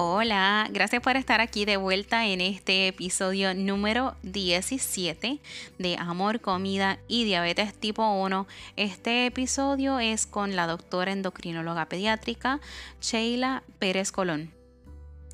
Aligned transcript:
Hola, 0.00 0.68
gracias 0.70 1.02
por 1.02 1.16
estar 1.16 1.40
aquí 1.40 1.64
de 1.64 1.76
vuelta 1.76 2.24
en 2.28 2.40
este 2.40 2.86
episodio 2.86 3.52
número 3.52 4.14
17 4.22 5.40
de 5.76 5.96
Amor, 5.98 6.40
Comida 6.40 7.00
y 7.08 7.24
Diabetes 7.24 7.74
tipo 7.74 8.08
1. 8.08 8.46
Este 8.76 9.26
episodio 9.26 9.98
es 9.98 10.28
con 10.28 10.54
la 10.54 10.68
doctora 10.68 11.10
endocrinóloga 11.10 11.86
pediátrica 11.86 12.60
Sheila 13.00 13.64
Pérez 13.80 14.12
Colón. 14.12 14.57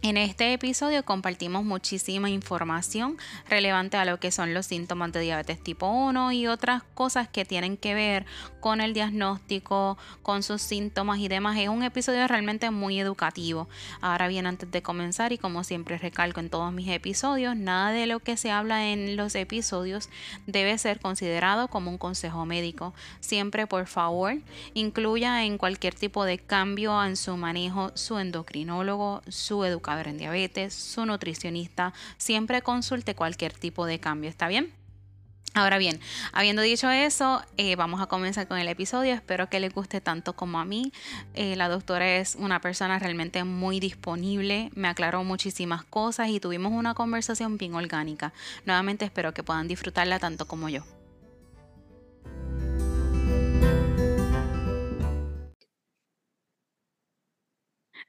En 0.05 0.19
este 0.19 0.53
episodio 0.53 1.03
compartimos 1.03 1.65
muchísima 1.65 2.29
información 2.29 3.17
relevante 3.49 3.97
a 3.97 4.05
lo 4.05 4.21
que 4.21 4.31
son 4.33 4.53
los 4.53 4.67
síntomas 4.67 5.13
de 5.13 5.21
diabetes 5.21 5.59
tipo 5.65 5.87
1 5.87 6.33
y 6.33 6.47
otras 6.47 6.83
cosas 6.93 7.27
que 7.27 7.47
tienen 7.47 7.79
que 7.79 7.95
ver 7.95 8.27
con 8.61 8.83
el 8.83 8.93
diagnóstico, 8.93 9.97
con 10.21 10.43
sus 10.43 10.61
síntomas 10.61 11.21
y 11.21 11.29
demás. 11.29 11.57
Es 11.57 11.71
un 11.71 11.83
episodio 11.83 12.29
realmente 12.29 12.71
muy 12.71 13.01
educativo. 13.01 13.67
Ahora 14.03 14.29
bien, 14.29 14.47
antes 14.47 14.71
de 14.71 14.83
comenzar 14.83 15.33
y 15.33 15.39
como 15.39 15.65
siempre 15.65 15.97
recalco 15.97 16.41
en 16.41 16.51
todos 16.51 16.71
mis 16.71 16.89
episodios, 16.89 17.57
nada 17.57 17.91
de 17.91 18.07
lo 18.07 18.21
que 18.21 18.37
se 18.37 18.51
habla 18.51 18.89
en 18.91 19.17
los 19.17 19.35
episodios 19.35 20.11
debe 20.47 20.77
ser 20.77 21.01
considerado 21.01 21.69
como 21.69 21.91
un 21.91 21.97
consejo 21.97 22.45
médico. 22.45 22.93
Siempre, 23.21 23.67
por 23.67 23.87
favor, 23.87 24.35
incluya 24.75 25.45
en 25.45 25.57
cualquier 25.57 25.95
tipo 25.95 26.27
de 26.27 26.37
cambio 26.37 27.03
en 27.03 27.17
su 27.17 27.39
manejo 27.39 27.91
su 27.95 28.19
endocrinólogo, 28.19 29.23
su 29.29 29.65
educador 29.65 29.94
en 30.03 30.19
diabetes, 30.19 30.75
su 30.75 31.07
nutricionista, 31.07 31.93
siempre 32.19 32.63
consulte 32.63 33.15
cualquier 33.15 33.53
tipo 33.53 33.87
de 33.87 34.01
cambio, 34.01 34.31
¿está 34.31 34.49
bien? 34.49 34.73
Ahora 35.57 35.79
bien, 35.79 36.01
habiendo 36.33 36.63
dicho 36.63 36.91
eso, 36.91 37.41
eh, 37.59 37.77
vamos 37.77 38.01
a 38.01 38.07
comenzar 38.07 38.49
con 38.49 38.59
el 38.59 38.67
episodio. 38.67 39.15
Espero 39.15 39.49
que 39.49 39.61
les 39.61 39.73
guste 39.73 40.01
tanto 40.01 40.33
como 40.33 40.59
a 40.59 40.65
mí. 40.65 40.93
Eh, 41.35 41.55
la 41.55 41.69
doctora 41.69 42.17
es 42.17 42.35
una 42.35 42.61
persona 42.61 42.99
realmente 42.99 43.45
muy 43.45 43.79
disponible, 43.79 44.71
me 44.75 44.89
aclaró 44.89 45.23
muchísimas 45.23 45.85
cosas 45.85 46.29
y 46.31 46.41
tuvimos 46.41 46.73
una 46.73 46.95
conversación 46.95 47.57
bien 47.57 47.75
orgánica. 47.75 48.33
Nuevamente 48.67 49.05
espero 49.05 49.33
que 49.33 49.45
puedan 49.45 49.69
disfrutarla 49.69 50.19
tanto 50.19 50.49
como 50.49 50.69
yo. 50.69 50.83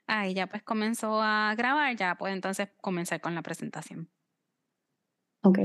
Ahí 0.08 0.34
ya 0.34 0.48
pues 0.48 0.64
comenzó 0.64 1.22
a 1.22 1.54
grabar, 1.58 1.96
ya 1.96 2.16
puede 2.16 2.34
entonces 2.34 2.70
comenzar 2.82 3.22
con 3.22 3.34
la 3.36 3.42
presentación. 3.42 4.10
Ok. 5.42 5.60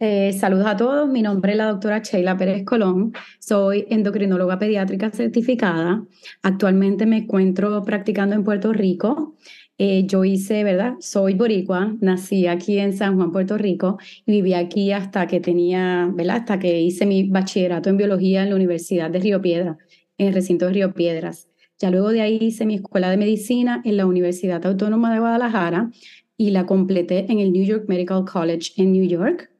Eh, 0.00 0.32
saludos 0.32 0.66
a 0.66 0.76
todos, 0.76 1.08
mi 1.08 1.22
nombre 1.22 1.52
es 1.52 1.58
la 1.58 1.66
doctora 1.66 2.00
Sheila 2.00 2.36
Pérez 2.36 2.64
Colón, 2.64 3.12
soy 3.38 3.86
endocrinóloga 3.88 4.58
pediátrica 4.58 5.10
certificada, 5.10 6.04
actualmente 6.42 7.06
me 7.06 7.18
encuentro 7.18 7.80
practicando 7.84 8.34
en 8.34 8.42
Puerto 8.42 8.72
Rico. 8.72 9.36
Eh, 9.78 10.04
yo 10.06 10.24
hice, 10.24 10.62
¿verdad? 10.62 10.94
Soy 11.00 11.34
boricua, 11.34 11.96
nací 12.00 12.46
aquí 12.46 12.78
en 12.78 12.92
San 12.92 13.16
Juan, 13.16 13.32
Puerto 13.32 13.56
Rico, 13.56 13.98
y 14.26 14.32
viví 14.32 14.54
aquí 14.54 14.92
hasta 14.92 15.26
que 15.26 15.40
tenía, 15.40 16.10
¿verdad? 16.12 16.36
Hasta 16.38 16.58
que 16.58 16.80
hice 16.80 17.06
mi 17.06 17.28
bachillerato 17.28 17.88
en 17.88 17.96
biología 17.96 18.42
en 18.42 18.50
la 18.50 18.56
Universidad 18.56 19.10
de 19.10 19.20
Río 19.20 19.40
Piedra, 19.40 19.78
en 20.18 20.28
el 20.28 20.34
recinto 20.34 20.66
de 20.66 20.72
Río 20.72 20.94
Piedras. 20.94 21.48
Ya 21.78 21.90
luego 21.90 22.10
de 22.10 22.20
ahí 22.20 22.38
hice 22.40 22.66
mi 22.66 22.76
escuela 22.76 23.10
de 23.10 23.16
medicina 23.16 23.82
en 23.84 23.96
la 23.96 24.06
Universidad 24.06 24.64
Autónoma 24.64 25.12
de 25.12 25.20
Guadalajara 25.20 25.90
y 26.36 26.50
la 26.50 26.66
completé 26.66 27.30
en 27.30 27.40
el 27.40 27.52
New 27.52 27.64
York 27.64 27.84
Medical 27.88 28.24
College 28.24 28.72
en 28.76 28.92
New 28.92 29.04
York. 29.04 29.50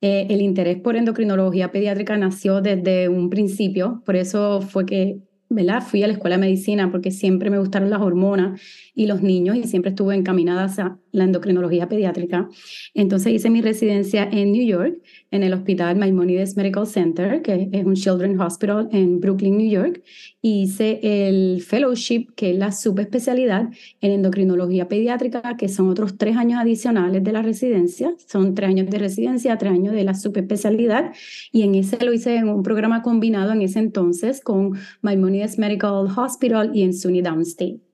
Eh, 0.00 0.26
el 0.30 0.40
interés 0.42 0.80
por 0.80 0.96
endocrinología 0.96 1.72
pediátrica 1.72 2.16
nació 2.16 2.60
desde 2.60 3.08
un 3.08 3.30
principio, 3.30 4.02
por 4.04 4.16
eso 4.16 4.60
fue 4.60 4.84
que 4.86 5.20
¿verdad? 5.48 5.82
fui 5.82 6.02
a 6.02 6.06
la 6.06 6.12
escuela 6.14 6.36
de 6.36 6.42
medicina 6.42 6.90
porque 6.90 7.10
siempre 7.10 7.50
me 7.50 7.58
gustaron 7.58 7.88
las 7.90 8.00
hormonas 8.00 8.60
y 8.94 9.06
los 9.06 9.22
niños 9.22 9.56
y 9.56 9.64
siempre 9.64 9.90
estuve 9.90 10.14
encaminada 10.14 10.64
hacia 10.64 10.98
la 11.16 11.24
endocrinología 11.24 11.88
pediátrica. 11.88 12.48
Entonces 12.94 13.32
hice 13.32 13.50
mi 13.50 13.62
residencia 13.62 14.28
en 14.30 14.52
New 14.52 14.66
York, 14.66 14.98
en 15.30 15.42
el 15.42 15.52
Hospital 15.54 15.96
Maimonides 15.96 16.56
Medical 16.56 16.86
Center, 16.86 17.42
que 17.42 17.68
es 17.72 17.84
un 17.84 17.94
Children's 17.94 18.40
Hospital 18.40 18.88
en 18.92 19.20
Brooklyn, 19.20 19.56
New 19.56 19.68
York. 19.68 20.02
Y 20.42 20.62
hice 20.62 21.00
el 21.02 21.62
fellowship, 21.62 22.28
que 22.36 22.52
es 22.52 22.58
la 22.58 22.70
subespecialidad 22.70 23.68
en 24.00 24.12
endocrinología 24.12 24.88
pediátrica, 24.88 25.56
que 25.56 25.68
son 25.68 25.88
otros 25.88 26.18
tres 26.18 26.36
años 26.36 26.60
adicionales 26.60 27.24
de 27.24 27.32
la 27.32 27.42
residencia. 27.42 28.14
Son 28.26 28.54
tres 28.54 28.68
años 28.68 28.88
de 28.88 28.98
residencia, 28.98 29.56
tres 29.58 29.72
años 29.72 29.94
de 29.94 30.04
la 30.04 30.14
subespecialidad. 30.14 31.12
Y 31.50 31.62
en 31.62 31.74
ese 31.74 32.04
lo 32.04 32.12
hice 32.12 32.36
en 32.36 32.48
un 32.48 32.62
programa 32.62 33.02
combinado 33.02 33.52
en 33.52 33.62
ese 33.62 33.78
entonces 33.78 34.40
con 34.40 34.72
Maimonides 35.00 35.58
Medical 35.58 36.06
Hospital 36.16 36.70
y 36.74 36.82
en 36.82 36.92
SUNY 36.92 37.22
Downstate. 37.22 37.85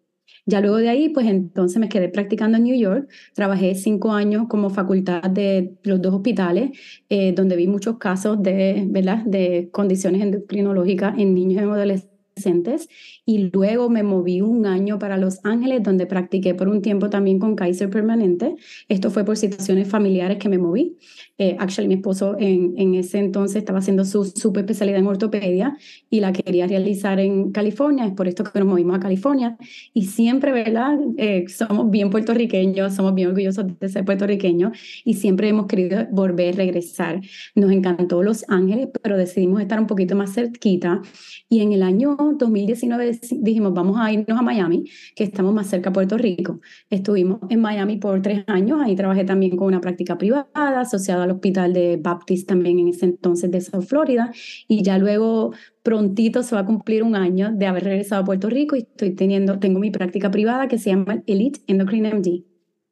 Ya 0.45 0.61
luego 0.61 0.79
de 0.79 0.89
ahí, 0.89 1.09
pues 1.11 1.27
entonces 1.27 1.79
me 1.79 1.89
quedé 1.89 2.09
practicando 2.09 2.59
en 2.59 2.65
New 2.65 2.77
York. 2.77 3.09
Trabajé 3.35 3.77
cinco 3.77 4.13
años 4.13 4.47
como 4.49 4.71
facultad 4.71 5.23
de 5.23 5.77
los 5.85 6.03
dos 6.03 6.15
hospitales, 6.15 6.71
eh, 7.09 7.33
donde 7.33 7.55
vi 7.55 7.69
muchos 7.69 7.99
casos 7.99 8.43
de, 8.43 8.85
¿verdad? 8.89 9.25
de 9.25 9.69
condiciones 9.73 10.21
endocrinológicas 10.21 11.17
en 11.17 11.35
niños 11.35 11.63
y 11.63 11.65
adolescentes. 11.65 12.89
Y 13.25 13.51
luego 13.53 13.89
me 13.89 14.03
moví 14.03 14.41
un 14.41 14.67
año 14.67 14.99
para 14.99 15.17
Los 15.17 15.39
Ángeles, 15.45 15.83
donde 15.83 16.07
practiqué 16.07 16.55
por 16.55 16.69
un 16.69 16.83
tiempo 16.83 17.09
también 17.09 17.39
con 17.39 17.55
Kaiser 17.55 17.89
Permanente. 17.89 18.57
Esto 18.89 19.11
fue 19.11 19.25
por 19.25 19.37
situaciones 19.37 19.89
familiares 19.89 20.39
que 20.39 20.49
me 20.49 20.59
moví. 20.59 20.99
Eh, 21.43 21.57
actually, 21.59 21.89
mi 21.89 21.95
esposo 21.95 22.37
en, 22.39 22.75
en, 22.77 22.95
ese 22.95 23.19
entonces 23.19 23.57
estaba 23.57 23.81
haciendo 23.81 24.05
su 24.05 24.25
super 24.25 24.61
especialidad 24.61 25.01
en 25.01 25.09
ortopedia 25.09 25.77
y 26.09 26.21
la 26.21 26.33
quería 26.33 26.69
realizar 26.69 27.19
en 27.19 27.51
California. 27.51 28.07
Es 28.07 28.13
por 28.13 28.29
esto 28.29 28.45
que 28.45 28.61
nos 28.61 28.69
movimos 28.69 28.97
a 28.97 29.01
California. 29.01 29.57
Y 29.93 30.05
siempre, 30.05 30.53
¿verdad? 30.53 30.97
Eh, 31.17 31.47
somos 31.49 31.91
bien 31.91 32.11
puertorriqueños, 32.11 32.95
somos 32.95 33.13
bien 33.17 33.27
orgullosos 33.31 33.67
de 33.77 33.89
ser 33.89 34.05
puertorriqueños 34.05 34.79
y 35.05 35.15
siempre 35.15 35.49
hemos 35.49 35.67
querido 35.67 36.07
volver, 36.13 36.55
a 36.55 36.59
regresar. 36.59 37.21
Nos 37.57 37.73
encantó 37.73 38.23
Los 38.23 38.45
Ángeles, 38.49 38.91
pero 39.03 39.17
decidimos 39.17 39.61
estar 39.61 39.81
un 39.81 39.89
poquito 39.89 40.15
más 40.15 40.33
cerquita. 40.33 41.03
Y 41.49 41.61
en 41.61 41.73
el 41.73 41.83
año 41.83 42.17
2019 42.39 43.19
dijimos, 43.41 43.75
vamos 43.75 43.99
a 43.99 44.13
irnos 44.13 44.39
a 44.39 44.43
Miami, 44.43 44.85
que 45.17 45.25
estamos 45.25 45.53
más 45.53 45.67
cerca 45.67 45.91
a 45.91 45.93
Puerto 45.93 46.17
Rico. 46.17 46.61
Estuvimos 46.89 47.41
en 47.51 47.61
Miami 47.61 47.97
por 47.97 48.23
tres 48.23 48.45
años. 48.47 48.81
Ahí 48.81 48.95
trabajé 48.95 49.25
también 49.25 49.57
con 49.57 49.67
una 49.67 49.81
práctica 49.81 50.17
privada 50.17 50.47
asociada 50.55 51.32
al 51.33 51.37
hospital 51.37 51.73
de 51.73 51.97
Baptist 51.97 52.49
también 52.49 52.79
en 52.79 52.89
ese 52.89 53.07
entonces 53.07 53.51
de 53.51 53.61
South 53.61 53.85
Florida 53.85 54.33
y 54.69 54.83
ya 54.83 54.99
luego 54.99 55.53
prontito 55.83 56.43
se 56.43 56.55
va 56.55 56.63
a 56.63 56.67
cumplir 56.67 57.03
un 57.03 57.17
año 57.17 57.53
de 57.53 57.67
haber 57.67 57.85
regresado 57.85 58.23
a 58.23 58.25
Puerto 58.25 58.49
Rico 58.49 58.77
y 58.77 58.81
estoy 58.81 59.15
teniendo, 59.15 59.59
tengo 59.59 59.81
mi 59.81 59.91
práctica 59.91 60.31
privada 60.31 60.69
que 60.69 60.79
se 60.79 60.91
llama 60.91 61.23
Elite 61.27 61.61
Endocrine 61.67 62.15
MD 62.15 62.45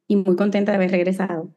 y 0.07 0.15
muy 0.15 0.35
contenta 0.35 0.71
de 0.71 0.77
haber 0.77 0.91
regresado. 0.91 1.53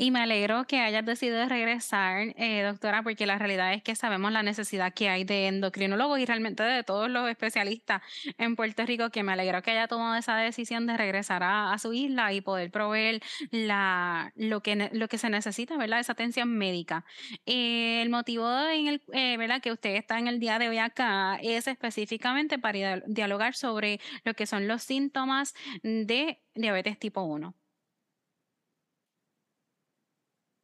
Y 0.00 0.10
me 0.12 0.20
alegro 0.20 0.64
que 0.64 0.80
hayas 0.80 1.04
decidido 1.04 1.46
regresar, 1.46 2.32
eh, 2.38 2.62
doctora, 2.62 3.02
porque 3.02 3.26
la 3.26 3.36
realidad 3.36 3.74
es 3.74 3.82
que 3.82 3.94
sabemos 3.94 4.32
la 4.32 4.42
necesidad 4.42 4.94
que 4.94 5.10
hay 5.10 5.24
de 5.24 5.48
endocrinólogos 5.48 6.18
y 6.18 6.24
realmente 6.24 6.62
de 6.62 6.82
todos 6.82 7.10
los 7.10 7.28
especialistas 7.28 8.00
en 8.38 8.56
Puerto 8.56 8.86
Rico, 8.86 9.10
que 9.10 9.22
me 9.22 9.32
alegro 9.32 9.60
que 9.60 9.72
haya 9.72 9.88
tomado 9.88 10.14
esa 10.14 10.38
decisión 10.38 10.86
de 10.86 10.96
regresar 10.96 11.42
a, 11.44 11.76
su 11.76 11.92
isla 11.92 12.32
y 12.32 12.40
poder 12.40 12.70
proveer 12.70 13.20
la, 13.50 14.32
lo, 14.36 14.62
que, 14.62 14.88
lo 14.90 15.06
que 15.08 15.18
se 15.18 15.28
necesita, 15.28 15.76
¿verdad? 15.76 16.00
Esa 16.00 16.12
atención 16.12 16.48
médica. 16.48 17.04
Eh, 17.44 18.00
el 18.00 18.08
motivo 18.08 18.48
en 18.68 18.86
el, 18.86 19.02
eh, 19.12 19.36
¿verdad? 19.36 19.60
que 19.60 19.70
usted 19.70 19.96
está 19.96 20.18
en 20.18 20.28
el 20.28 20.40
día 20.40 20.58
de 20.58 20.70
hoy 20.70 20.78
acá 20.78 21.38
es 21.42 21.66
específicamente 21.66 22.58
para 22.58 23.00
dialogar 23.06 23.54
sobre 23.54 24.00
lo 24.24 24.32
que 24.32 24.46
son 24.46 24.66
los 24.66 24.82
síntomas 24.82 25.54
de 25.82 26.40
diabetes 26.54 26.98
tipo 26.98 27.20
1. 27.20 27.59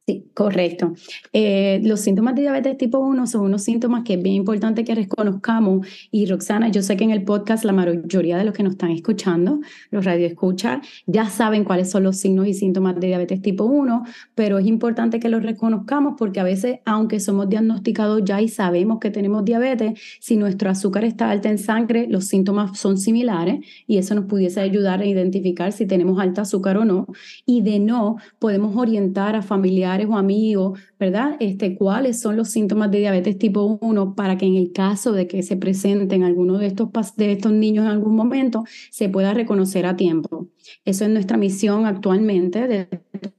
Sí, 0.09 0.31
correcto. 0.33 0.93
Eh, 1.33 1.81
los 1.83 1.99
síntomas 1.99 2.33
de 2.33 2.43
diabetes 2.43 2.77
tipo 2.77 2.97
1 2.97 3.27
son 3.27 3.41
unos 3.41 3.61
síntomas 3.63 4.05
que 4.05 4.13
es 4.13 4.23
bien 4.23 4.35
importante 4.35 4.85
que 4.85 4.95
reconozcamos. 4.95 5.85
Y 6.11 6.27
Roxana, 6.27 6.69
yo 6.69 6.81
sé 6.81 6.95
que 6.95 7.03
en 7.03 7.11
el 7.11 7.25
podcast 7.25 7.65
la 7.65 7.73
mayoría 7.73 8.37
de 8.37 8.45
los 8.45 8.53
que 8.53 8.63
nos 8.63 8.71
están 8.75 8.91
escuchando, 8.91 9.59
los 9.91 10.05
radioescuchas, 10.05 10.79
ya 11.07 11.25
saben 11.25 11.65
cuáles 11.65 11.91
son 11.91 12.03
los 12.03 12.15
signos 12.15 12.47
y 12.47 12.53
síntomas 12.53 12.97
de 12.97 13.07
diabetes 13.07 13.41
tipo 13.41 13.65
1, 13.65 14.03
pero 14.33 14.59
es 14.59 14.65
importante 14.65 15.19
que 15.19 15.27
los 15.27 15.43
reconozcamos 15.43 16.13
porque 16.17 16.39
a 16.39 16.43
veces, 16.43 16.79
aunque 16.85 17.19
somos 17.19 17.49
diagnosticados 17.49 18.21
ya 18.23 18.41
y 18.41 18.47
sabemos 18.47 18.99
que 19.01 19.11
tenemos 19.11 19.43
diabetes, 19.43 19.99
si 20.21 20.37
nuestro 20.37 20.69
azúcar 20.69 21.03
está 21.03 21.29
alta 21.31 21.49
en 21.49 21.57
sangre, 21.57 22.07
los 22.07 22.27
síntomas 22.27 22.79
son 22.79 22.97
similares 22.97 23.59
y 23.85 23.97
eso 23.97 24.15
nos 24.15 24.23
pudiese 24.23 24.61
ayudar 24.61 25.01
a 25.01 25.05
identificar 25.05 25.73
si 25.73 25.85
tenemos 25.85 26.17
alta 26.21 26.43
azúcar 26.43 26.77
o 26.77 26.85
no. 26.85 27.07
Y 27.45 27.61
de 27.61 27.79
no, 27.79 28.15
podemos 28.39 28.73
orientar 28.77 29.35
a 29.35 29.41
familiares 29.41 29.96
o 30.05 30.17
amigos, 30.17 30.79
¿verdad? 30.99 31.35
Este, 31.39 31.75
¿Cuáles 31.75 32.19
son 32.19 32.37
los 32.37 32.49
síntomas 32.49 32.91
de 32.91 32.99
diabetes 32.99 33.37
tipo 33.37 33.77
1 33.81 34.15
para 34.15 34.37
que 34.37 34.45
en 34.45 34.55
el 34.55 34.71
caso 34.71 35.11
de 35.11 35.27
que 35.27 35.43
se 35.43 35.57
presenten 35.57 36.23
alguno 36.23 36.57
de 36.57 36.67
estos, 36.67 36.89
de 37.15 37.31
estos 37.33 37.51
niños 37.51 37.85
en 37.85 37.91
algún 37.91 38.15
momento, 38.15 38.63
se 38.91 39.09
pueda 39.09 39.33
reconocer 39.33 39.85
a 39.85 39.95
tiempo? 39.95 40.47
Eso 40.85 41.05
es 41.05 41.09
nuestra 41.09 41.37
misión 41.37 41.85
actualmente 41.85 42.67
de 42.67 42.87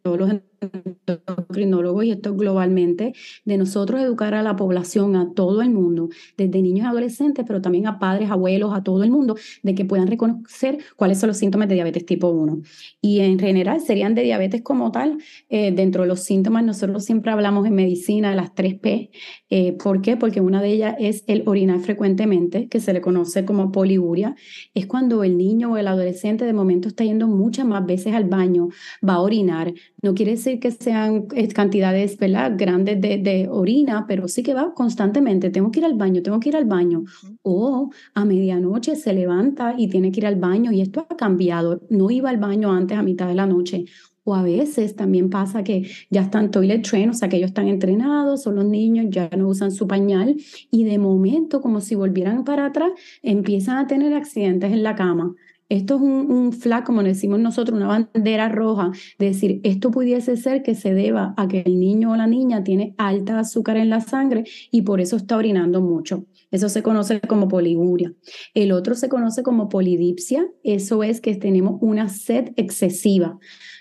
todos 0.03 0.19
los 0.19 0.31
endocrinólogos, 0.31 2.05
y 2.05 2.11
esto 2.11 2.35
globalmente, 2.35 3.13
de 3.45 3.57
nosotros 3.57 4.01
educar 4.01 4.35
a 4.35 4.43
la 4.43 4.57
población, 4.57 5.17
a 5.17 5.33
todo 5.33 5.63
el 5.63 5.71
mundo, 5.71 6.09
desde 6.37 6.63
niños 6.63 6.87
y 6.87 6.89
adolescentes, 6.89 7.45
pero 7.47 7.61
también 7.61 7.87
a 7.87 7.99
padres, 7.99 8.31
abuelos, 8.31 8.73
a 8.75 8.83
todo 8.83 9.03
el 9.05 9.11
mundo, 9.11 9.37
de 9.63 9.75
que 9.75 9.85
puedan 9.85 10.07
reconocer 10.07 10.79
cuáles 10.97 11.19
son 11.19 11.29
los 11.29 11.37
síntomas 11.37 11.69
de 11.69 11.75
diabetes 11.75 12.05
tipo 12.07 12.29
1. 12.29 12.61
Y 13.01 13.21
en 13.21 13.39
general 13.39 13.81
serían 13.81 14.15
de 14.15 14.23
diabetes 14.23 14.63
como 14.63 14.91
tal. 14.91 15.19
Eh, 15.49 15.73
dentro 15.73 16.03
de 16.03 16.09
los 16.09 16.21
síntomas, 16.21 16.65
nosotros 16.65 17.05
siempre 17.05 17.33
hablamos 17.33 17.67
en 17.67 17.75
medicina 17.75 18.31
de 18.31 18.37
las 18.37 18.55
3P. 18.55 19.11
Eh, 19.51 19.73
¿Por 19.73 20.03
qué? 20.03 20.17
Porque 20.17 20.41
una 20.41 20.61
de 20.63 20.71
ellas 20.71 20.97
es 20.99 21.25
el 21.27 21.43
orinar 21.47 21.81
frecuentemente, 21.81 22.69
que 22.69 22.81
se 22.81 22.93
le 22.93 23.01
conoce 23.01 23.45
como 23.45 23.73
poliuria. 23.73 24.35
Es 24.75 24.87
cuando 24.87 25.25
el 25.25 25.37
niño 25.39 25.73
o 25.73 25.77
el 25.77 25.89
adolescente 25.89 26.45
de 26.45 26.53
momento 26.53 26.89
está 26.89 27.05
yendo 27.05 27.18
muchas 27.27 27.67
más 27.67 27.85
veces 27.85 28.15
al 28.15 28.25
baño, 28.25 28.69
va 29.07 29.15
a 29.15 29.21
orinar. 29.21 29.73
No 30.03 30.15
quiere 30.15 30.33
decir 30.33 30.61
que 30.61 30.71
sean 30.71 31.27
eh, 31.35 31.49
cantidades 31.49 32.17
grandes 32.19 33.01
de, 33.01 33.19
de 33.19 33.49
orina, 33.51 34.07
pero 34.07 34.29
sí 34.29 34.43
que 34.43 34.55
va 34.55 34.73
constantemente. 34.75 35.51
Tengo 35.51 35.71
que 35.71 35.81
ir 35.81 35.87
al 35.87 35.95
baño, 35.95 36.23
tengo 36.23 36.39
que 36.39 36.51
ir 36.51 36.57
al 36.57 36.67
baño. 36.67 37.05
O 37.43 37.91
a 38.15 38.25
medianoche 38.25 38.97
se 38.97 39.13
levanta 39.13 39.75
y 39.77 39.89
tiene 39.89 40.13
que 40.13 40.21
ir 40.21 40.27
al 40.27 40.37
baño 40.37 40.71
y 40.73 40.81
esto 40.81 41.07
ha 41.09 41.17
cambiado. 41.17 41.81
No 41.91 42.11
iba 42.11 42.31
al 42.31 42.39
baño 42.39 42.73
antes 42.73 42.97
a 42.97 43.03
mitad 43.03 43.27
de 43.27 43.35
la 43.35 43.47
noche. 43.47 43.87
O 44.29 44.35
a 44.35 44.43
veces 44.43 44.95
también 44.95 45.31
pasa 45.31 45.65
que 45.65 45.91
ya 46.11 46.21
están 46.21 46.51
toilet 46.51 46.83
train, 46.83 47.09
o 47.09 47.15
sea 47.15 47.31
que 47.31 47.39
ellos 47.39 47.49
están 47.49 47.67
entrenados, 47.67 48.43
son 48.43 48.57
los 48.57 48.67
niños, 48.67 49.07
ya 49.09 49.31
no 49.35 49.49
usan 49.49 49.73
su 49.73 49.87
pañal 49.87 50.37
y 50.71 50.85
de 50.85 50.99
momento, 50.99 51.63
como 51.63 51.81
si 51.81 51.95
volvieran 51.95 52.45
para 52.45 52.67
atrás, 52.67 52.91
empiezan 53.23 53.79
a 53.79 53.87
tener 53.87 54.13
accidentes 54.13 54.71
en 54.71 54.83
la 54.83 54.95
cama. 54.97 55.35
Esto 55.69 55.97
es 55.97 56.01
un, 56.01 56.31
un 56.31 56.53
flag, 56.53 56.85
como 56.85 57.03
decimos 57.03 57.39
nosotros, 57.41 57.77
una 57.77 57.87
bandera 57.87 58.49
roja, 58.49 58.91
de 59.19 59.27
decir, 59.27 59.61
esto 59.65 59.91
pudiese 59.91 60.37
ser 60.37 60.63
que 60.63 60.75
se 60.75 60.95
deba 60.95 61.35
a 61.37 61.47
que 61.47 61.63
el 61.67 61.79
niño 61.79 62.13
o 62.13 62.17
la 62.17 62.27
niña 62.27 62.65
tiene 62.65 62.95
alta 62.97 63.39
azúcar 63.39 63.77
en 63.77 63.91
la 63.91 64.01
sangre 64.01 64.45
y 64.71 64.83
por 64.83 65.01
eso 65.01 65.17
está 65.17 65.37
orinando 65.37 65.81
mucho. 65.81 66.25
Eso 66.51 66.69
se 66.69 66.83
conoce 66.83 67.21
como 67.21 67.49
poliguria. 67.49 68.15
El 68.55 68.73
otro 68.73 68.95
se 68.95 69.09
conoce 69.09 69.43
como 69.43 69.69
polidipsia. 69.69 70.49
Eso 70.63 71.03
es 71.03 71.21
que 71.21 71.35
tenemos 71.35 71.79
una 71.83 72.09
sed 72.09 72.53
excesiva 72.57 73.39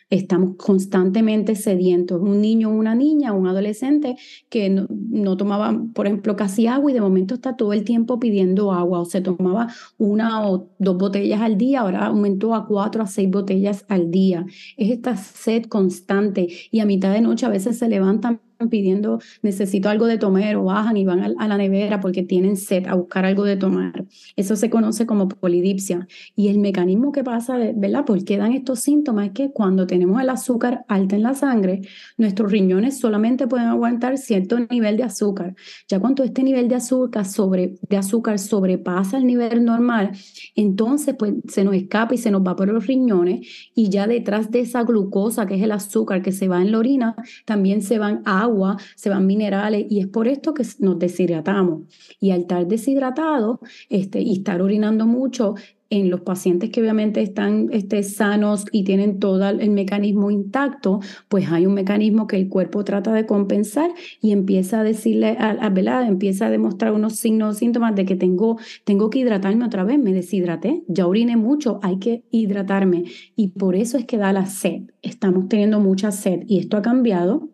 estamos 0.09 0.55
constantemente 0.57 1.55
sedientos. 1.55 2.21
Un 2.21 2.41
niño, 2.41 2.69
una 2.69 2.95
niña, 2.95 3.33
un 3.33 3.47
adolescente 3.47 4.15
que 4.49 4.69
no, 4.69 4.87
no, 4.89 5.37
tomaba, 5.37 5.77
por 5.93 6.07
ejemplo, 6.07 6.35
casi 6.35 6.67
agua 6.67 6.91
y 6.91 6.93
de 6.93 7.01
momento 7.01 7.35
está 7.35 7.55
todo 7.55 7.73
el 7.73 7.83
tiempo 7.83 8.19
pidiendo 8.19 8.71
agua 8.71 8.99
o 8.99 9.05
se 9.05 9.21
tomaba 9.21 9.67
una 9.97 10.47
o 10.47 10.69
dos 10.79 10.97
botellas 10.97 11.41
al 11.41 11.57
día, 11.57 11.81
ahora 11.81 12.05
aumentó 12.05 12.55
a 12.55 12.67
cuatro 12.67 13.03
a 13.03 13.07
seis 13.07 13.29
botellas 13.29 13.85
al 13.89 14.11
día. 14.11 14.45
Es 14.77 14.91
esta 14.91 15.17
sed 15.17 15.65
constante 15.65 16.47
y 16.71 16.79
a 16.79 16.85
mitad 16.85 17.11
de 17.13 17.21
noche 17.21 17.45
a 17.45 17.49
veces 17.49 17.77
se 17.77 17.89
levantan 17.89 18.41
pidiendo 18.69 19.19
necesito 19.41 19.89
algo 19.89 20.05
de 20.07 20.17
tomar 20.17 20.55
o 20.55 20.63
bajan 20.65 20.97
y 20.97 21.05
van 21.05 21.23
a, 21.23 21.47
la 21.47 21.57
nevera 21.57 21.99
porque 21.99 22.23
tienen 22.23 22.57
sed 22.57 22.87
a 22.87 22.95
buscar 22.95 23.25
algo 23.25 23.43
de 23.43 23.57
tomar. 23.57 24.05
Eso 24.35 24.55
se 24.55 24.69
conoce 24.69 25.05
como 25.05 25.27
polidipsia. 25.27 26.07
Y 26.35 26.49
el 26.49 26.59
mecanismo 26.59 27.11
que 27.11 27.23
pasa, 27.23 27.57
de, 27.57 27.73
¿verdad? 27.75 28.05
¿Por 28.05 28.23
qué 28.23 28.37
dan 28.37 28.53
estos 28.53 28.79
síntomas? 28.79 29.27
Es 29.27 29.33
que 29.33 29.51
cuando 29.51 29.87
tenemos 29.87 30.21
el 30.21 30.29
azúcar 30.29 30.85
alta 30.87 31.15
en 31.15 31.23
la 31.23 31.33
sangre, 31.33 31.81
nuestros 32.17 32.51
riñones 32.51 32.99
solamente 32.99 33.47
pueden 33.47 33.67
aguantar 33.67 34.17
cierto 34.17 34.59
nivel 34.69 34.97
de 34.97 35.03
azúcar. 35.03 35.55
Ya 35.87 35.99
cuando 35.99 36.23
este 36.23 36.43
nivel 36.43 36.67
de 36.67 36.75
azúcar, 36.75 37.25
sobre, 37.25 37.75
de 37.87 37.97
azúcar 37.97 38.39
sobrepasa 38.39 39.17
el 39.17 39.27
nivel 39.27 39.63
normal, 39.63 40.11
entonces 40.55 41.15
pues 41.17 41.33
se 41.47 41.63
nos 41.63 41.75
escapa 41.75 42.15
y 42.15 42.17
se 42.17 42.31
nos 42.31 42.41
va 42.41 42.55
por 42.55 42.67
los 42.67 42.87
riñones 42.87 43.47
y 43.75 43.89
ya 43.89 44.07
detrás 44.07 44.51
de 44.51 44.61
esa 44.61 44.83
glucosa 44.83 45.45
que 45.45 45.55
es 45.55 45.61
el 45.61 45.71
azúcar 45.71 46.21
que 46.21 46.31
se 46.31 46.47
va 46.47 46.61
en 46.61 46.71
la 46.71 46.79
orina, 46.79 47.15
también 47.45 47.81
se 47.81 47.99
van 47.99 48.21
a 48.25 48.46
agua, 48.47 48.77
se 48.95 49.09
van 49.09 49.25
minerales 49.25 49.85
y 49.89 49.99
es 49.99 50.07
por 50.07 50.27
esto 50.27 50.53
que 50.53 50.63
nos 50.79 50.97
deshidratamos. 50.99 51.83
Y 52.19 52.31
al 52.31 52.41
estar 52.41 52.67
deshidratado 52.67 53.59
este, 53.89 54.21
y 54.21 54.37
estar 54.37 54.61
orinando 54.61 55.05
mucho, 55.05 55.55
en 55.89 56.09
los 56.09 56.21
pacientes 56.21 56.69
que 56.69 56.81
obviamente 56.81 57.21
están 57.21 57.69
este, 57.71 58.03
sanos 58.03 58.65
y 58.71 58.83
tienen 58.83 59.19
todo 59.19 59.47
el 59.47 59.69
mecanismo 59.71 60.31
intacto, 60.31 60.99
pues 61.29 61.49
hay 61.51 61.65
un 61.65 61.73
mecanismo 61.73 62.27
que 62.27 62.37
el 62.37 62.49
cuerpo 62.49 62.83
trata 62.83 63.13
de 63.13 63.25
compensar 63.25 63.91
y 64.21 64.31
empieza 64.31 64.81
a 64.81 64.83
decirle, 64.83 65.37
a, 65.39 65.51
a 65.51 65.69
¿verdad? 65.69 66.07
empieza 66.07 66.47
a 66.47 66.49
demostrar 66.49 66.93
unos 66.93 67.15
signos, 67.15 67.57
síntomas 67.57 67.95
de 67.95 68.05
que 68.05 68.15
tengo, 68.15 68.57
tengo 68.83 69.09
que 69.09 69.19
hidratarme 69.19 69.65
otra 69.65 69.83
vez, 69.83 69.99
me 69.99 70.13
deshidraté, 70.13 70.83
ya 70.87 71.07
oriné 71.07 71.37
mucho, 71.37 71.79
hay 71.81 71.99
que 71.99 72.23
hidratarme. 72.31 73.05
Y 73.35 73.49
por 73.49 73.75
eso 73.75 73.97
es 73.97 74.05
que 74.05 74.17
da 74.17 74.33
la 74.33 74.45
sed. 74.45 74.83
Estamos 75.01 75.47
teniendo 75.47 75.79
mucha 75.79 76.11
sed 76.11 76.43
y 76.47 76.59
esto 76.59 76.77
ha 76.77 76.81
cambiado 76.81 77.49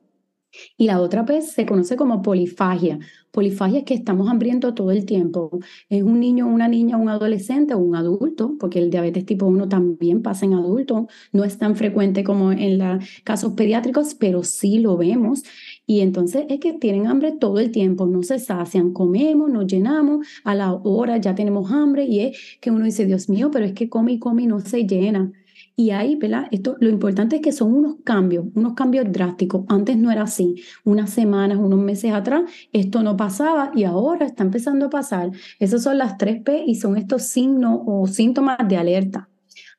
y 0.78 0.86
la 0.88 1.00
otra 1.02 1.26
pues 1.26 1.52
se 1.52 1.66
conoce 1.66 1.96
como 1.96 2.22
polifagia. 2.22 3.00
Polifagia 3.32 3.80
es 3.80 3.86
que 3.86 3.96
estamos 3.96 4.30
hambrientos 4.30 4.76
todo 4.76 4.92
el 4.92 5.06
tiempo. 5.06 5.50
Es 5.90 6.04
un 6.04 6.20
niño, 6.20 6.48
una 6.48 6.68
niña, 6.68 6.98
un 6.98 7.10
adolescente 7.10 7.74
o 7.74 7.80
un 7.80 7.96
adulto, 7.96 8.56
porque 8.60 8.80
el 8.80 8.92
diabetes 8.92 9.26
tipo 9.26 9.48
1 9.48 9.68
también 9.68 10.22
pasa 10.22 10.46
en 10.46 10.54
adultos. 10.54 11.06
No 11.32 11.44
es 11.44 11.58
tan 11.58 11.76
frecuente 11.76 12.24
como 12.24 12.52
en 12.52 12.78
los 12.78 13.04
casos 13.24 13.54
pediátricos, 13.54 14.14
pero 14.16 14.44
sí 14.44 14.80
lo 14.80 14.98
vemos. 14.98 15.44
Y 15.86 16.02
entonces 16.02 16.46
es 16.50 16.60
que 16.60 16.74
tienen 16.74 17.08
hambre 17.08 17.32
todo 17.34 17.60
el 17.60 17.72
tiempo, 17.72 18.06
no 18.06 18.24
se 18.24 18.40
sacian, 18.40 18.94
comemos, 18.94 19.50
nos 19.50 19.68
llenamos, 19.68 20.26
a 20.44 20.56
la 20.56 20.74
hora 20.74 21.18
ya 21.18 21.36
tenemos 21.36 21.72
hambre 21.72 22.06
y 22.06 22.22
es 22.22 22.38
que 22.62 22.72
uno 22.72 22.86
dice, 22.86 23.06
Dios 23.06 23.30
mío, 23.30 23.50
pero 23.52 23.66
es 23.66 23.74
que 23.74 23.90
come 23.90 24.14
y 24.14 24.20
come 24.20 24.44
y 24.44 24.48
no 24.48 24.60
se 24.60 24.86
llena. 24.86 25.32
Y 25.76 25.90
ahí, 25.90 26.16
¿verdad? 26.16 26.48
Esto, 26.52 26.78
lo 26.80 26.90
importante 26.90 27.38
es 27.38 27.42
que 27.42 27.52
son 27.52 27.74
unos 27.74 27.96
cambios, 28.04 28.46
unos 28.54 28.74
cambios 28.76 29.12
drásticos. 29.12 29.66
Antes 29.70 29.98
no 29.98 30.12
era 30.12 30.24
así. 30.24 30.56
Unas 30.84 31.10
semanas, 31.10 31.58
unos 31.58 31.80
meses 31.80 32.14
atrás, 32.14 32.44
esto 32.72 33.02
no 33.02 33.18
pasaba 33.18 33.72
y 33.74 33.84
ahora 33.84 34.26
está 34.28 34.44
empezando 34.44 34.86
a 34.88 34.90
pasar. 34.92 35.32
Esas 35.60 35.82
son 35.84 35.98
las 35.98 36.18
3P 36.18 36.64
y 36.68 36.76
son 36.76 36.96
estos 36.98 37.24
signos 37.24 37.82
o 37.86 38.06
síntomas 38.08 38.58
de 38.68 38.78
alerta. 38.78 39.30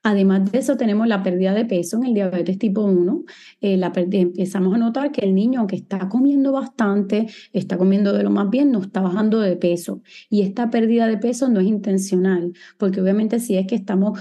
Además 0.06 0.52
de 0.52 0.58
eso, 0.58 0.76
tenemos 0.76 1.08
la 1.08 1.22
pérdida 1.22 1.54
de 1.54 1.64
peso 1.64 1.96
en 1.96 2.04
el 2.04 2.12
diabetes 2.12 2.58
tipo 2.58 2.82
1. 2.82 3.24
Eh, 3.62 3.78
la 3.78 3.90
empezamos 3.96 4.74
a 4.74 4.76
notar 4.76 5.10
que 5.10 5.22
el 5.24 5.34
niño, 5.34 5.60
aunque 5.60 5.76
está 5.76 6.10
comiendo 6.10 6.52
bastante, 6.52 7.26
está 7.54 7.78
comiendo 7.78 8.12
de 8.12 8.22
lo 8.22 8.28
más 8.28 8.50
bien, 8.50 8.70
no 8.70 8.82
está 8.82 9.00
bajando 9.00 9.40
de 9.40 9.56
peso. 9.56 10.02
Y 10.28 10.42
esta 10.42 10.68
pérdida 10.68 11.06
de 11.06 11.16
peso 11.16 11.48
no 11.48 11.58
es 11.60 11.66
intencional, 11.66 12.52
porque 12.76 13.00
obviamente 13.00 13.40
si 13.40 13.56
es 13.56 13.66
que 13.66 13.76
estamos 13.76 14.20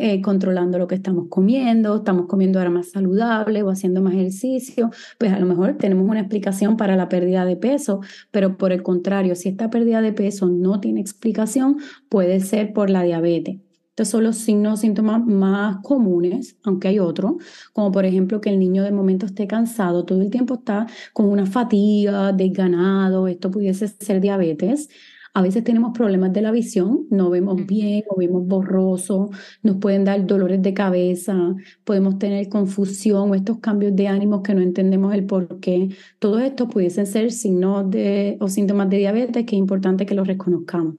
eh, 0.00 0.20
controlando 0.20 0.78
lo 0.78 0.88
que 0.88 0.96
estamos 0.96 1.26
comiendo, 1.28 1.98
estamos 1.98 2.26
comiendo 2.26 2.58
ahora 2.58 2.70
más 2.70 2.90
saludable 2.90 3.62
o 3.62 3.70
haciendo 3.70 4.02
más 4.02 4.14
ejercicio, 4.14 4.90
pues 5.16 5.32
a 5.32 5.38
lo 5.38 5.46
mejor 5.46 5.74
tenemos 5.78 6.08
una 6.08 6.18
explicación 6.18 6.76
para 6.76 6.96
la 6.96 7.08
pérdida 7.08 7.44
de 7.44 7.56
peso, 7.56 8.00
pero 8.32 8.56
por 8.58 8.72
el 8.72 8.82
contrario, 8.82 9.36
si 9.36 9.48
esta 9.48 9.70
pérdida 9.70 10.02
de 10.02 10.12
peso 10.12 10.48
no 10.48 10.80
tiene 10.80 11.00
explicación, 11.00 11.76
puede 12.08 12.40
ser 12.40 12.72
por 12.72 12.90
la 12.90 13.04
diabetes. 13.04 13.69
Estos 14.00 14.12
son 14.12 14.24
los 14.24 14.36
signos, 14.38 14.80
síntomas 14.80 15.26
más 15.26 15.82
comunes, 15.82 16.56
aunque 16.62 16.88
hay 16.88 16.98
otros, 16.98 17.34
como 17.74 17.92
por 17.92 18.06
ejemplo 18.06 18.40
que 18.40 18.48
el 18.48 18.58
niño 18.58 18.82
de 18.82 18.92
momento 18.92 19.26
esté 19.26 19.46
cansado, 19.46 20.06
todo 20.06 20.22
el 20.22 20.30
tiempo 20.30 20.54
está 20.54 20.86
con 21.12 21.26
una 21.28 21.44
fatiga, 21.44 22.32
desganado, 22.32 23.28
esto 23.28 23.50
pudiese 23.50 23.88
ser 23.88 24.22
diabetes. 24.22 24.88
A 25.34 25.42
veces 25.42 25.64
tenemos 25.64 25.92
problemas 25.92 26.32
de 26.32 26.40
la 26.40 26.50
visión, 26.50 27.08
no 27.10 27.28
vemos 27.28 27.66
bien 27.66 28.04
o 28.08 28.16
vemos 28.16 28.46
borroso, 28.46 29.28
nos 29.62 29.76
pueden 29.76 30.04
dar 30.06 30.26
dolores 30.26 30.62
de 30.62 30.72
cabeza, 30.72 31.54
podemos 31.84 32.18
tener 32.18 32.48
confusión 32.48 33.30
o 33.30 33.34
estos 33.34 33.58
cambios 33.58 33.94
de 33.94 34.08
ánimos 34.08 34.40
que 34.40 34.54
no 34.54 34.62
entendemos 34.62 35.12
el 35.12 35.26
por 35.26 35.60
qué. 35.60 35.90
Todo 36.18 36.38
esto 36.38 36.68
pudiesen 36.68 37.06
ser 37.06 37.32
signos 37.32 37.90
de, 37.90 38.38
o 38.40 38.48
síntomas 38.48 38.88
de 38.88 38.96
diabetes 38.96 39.44
que 39.44 39.56
es 39.56 39.60
importante 39.60 40.06
que 40.06 40.14
los 40.14 40.26
reconozcamos. 40.26 40.94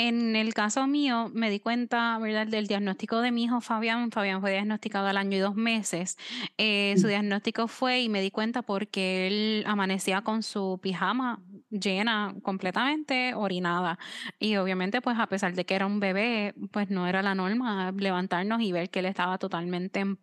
En 0.00 0.36
el 0.36 0.54
caso 0.54 0.86
mío, 0.86 1.28
me 1.34 1.50
di 1.50 1.58
cuenta, 1.58 2.16
¿verdad?, 2.18 2.46
del 2.46 2.68
diagnóstico 2.68 3.20
de 3.20 3.32
mi 3.32 3.42
hijo 3.42 3.60
Fabián. 3.60 4.12
Fabián 4.12 4.40
fue 4.40 4.52
diagnosticado 4.52 5.08
al 5.08 5.16
año 5.16 5.36
y 5.36 5.40
dos 5.40 5.56
meses. 5.56 6.16
Eh, 6.56 6.94
su 6.98 7.06
mm. 7.06 7.08
diagnóstico 7.08 7.66
fue 7.66 8.02
y 8.02 8.08
me 8.08 8.20
di 8.20 8.30
cuenta 8.30 8.62
porque 8.62 9.26
él 9.26 9.64
amanecía 9.66 10.22
con 10.22 10.44
su 10.44 10.78
pijama 10.80 11.42
llena, 11.70 12.32
completamente 12.42 13.34
orinada. 13.34 13.98
Y 14.38 14.54
obviamente, 14.54 15.00
pues 15.00 15.18
a 15.18 15.26
pesar 15.26 15.54
de 15.54 15.66
que 15.66 15.74
era 15.74 15.86
un 15.86 15.98
bebé, 15.98 16.54
pues 16.70 16.90
no 16.90 17.08
era 17.08 17.20
la 17.20 17.34
norma 17.34 17.90
levantarnos 17.90 18.60
y 18.60 18.70
ver 18.70 18.90
que 18.90 19.00
él 19.00 19.06
estaba 19.06 19.38
totalmente 19.38 19.98
em, 19.98 20.16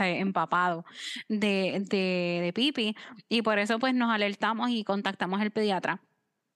empapado 0.00 0.84
de, 1.30 1.82
de, 1.88 2.40
de 2.42 2.52
pipi. 2.54 2.94
Y 3.30 3.40
por 3.40 3.58
eso, 3.58 3.78
pues 3.78 3.94
nos 3.94 4.10
alertamos 4.10 4.68
y 4.68 4.84
contactamos 4.84 5.40
al 5.40 5.50
pediatra. 5.50 6.02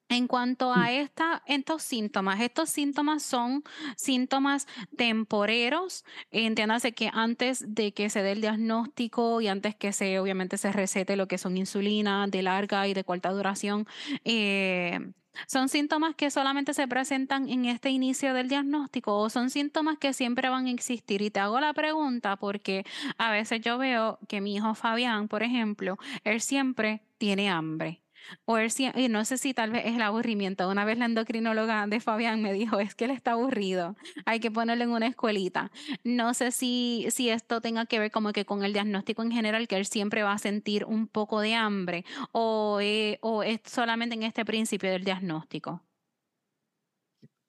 En 0.09 0.27
cuanto 0.27 0.71
a 0.73 0.91
estos 0.91 1.81
síntomas, 1.81 2.39
estos 2.41 2.69
síntomas 2.69 3.23
son 3.23 3.63
síntomas 3.95 4.67
temporeros. 4.95 6.05
Entiéndase 6.31 6.93
que 6.93 7.09
antes 7.11 7.63
de 7.67 7.93
que 7.93 8.09
se 8.09 8.21
dé 8.21 8.33
el 8.33 8.41
diagnóstico 8.41 9.41
y 9.41 9.47
antes 9.47 9.75
que 9.75 9.91
se, 9.91 10.19
obviamente, 10.19 10.57
se 10.57 10.71
recete 10.71 11.15
lo 11.15 11.27
que 11.27 11.37
son 11.37 11.57
insulina 11.57 12.27
de 12.27 12.43
larga 12.43 12.87
y 12.87 12.93
de 12.93 13.03
corta 13.03 13.31
duración, 13.31 13.87
eh, 14.23 14.99
¿Son 15.47 15.67
síntomas 15.67 16.15
que 16.15 16.29
solamente 16.29 16.73
se 16.73 16.87
presentan 16.87 17.49
en 17.49 17.65
este 17.65 17.89
inicio 17.89 18.33
del 18.33 18.49
diagnóstico 18.49 19.17
o 19.17 19.29
son 19.29 19.49
síntomas 19.49 19.97
que 19.97 20.13
siempre 20.13 20.49
van 20.49 20.67
a 20.67 20.71
existir? 20.71 21.21
Y 21.21 21.31
te 21.31 21.39
hago 21.39 21.59
la 21.59 21.73
pregunta 21.73 22.35
porque 22.35 22.85
a 23.17 23.31
veces 23.31 23.61
yo 23.61 23.77
veo 23.77 24.19
que 24.27 24.41
mi 24.41 24.55
hijo 24.55 24.75
Fabián, 24.75 25.27
por 25.27 25.43
ejemplo, 25.43 25.97
él 26.23 26.39
siempre 26.41 27.01
tiene 27.17 27.49
hambre. 27.49 28.02
O 28.45 28.57
él, 28.57 28.71
y 28.95 29.09
no 29.09 29.25
sé 29.25 29.37
si 29.37 29.53
tal 29.53 29.71
vez 29.71 29.85
es 29.85 29.95
el 29.95 30.01
aburrimiento. 30.01 30.69
Una 30.69 30.85
vez 30.85 30.97
la 30.97 31.05
endocrinóloga 31.05 31.87
de 31.87 31.99
Fabián 31.99 32.41
me 32.41 32.53
dijo, 32.53 32.79
es 32.79 32.95
que 32.95 33.05
él 33.05 33.11
está 33.11 33.33
aburrido, 33.33 33.95
hay 34.25 34.39
que 34.39 34.51
ponerlo 34.51 34.83
en 34.83 34.91
una 34.91 35.07
escuelita. 35.07 35.71
No 36.03 36.33
sé 36.33 36.51
si, 36.51 37.07
si 37.09 37.29
esto 37.29 37.61
tenga 37.61 37.85
que 37.85 37.99
ver 37.99 38.11
como 38.11 38.33
que 38.33 38.45
con 38.45 38.63
el 38.63 38.73
diagnóstico 38.73 39.23
en 39.23 39.31
general, 39.31 39.67
que 39.67 39.77
él 39.77 39.85
siempre 39.85 40.23
va 40.23 40.33
a 40.33 40.37
sentir 40.37 40.85
un 40.85 41.07
poco 41.07 41.39
de 41.39 41.55
hambre, 41.55 42.05
o, 42.31 42.79
eh, 42.81 43.19
o 43.21 43.43
es 43.43 43.59
solamente 43.65 44.15
en 44.15 44.23
este 44.23 44.45
principio 44.45 44.91
del 44.91 45.03
diagnóstico. 45.03 45.81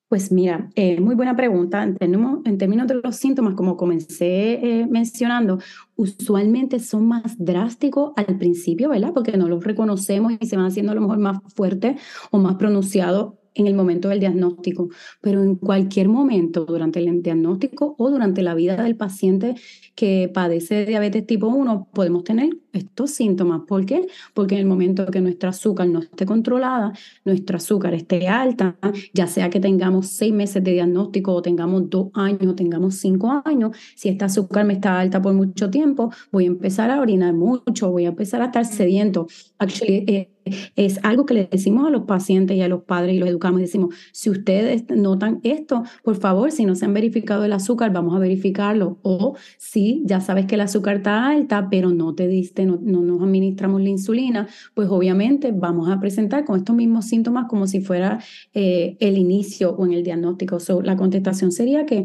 Pues 0.09 0.31
mira, 0.31 0.71
eh, 0.77 1.01
muy 1.01 1.15
buena 1.15 1.35
pregunta. 1.35 1.83
En 1.83 2.59
términos, 2.59 2.87
de 2.87 2.95
los 3.03 3.17
síntomas, 3.17 3.55
como 3.55 3.77
comencé 3.77 4.53
eh, 4.81 4.87
mencionando, 4.89 5.59
usualmente 5.97 6.79
son 6.79 7.09
más 7.09 7.37
drásticos 7.39 8.13
al 8.17 8.39
principio, 8.39 8.91
¿verdad? 8.91 9.13
Porque 9.15 9.37
no 9.37 9.49
los 9.49 9.65
reconocemos 9.65 10.35
y 10.39 10.47
se 10.47 10.57
van 10.57 10.67
haciendo 10.67 10.93
a 10.93 10.95
lo 10.95 11.01
mejor 11.01 11.19
más 11.19 11.39
fuertes 11.55 12.01
o 12.31 12.39
más 12.39 12.57
pronunciados 12.57 13.35
en 13.55 13.67
el 13.67 13.75
momento 13.75 14.09
del 14.09 14.21
diagnóstico, 14.21 14.89
pero 15.21 15.43
en 15.43 15.55
cualquier 15.57 16.09
momento 16.09 16.65
durante 16.65 16.99
el 16.99 17.23
diagnóstico 17.23 17.95
o 17.99 18.11
durante 18.11 18.43
la 18.43 18.55
vida 18.55 18.77
del 18.83 18.97
paciente 18.97 19.55
que 19.95 20.31
padece 20.33 20.85
diabetes 20.87 21.25
tipo 21.27 21.47
1 21.49 21.89
podemos 21.95 22.25
tener 22.25 22.51
estos 22.75 23.11
síntomas. 23.13 23.63
¿Por 23.67 23.87
qué? 23.87 24.07
Porque 24.35 24.55
en 24.55 24.61
el 24.61 24.67
momento 24.67 25.07
que 25.07 25.21
nuestra 25.21 25.51
azúcar 25.51 25.89
no 25.89 26.01
esté 26.01 26.27
controlada, 26.27 26.93
nuestra 27.25 27.57
azúcar 27.57 27.95
esté 27.95 28.29
alta, 28.29 28.77
ya 29.13 29.27
sea 29.27 29.51
que 29.51 29.61
tengamos 29.61 30.09
seis 30.09 30.33
meses 30.33 30.63
de 30.63 30.73
diagnóstico 30.73 31.33
o 31.33 31.43
tengamos 31.43 31.89
dos 31.89 32.09
años 32.15 32.53
o 32.53 32.55
tengamos 32.55 32.97
cinco 32.97 33.43
años, 33.45 33.77
si 33.95 34.09
esta 34.09 34.27
azúcar 34.27 34.65
me 34.65 34.75
está 34.75 34.99
alta 35.01 35.23
por 35.23 35.35
mucho 35.35 35.71
tiempo, 35.71 36.11
voy 36.31 36.45
a 36.45 36.49
empezar 36.49 36.91
a 36.91 37.01
orinar 37.01 37.33
mucho, 37.35 37.91
voy 37.91 38.07
a 38.07 38.09
empezar 38.09 38.43
a 38.43 38.47
estar 38.47 38.65
sediento. 38.65 39.27
Actually, 39.59 40.05
eh, 40.07 40.31
es 40.77 41.01
algo 41.03 41.25
que 41.27 41.35
le 41.35 41.49
decimos 41.51 41.87
a 41.87 41.91
los 41.91 42.03
pacientes 42.03 42.57
y 42.57 42.61
a 42.63 42.69
los 42.69 42.83
padres 42.83 43.15
y 43.15 43.19
los 43.19 43.29
educamos 43.29 43.61
decimos, 43.61 43.95
si 44.13 44.31
ustedes 44.31 44.85
notan 44.91 45.41
esto, 45.43 45.85
por 46.03 46.17
favor, 46.17 46.53
si 46.53 46.67
no 46.67 46.75
se 46.75 46.85
han 46.85 46.95
verificado 46.95 47.45
el 47.45 47.53
azúcar, 47.53 47.93
vamos 47.93 48.15
a 48.15 48.19
verificarlo. 48.19 48.99
O 49.03 49.37
si 49.59 50.03
ya 50.05 50.21
sabes 50.21 50.47
que 50.47 50.57
el 50.57 50.61
azúcar 50.63 50.97
está 50.97 51.29
alta, 51.29 51.69
pero 51.71 51.91
no 51.91 52.15
te 52.15 52.29
diste 52.29 52.64
no, 52.67 52.79
nos 52.79 53.23
administramos 53.23 53.81
la 53.83 53.89
insulina, 53.89 54.49
pues 54.75 54.89
obviamente 54.89 55.53
vamos 55.53 55.91
a 55.91 56.01
presentar 56.01 56.45
con 56.45 56.59
estos 56.59 56.75
mismos 56.75 57.07
síntomas 57.07 57.47
como 57.49 57.67
si 57.67 57.81
fuera 57.81 58.21
eh, 58.53 58.97
el 59.01 59.19
inicio 59.19 59.75
o 59.77 59.87
en 59.87 59.93
el 59.93 60.03
diagnóstico. 60.03 60.59
la 60.83 60.97
contestación 60.97 61.53
sería 61.53 61.87
que 61.87 62.05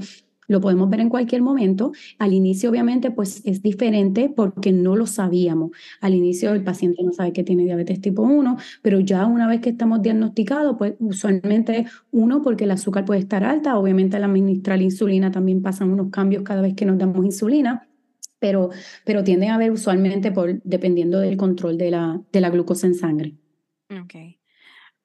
lo 0.50 0.60
podemos 0.60 0.89
ver 0.89 1.00
en 1.00 1.10
cualquier 1.10 1.42
momento. 1.42 1.94
Al 2.18 2.34
inicio, 2.34 2.70
obviamente, 2.70 3.12
pues 3.12 3.42
es 3.46 3.62
diferente 3.62 4.30
porque 4.36 4.74
no 4.74 4.96
lo 4.98 5.06
sabíamos. 5.06 5.72
Al 6.01 6.16
inicio 6.16 6.51
el 6.54 6.63
paciente 6.63 7.01
no 7.04 7.13
sabe 7.13 7.32
que 7.32 7.44
tiene 7.44 7.63
diabetes 7.63 8.01
tipo 8.01 8.24
1, 8.24 8.58
pero 8.82 9.00
ya 9.00 9.25
una 9.25 9.48
vez 9.48 9.62
que 9.62 9.70
estamos 9.70 10.01
diagnosticados, 10.01 10.75
pues 10.78 10.96
usualmente 11.00 11.86
uno, 12.12 12.42
porque 12.42 12.66
el 12.66 12.72
azúcar 12.72 13.06
puede 13.06 13.22
estar 13.22 13.44
alta, 13.44 13.78
obviamente 13.78 14.18
al 14.18 14.24
administrar 14.24 14.80
la 14.80 14.86
insulina 14.86 15.32
también 15.32 15.62
pasan 15.62 15.92
unos 15.92 16.10
cambios 16.10 16.44
cada 16.44 16.62
vez 16.62 16.74
que 16.74 16.86
nos 16.86 16.98
damos 16.98 17.24
insulina 17.25 17.88
pero, 18.39 18.69
pero 19.05 19.24
tienden 19.24 19.51
a 19.51 19.55
haber 19.55 19.72
usualmente 19.72 20.31
por, 20.31 20.62
dependiendo 20.63 21.19
del 21.19 21.38
control 21.38 21.77
de 21.77 21.91
la, 21.91 22.22
de 22.31 22.41
la 22.41 22.50
glucosa 22.50 22.88
en 22.88 22.96
sangre. 22.96 23.36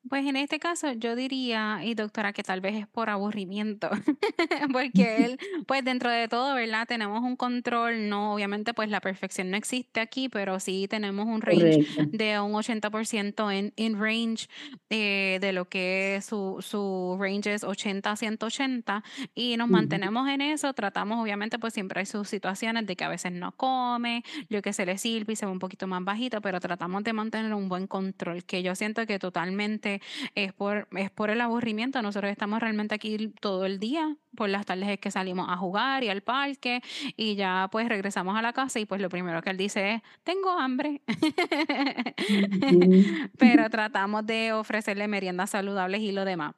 Pues 0.09 0.27
en 0.27 0.37
este 0.37 0.59
caso 0.59 0.93
yo 0.93 1.17
diría, 1.17 1.81
y 1.83 1.95
doctora, 1.95 2.35
que 2.35 2.43
tal 2.43 2.61
vez 2.61 2.75
es 2.75 2.87
por 2.87 3.09
aburrimiento, 3.09 3.89
porque 4.73 5.17
él, 5.25 5.39
pues 5.67 5.83
dentro 5.83 6.11
de 6.11 6.29
todo, 6.29 6.55
¿verdad? 6.55 6.87
Tenemos 6.87 7.23
un 7.23 7.37
control, 7.37 8.11
no, 8.11 8.35
obviamente 8.35 8.75
pues 8.75 8.91
la 8.91 9.01
perfección 9.01 9.51
no 9.51 9.57
existe 9.57 10.01
aquí, 10.01 10.29
pero 10.29 10.61
sí 10.61 10.89
tenemos 10.89 11.27
un 11.27 11.41
range 11.41 11.87
de 12.09 12.39
un 12.39 12.53
80% 12.53 13.51
en, 13.51 13.73
en 13.77 13.99
range 13.99 14.49
eh, 14.91 15.39
de 15.41 15.53
lo 15.55 15.71
que 15.71 16.21
su, 16.23 16.59
su 16.61 17.17
range 17.19 17.55
es 17.55 17.65
80 17.65 18.11
a 18.11 18.17
180 18.17 19.05
y 19.35 19.57
nos 19.57 19.71
mantenemos 19.71 20.29
en 20.29 20.43
eso, 20.43 20.75
tratamos 20.75 21.19
obviamente 21.19 21.59
pues 21.59 21.73
siempre 21.73 22.01
hay 22.01 22.07
sus 22.07 22.29
situaciones 22.29 22.87
de 22.87 22.95
que 22.95 23.05
a 23.05 23.09
veces 23.09 23.33
no 23.33 23.53
come, 23.53 24.23
yo 24.51 24.61
que 24.61 24.75
se 24.75 24.85
le 24.85 24.99
sirve 24.99 25.33
y 25.33 25.37
se 25.37 25.47
ve 25.47 25.53
un 25.53 25.59
poquito 25.59 25.87
más 25.87 26.05
bajito, 26.05 26.43
pero 26.43 26.61
tratamos 26.61 27.05
de 27.05 27.15
mantener 27.15 27.55
un 27.55 27.71
buen 27.71 27.87
control, 27.87 28.45
que 28.45 28.63
yo 28.63 28.75
siento 28.75 29.07
que 29.07 29.19
totalmente 29.19 29.94
es 30.35 30.53
por, 30.53 30.89
es 30.97 31.11
por 31.11 31.31
el 31.31 31.41
aburrimiento. 31.41 32.03
Nosotros 32.03 32.31
estamos 32.31 32.61
realmente 32.61 32.95
aquí 32.95 33.29
todo 33.41 33.65
el 33.65 33.79
día, 33.79 34.17
por 34.35 34.49
las 34.49 34.67
tardes 34.67 34.89
es 34.89 34.99
que 34.99 35.11
salimos 35.11 35.49
a 35.49 35.57
jugar 35.57 36.05
y 36.05 36.09
al 36.09 36.23
parque 36.23 36.83
y 37.17 37.37
ya 37.37 37.69
pues 37.71 37.89
regresamos 37.89 38.37
a 38.37 38.43
la 38.43 38.53
casa 38.53 38.81
y 38.81 38.87
pues 38.87 39.01
lo 39.01 39.09
primero 39.09 39.43
que 39.43 39.51
él 39.51 39.57
dice 39.57 39.95
es, 39.95 40.03
tengo 40.23 40.51
hambre. 40.51 41.03
Pero 43.39 43.71
tratamos 43.71 44.27
de 44.27 44.53
ofrecerle 44.53 45.09
meriendas 45.09 45.51
saludables 45.51 46.01
y 46.01 46.13
lo 46.13 46.25
demás. 46.25 46.55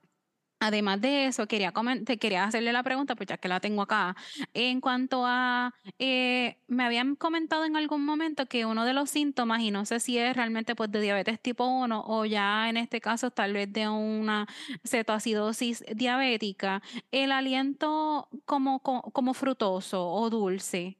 Además 0.60 1.02
de 1.02 1.26
eso, 1.26 1.46
quería, 1.46 1.72
quería 2.18 2.44
hacerle 2.44 2.72
la 2.72 2.82
pregunta, 2.82 3.14
pues 3.14 3.26
ya 3.28 3.36
que 3.36 3.46
la 3.48 3.60
tengo 3.60 3.82
acá, 3.82 4.16
en 4.54 4.80
cuanto 4.80 5.24
a, 5.26 5.74
eh, 5.98 6.56
me 6.66 6.82
habían 6.84 7.14
comentado 7.14 7.66
en 7.66 7.76
algún 7.76 8.04
momento 8.06 8.46
que 8.46 8.64
uno 8.64 8.86
de 8.86 8.94
los 8.94 9.10
síntomas, 9.10 9.60
y 9.60 9.70
no 9.70 9.84
sé 9.84 10.00
si 10.00 10.16
es 10.18 10.34
realmente 10.34 10.74
pues 10.74 10.90
de 10.90 11.02
diabetes 11.02 11.40
tipo 11.42 11.66
1 11.66 12.02
o 12.06 12.24
ya 12.24 12.70
en 12.70 12.78
este 12.78 13.02
caso 13.02 13.30
tal 13.30 13.52
vez 13.52 13.70
de 13.70 13.86
una 13.88 14.46
cetoacidosis 14.82 15.84
diabética, 15.94 16.82
el 17.10 17.32
aliento 17.32 18.28
como, 18.46 18.80
como 18.80 19.34
frutoso 19.34 20.08
o 20.10 20.30
dulce, 20.30 20.98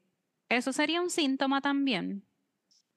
¿eso 0.49 0.71
sería 0.71 1.01
un 1.01 1.09
síntoma 1.09 1.61
también? 1.61 2.26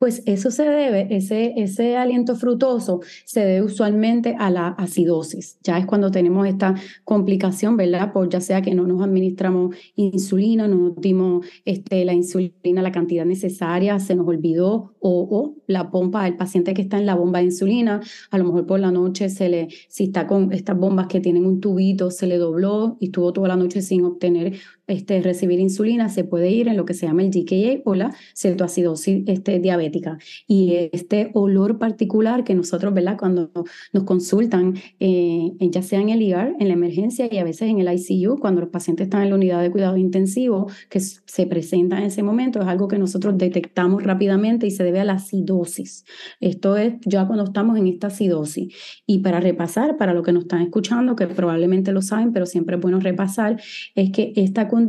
Pues 0.00 0.22
eso 0.24 0.50
se 0.50 0.62
debe, 0.64 1.14
ese, 1.14 1.52
ese 1.58 1.98
aliento 1.98 2.34
frutoso 2.34 3.00
se 3.26 3.40
debe 3.40 3.60
usualmente 3.66 4.34
a 4.38 4.48
la 4.50 4.68
acidosis. 4.68 5.58
Ya 5.62 5.76
es 5.76 5.84
cuando 5.84 6.10
tenemos 6.10 6.48
esta 6.48 6.74
complicación, 7.04 7.76
¿verdad? 7.76 8.10
Por 8.10 8.30
ya 8.30 8.40
sea 8.40 8.62
que 8.62 8.74
no 8.74 8.86
nos 8.86 9.02
administramos 9.02 9.76
insulina, 9.96 10.66
no 10.68 10.76
nos 10.76 10.96
dimos 11.02 11.44
este, 11.66 12.06
la 12.06 12.14
insulina, 12.14 12.80
la 12.80 12.92
cantidad 12.92 13.26
necesaria, 13.26 13.98
se 13.98 14.14
nos 14.14 14.26
olvidó, 14.26 14.94
o, 15.00 15.28
o 15.30 15.56
la 15.66 15.90
pompa, 15.90 16.26
el 16.26 16.38
paciente 16.38 16.72
que 16.72 16.80
está 16.80 16.96
en 16.96 17.04
la 17.04 17.14
bomba 17.14 17.40
de 17.40 17.46
insulina, 17.46 18.00
a 18.30 18.38
lo 18.38 18.44
mejor 18.44 18.64
por 18.64 18.80
la 18.80 18.90
noche 18.90 19.28
se 19.28 19.50
le, 19.50 19.68
si 19.90 20.04
está 20.04 20.26
con 20.26 20.50
estas 20.54 20.78
bombas 20.78 21.08
que 21.08 21.20
tienen 21.20 21.44
un 21.44 21.60
tubito, 21.60 22.10
se 22.10 22.26
le 22.26 22.38
dobló 22.38 22.96
y 23.00 23.06
estuvo 23.06 23.34
toda 23.34 23.48
la 23.48 23.56
noche 23.56 23.82
sin 23.82 24.06
obtener 24.06 24.54
este, 24.90 25.22
recibir 25.22 25.60
insulina, 25.60 26.08
se 26.08 26.24
puede 26.24 26.50
ir 26.50 26.68
en 26.68 26.76
lo 26.76 26.84
que 26.84 26.94
se 26.94 27.06
llama 27.06 27.22
el 27.22 27.30
GKA 27.30 27.82
o 27.84 27.94
la 27.94 28.14
cetoacidosis 28.36 29.24
este, 29.26 29.58
diabética. 29.60 30.18
Y 30.46 30.90
este 30.92 31.30
olor 31.34 31.78
particular 31.78 32.44
que 32.44 32.54
nosotros, 32.54 32.92
¿verdad? 32.92 33.16
Cuando 33.18 33.50
nos 33.92 34.04
consultan, 34.04 34.74
eh, 34.98 35.50
ya 35.60 35.82
sea 35.82 36.00
en 36.00 36.08
el 36.08 36.22
IR, 36.22 36.56
en 36.58 36.68
la 36.68 36.74
emergencia 36.74 37.28
y 37.30 37.38
a 37.38 37.44
veces 37.44 37.68
en 37.68 37.80
el 37.80 37.88
ICU, 37.88 38.38
cuando 38.38 38.60
los 38.60 38.70
pacientes 38.70 39.06
están 39.06 39.22
en 39.22 39.30
la 39.30 39.36
unidad 39.36 39.62
de 39.62 39.70
cuidado 39.70 39.96
intensivo, 39.96 40.70
que 40.88 41.00
se 41.00 41.46
presenta 41.46 41.98
en 41.98 42.04
ese 42.04 42.22
momento, 42.22 42.60
es 42.60 42.66
algo 42.66 42.88
que 42.88 42.98
nosotros 42.98 43.38
detectamos 43.38 44.02
rápidamente 44.02 44.66
y 44.66 44.70
se 44.70 44.84
debe 44.84 45.00
a 45.00 45.04
la 45.04 45.14
acidosis. 45.14 46.04
Esto 46.40 46.76
es 46.76 46.94
ya 47.06 47.26
cuando 47.26 47.44
estamos 47.44 47.78
en 47.78 47.86
esta 47.86 48.08
acidosis. 48.08 48.74
Y 49.06 49.20
para 49.20 49.40
repasar, 49.40 49.96
para 49.96 50.14
los 50.14 50.24
que 50.24 50.32
nos 50.32 50.44
están 50.44 50.62
escuchando, 50.62 51.16
que 51.16 51.26
probablemente 51.26 51.92
lo 51.92 52.02
saben, 52.02 52.32
pero 52.32 52.46
siempre 52.46 52.76
es 52.76 52.82
bueno 52.82 52.98
repasar, 53.00 53.60
es 53.94 54.10
que 54.10 54.32
esta 54.36 54.68
condición, 54.68 54.79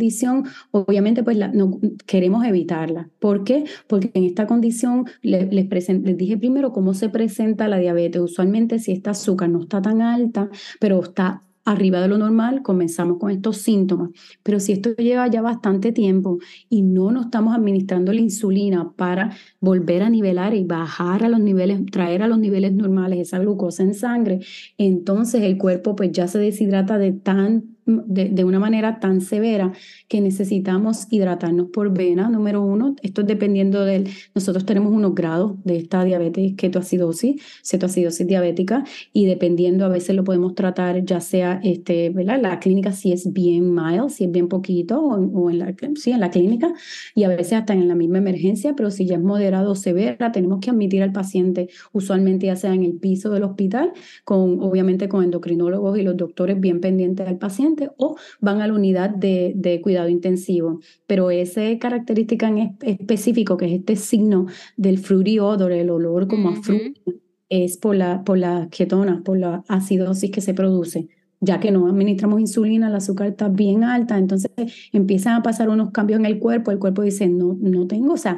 obviamente, 0.72 1.24
pues 1.24 1.38
no, 1.54 1.80
queremos 2.06 2.46
evitarla. 2.46 3.10
¿Por 3.20 3.44
qué? 3.44 3.66
Porque 3.88 4.12
en 4.14 4.24
esta 4.24 4.48
condición 4.48 5.06
les, 5.22 5.52
les 5.52 6.18
dije 6.18 6.38
primero 6.38 6.72
cómo 6.72 6.94
se 6.94 7.10
presenta 7.10 7.68
la 7.68 7.78
diabetes. 7.78 8.22
Usualmente 8.22 8.80
si 8.80 8.92
esta 8.92 9.12
azúcar 9.12 9.50
no 9.50 9.62
está 9.62 9.82
tan 9.82 10.02
alta, 10.02 10.50
pero 10.80 11.02
está 11.02 11.44
arriba 11.66 12.02
de 12.02 12.08
lo 12.08 12.18
normal, 12.18 12.62
comenzamos 12.64 13.18
con 13.20 13.32
estos 13.32 13.58
síntomas. 13.58 14.10
Pero 14.44 14.60
si 14.60 14.74
esto 14.74 14.96
lleva 14.96 15.28
ya 15.28 15.42
bastante 15.42 15.92
tiempo 15.92 16.40
y 16.70 16.82
no 16.82 17.12
nos 17.12 17.26
estamos 17.26 17.56
administrando 17.56 18.14
la 18.14 18.22
insulina 18.22 18.92
para 18.96 19.36
volver 19.60 20.04
a 20.04 20.10
nivelar 20.10 20.54
y 20.54 20.64
bajar 20.64 21.24
a 21.24 21.30
los 21.30 21.40
niveles, 21.40 21.86
traer 21.92 22.24
a 22.24 22.28
los 22.28 22.40
niveles 22.40 22.74
normales 22.74 23.20
esa 23.20 23.40
glucosa 23.40 23.84
en 23.84 23.94
sangre, 23.94 24.40
entonces 24.78 25.44
el 25.44 25.58
cuerpo 25.58 25.96
pues 25.96 26.12
ya 26.12 26.28
se 26.28 26.40
deshidrata 26.40 26.98
de 26.98 27.12
tan 27.14 27.76
de, 28.06 28.44
una 28.44 28.60
manera 28.60 29.00
tan 29.00 29.22
severa 29.22 29.74
que 30.08 30.22
necesitamos 30.22 31.08
hidratarnos 31.10 31.70
por 31.70 31.94
vena, 31.94 32.30
número 32.30 32.62
uno. 32.62 32.96
Esto 33.02 33.22
es 33.22 33.28
dependiendo 33.28 33.86
del, 33.86 34.10
nosotros 34.34 34.66
tenemos 34.66 34.94
unos 34.94 35.14
grados 35.16 35.54
de 35.64 35.78
esta 35.78 36.04
diabetes 36.04 36.54
ketoacidosis, 36.56 37.42
cetoacidosis 37.64 38.28
diabética, 38.28 38.84
y 39.14 39.26
dependiendo 39.26 39.86
a 39.86 39.90
veces 39.90 40.16
lo 40.16 40.24
podemos 40.24 40.56
tratar 40.56 41.04
ya 41.06 41.20
sea, 41.20 41.60
este. 41.64 42.12
La 42.12 42.60
clínica 42.60 42.92
si 42.92 43.12
es 43.12 43.32
bien 43.32 43.74
mild, 43.74 44.10
si 44.10 44.26
es 44.26 44.32
bien 44.32 44.48
poquito, 44.48 45.02
o, 45.02 45.50
en, 45.50 45.60
la, 45.60 45.74
sí, 45.96 46.12
en 46.12 46.20
la 46.20 46.30
clínica, 46.30 46.74
y 47.16 47.24
a 47.24 47.30
veces 47.30 47.54
hasta 47.54 47.74
en 47.74 47.88
la 47.88 47.96
misma 47.96 48.20
emergencia, 48.20 48.76
pero 48.76 48.92
si 48.92 49.06
ya 49.06 49.16
es 49.16 49.22
moderado 49.22 49.72
o 49.72 49.76
severa, 49.76 50.32
tenemos 50.32 50.60
que 50.60 50.70
admitir 50.70 51.04
al 51.04 51.12
paciente, 51.12 51.70
usualmente 51.92 52.48
ya 52.48 52.56
sea 52.56 52.74
en 52.74 52.84
el 52.84 52.94
piso 52.94 53.30
del 53.30 53.44
hospital, 53.44 53.94
con 54.24 54.60
obviamente 54.62 55.10
con 55.10 55.24
endocrinólogos 55.24 55.98
y 55.98 56.04
los 56.04 56.18
doctores 56.18 56.60
bien 56.60 56.80
pendientes 56.82 57.26
del 57.26 57.38
paciente, 57.38 57.81
o 57.98 58.16
van 58.40 58.62
a 58.62 58.68
la 58.68 58.74
unidad 58.74 59.10
de, 59.10 59.54
de 59.56 59.82
cuidado 59.82 60.10
intensivo. 60.10 60.80
Pero 61.08 61.32
esa 61.32 61.62
característica 61.80 62.48
en 62.48 62.78
específico, 62.82 63.58
que 63.58 63.66
es 63.66 63.74
este 63.74 63.96
signo 63.96 64.48
del 64.78 65.00
fruity 65.00 65.40
odor, 65.40 65.72
el 65.72 65.90
olor 65.90 66.28
como 66.28 66.50
a 66.50 66.56
fruta, 66.56 67.00
es 67.50 67.78
por 67.78 67.96
la, 67.96 68.24
por 68.24 68.38
la 68.38 68.70
ketona, 68.70 69.24
por 69.24 69.38
la 69.38 69.64
acidosis 69.68 70.32
que 70.32 70.42
se 70.42 70.54
produce 70.54 71.10
ya 71.42 71.60
que 71.60 71.72
no 71.72 71.88
administramos 71.88 72.40
insulina, 72.40 72.88
el 72.88 72.96
azúcar 72.96 73.28
está 73.28 73.50
bien 73.50 73.84
alta, 73.84 74.18
entonces 74.18 74.52
empiezan 74.94 75.34
a 75.34 75.44
pasar 75.44 75.70
unos 75.70 75.90
cambios 75.90 76.20
en 76.20 76.28
el 76.28 76.38
cuerpo, 76.40 76.70
el 76.70 76.78
cuerpo 76.78 77.02
dice, 77.02 77.28
no, 77.28 77.58
no 77.60 77.88
tengo, 77.88 78.14
o 78.14 78.18
sea, 78.18 78.38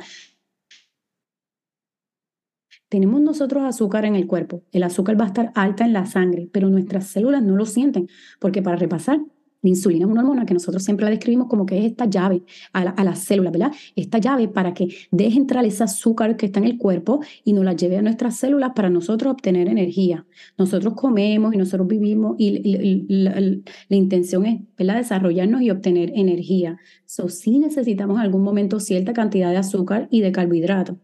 tenemos 2.88 3.20
nosotros 3.22 3.64
azúcar 3.64 4.06
en 4.06 4.16
el 4.16 4.26
cuerpo, 4.26 4.64
el 4.72 4.84
azúcar 4.84 5.20
va 5.20 5.26
a 5.26 5.28
estar 5.28 5.52
alta 5.54 5.84
en 5.84 5.94
la 5.94 6.06
sangre, 6.06 6.48
pero 6.52 6.70
nuestras 6.70 7.08
células 7.08 7.44
no 7.44 7.58
lo 7.58 7.66
sienten, 7.66 8.08
porque 8.40 8.62
para 8.62 8.78
repasar, 8.78 9.20
la 9.64 9.70
insulina 9.70 10.06
es 10.06 10.12
una 10.12 10.22
hormona 10.22 10.46
que 10.46 10.54
nosotros 10.54 10.84
siempre 10.84 11.06
la 11.06 11.10
describimos 11.10 11.48
como 11.48 11.66
que 11.66 11.80
es 11.80 11.86
esta 11.86 12.06
llave 12.06 12.44
a, 12.74 13.04
las 13.04 13.20
células, 13.20 13.54
¿verdad? 13.54 13.72
Esta 13.96 14.18
llave 14.18 14.50
para 14.50 14.74
que 14.74 14.90
deje 15.10 15.38
entrar 15.38 15.66
ese 15.66 15.84
azúcar 15.84 16.36
que 16.36 16.48
está 16.48 16.60
en 16.60 16.66
el 16.66 16.78
cuerpo 16.78 17.22
y 17.46 17.54
nos 17.54 17.64
la 17.64 17.74
lleve 17.74 17.98
a 17.98 18.02
nuestras 18.02 18.36
células 18.36 18.72
para 18.76 18.90
nosotros 18.90 19.32
obtener 19.32 19.70
energía. 19.70 20.26
Nosotros 20.58 20.94
comemos 20.96 21.54
y 21.54 21.58
nosotros 21.58 21.88
vivimos 21.88 22.36
y, 22.38 23.06
la, 23.08 23.96
intención 23.96 24.46
es, 24.46 24.60
¿verdad? 24.78 24.98
Desarrollarnos 24.98 25.62
y 25.62 25.72
obtener 25.72 26.12
energía. 26.14 26.78
So, 27.06 27.30
sí 27.30 27.58
necesitamos 27.58 28.18
en 28.18 28.24
algún 28.24 28.44
momento 28.44 28.82
cierta 28.82 29.14
cantidad 29.14 29.50
de 29.50 29.58
azúcar 29.58 30.10
y 30.12 30.22
de 30.22 30.34
carbohidratos. 30.34 30.98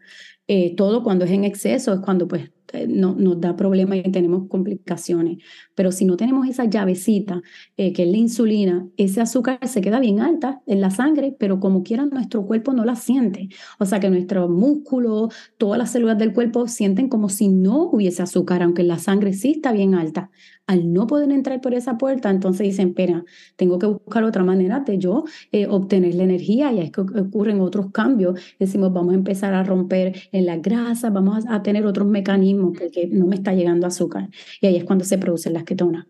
Eh, 0.47 0.75
todo 0.75 1.03
cuando 1.03 1.23
es 1.25 1.31
en 1.31 1.45
exceso 1.45 1.93
es 1.93 1.99
cuando 2.01 2.27
pues 2.27 2.51
eh, 2.73 2.87
no, 2.87 3.15
nos 3.15 3.39
da 3.39 3.55
problemas 3.55 3.99
y 3.99 4.11
tenemos 4.11 4.47
complicaciones. 4.47 5.37
Pero 5.75 5.91
si 5.91 6.05
no 6.05 6.17
tenemos 6.17 6.47
esa 6.47 6.65
llavecita, 6.65 7.41
eh, 7.77 7.93
que 7.93 8.03
es 8.03 8.09
la 8.09 8.17
insulina, 8.17 8.87
ese 8.97 9.21
azúcar 9.21 9.59
se 9.67 9.81
queda 9.81 9.99
bien 9.99 10.19
alta 10.19 10.61
en 10.65 10.81
la 10.81 10.91
sangre, 10.91 11.35
pero 11.37 11.59
como 11.59 11.83
quiera 11.83 12.05
nuestro 12.05 12.45
cuerpo 12.45 12.73
no 12.73 12.85
la 12.85 12.95
siente. 12.95 13.49
O 13.79 13.85
sea 13.85 13.99
que 13.99 14.09
nuestros 14.09 14.49
músculos, 14.49 15.33
todas 15.57 15.77
las 15.77 15.91
células 15.91 16.17
del 16.17 16.33
cuerpo 16.33 16.67
sienten 16.67 17.09
como 17.09 17.29
si 17.29 17.47
no 17.49 17.83
hubiese 17.83 18.23
azúcar, 18.23 18.63
aunque 18.63 18.83
la 18.83 18.99
sangre 18.99 19.33
sí 19.33 19.51
está 19.51 19.71
bien 19.71 19.95
alta 19.95 20.29
al 20.69 20.93
no 20.93 21.07
poder 21.07 21.31
entrar 21.31 21.61
por 21.61 21.73
esa 21.73 21.97
puerta, 21.97 22.29
entonces 22.29 22.67
dicen, 22.67 22.89
espera, 22.89 23.25
tengo 23.55 23.79
que 23.79 23.87
buscar 23.87 24.23
otra 24.23 24.43
manera 24.43 24.81
de 24.81 24.99
yo 24.99 25.23
eh, 25.51 25.65
obtener 25.65 26.13
la 26.13 26.25
energía 26.25 26.71
y 26.71 26.79
es 26.79 26.91
que 26.91 27.01
ocurren 27.01 27.59
otros 27.59 27.91
cambios. 27.91 28.39
Decimos, 28.59 28.93
vamos 28.93 29.13
a 29.13 29.17
empezar 29.17 29.55
a 29.55 29.63
romper 29.63 30.15
en 30.31 30.45
la 30.45 30.57
grasa, 30.57 31.09
vamos 31.09 31.43
a, 31.47 31.63
tener 31.63 31.87
otros 31.87 32.07
mecanismos 32.07 32.77
porque 32.77 33.07
no 33.07 33.25
me 33.25 33.35
está 33.35 33.53
llegando 33.53 33.87
azúcar. 33.87 34.29
Y 34.61 34.67
ahí 34.67 34.75
es 34.75 34.83
cuando 34.83 35.05
se 35.05 35.17
producen 35.17 35.53
las 35.53 35.63
ketonas. 35.63 36.05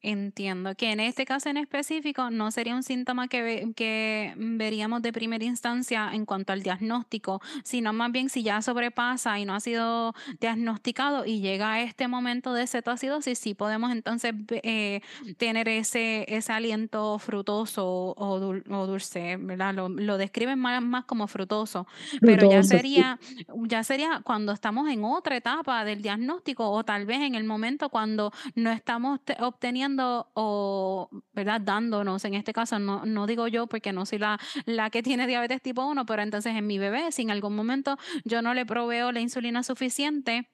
Entiendo 0.00 0.76
que 0.76 0.92
en 0.92 1.00
este 1.00 1.24
caso 1.24 1.48
en 1.48 1.56
específico 1.56 2.30
no 2.30 2.52
sería 2.52 2.76
un 2.76 2.84
síntoma 2.84 3.26
que, 3.26 3.72
que, 3.74 4.32
veríamos 4.36 5.02
de 5.02 5.12
primera 5.12 5.44
instancia 5.44 6.10
en 6.12 6.24
cuanto 6.24 6.52
al 6.52 6.62
diagnóstico, 6.62 7.42
sino 7.64 7.92
más 7.92 8.12
bien 8.12 8.30
si 8.30 8.44
ya 8.44 8.62
sobrepasa 8.62 9.40
y 9.40 9.44
no 9.44 9.56
ha 9.56 9.60
sido 9.60 10.14
diagnosticado 10.38 11.26
y 11.26 11.40
llega 11.40 11.72
a 11.72 11.82
este 11.82 12.06
momento 12.06 12.52
de 12.52 12.68
cetoacidosis, 12.68 13.40
sí 13.40 13.54
podemos 13.54 13.90
entonces 13.90 14.34
eh, 14.62 15.00
tener 15.36 15.68
ese, 15.68 16.24
ese 16.28 16.52
aliento 16.52 17.18
frutoso 17.18 18.14
o, 18.16 18.38
dulce, 18.38 19.36
¿verdad? 19.36 19.74
Lo, 19.74 20.16
describen 20.16 20.60
más, 20.60 20.80
más, 20.80 21.06
como 21.06 21.26
frutoso, 21.26 21.88
pero 22.20 22.48
ya 22.48 22.62
sería, 22.62 23.18
ya 23.66 23.82
sería 23.82 24.20
cuando 24.22 24.52
estamos 24.52 24.88
en 24.90 25.02
otra 25.02 25.36
etapa 25.36 25.84
del 25.84 26.02
diagnóstico 26.02 26.70
o 26.70 26.84
tal 26.84 27.04
vez 27.04 27.20
en 27.20 27.34
el 27.34 27.42
momento 27.42 27.88
cuando 27.88 28.32
no 28.54 28.70
estamos 28.70 29.18
obteniendo 29.40 29.87
o, 30.34 31.08
¿verdad? 31.32 31.60
Dándonos, 31.60 32.24
en 32.24 32.34
este 32.34 32.52
caso, 32.52 32.78
no, 32.78 33.06
no 33.06 33.26
digo 33.26 33.48
yo 33.48 33.66
porque 33.66 33.92
no 33.92 34.06
soy 34.06 34.18
la, 34.18 34.38
la 34.66 34.90
que 34.90 35.02
tiene 35.02 35.26
diabetes 35.26 35.62
tipo 35.62 35.84
1, 35.86 36.06
pero 36.06 36.22
entonces 36.22 36.54
en 36.54 36.66
mi 36.66 36.78
bebé, 36.78 37.12
si 37.12 37.22
en 37.22 37.30
algún 37.30 37.54
momento 37.56 37.96
yo 38.24 38.42
no 38.42 38.54
le 38.54 38.66
proveo 38.66 39.12
la 39.12 39.20
insulina 39.20 39.62
suficiente, 39.62 40.48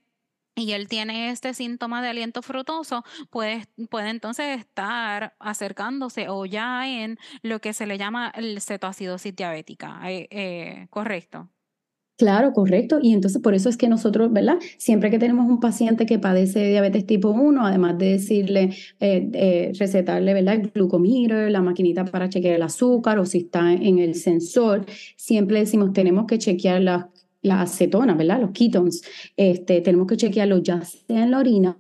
y 0.57 0.73
él 0.73 0.89
tiene 0.89 1.31
este 1.31 1.53
síntoma 1.53 2.03
de 2.03 2.11
aliento 2.11 2.43
frutoso, 2.43 3.05
puede, 3.31 3.67
puede 3.91 4.11
entonces 4.11 4.61
estar 4.61 5.35
acercándose 5.41 6.29
o 6.29 6.47
ya 6.47 6.87
en 6.89 7.19
lo 7.43 7.61
que 7.61 7.73
se 7.73 7.87
le 7.87 7.99
llama 7.99 8.33
el 8.35 8.61
cetoacidosis 8.61 9.35
diabética. 9.35 10.01
Eh, 10.11 10.29
eh, 10.31 10.87
¿Correcto? 10.91 11.51
Claro, 12.19 12.53
correcto. 12.53 12.99
Y 13.03 13.13
entonces 13.13 13.43
por 13.43 13.55
eso 13.55 13.69
es 13.69 13.77
que 13.77 13.89
nosotros, 13.89 14.33
¿verdad? 14.33 14.59
Siempre 14.79 15.11
que 15.11 15.19
tenemos 15.19 15.47
un 15.51 15.59
paciente 15.59 16.07
que 16.07 16.21
padece 16.21 16.69
diabetes 16.69 17.07
tipo 17.07 17.31
1, 17.31 17.67
además 17.67 17.99
de 17.99 18.07
decirle, 18.11 18.71
eh, 19.01 19.29
eh, 19.33 19.73
recetarle, 19.77 20.33
¿verdad? 20.33 20.55
El 20.55 20.71
glucometer, 20.71 21.51
la 21.51 21.61
maquinita 21.61 22.05
para 22.05 22.29
chequear 22.29 22.55
el 22.55 22.63
azúcar 22.63 23.19
o 23.19 23.27
si 23.27 23.39
está 23.39 23.73
en 23.73 23.99
el 23.99 24.15
sensor, 24.15 24.87
siempre 25.17 25.59
decimos, 25.59 25.93
tenemos 25.93 26.27
que 26.27 26.39
chequear 26.39 26.83
las 26.83 27.07
la 27.43 27.61
acetona, 27.61 28.15
¿verdad? 28.15 28.41
Los 28.41 28.53
ketones. 28.53 29.03
Este, 29.37 29.83
tenemos 29.83 30.07
que 30.07 30.17
chequearlo 30.17 30.59
ya 30.63 30.81
sea 30.83 31.25
en 31.25 31.31
la 31.31 31.39
orina 31.41 31.77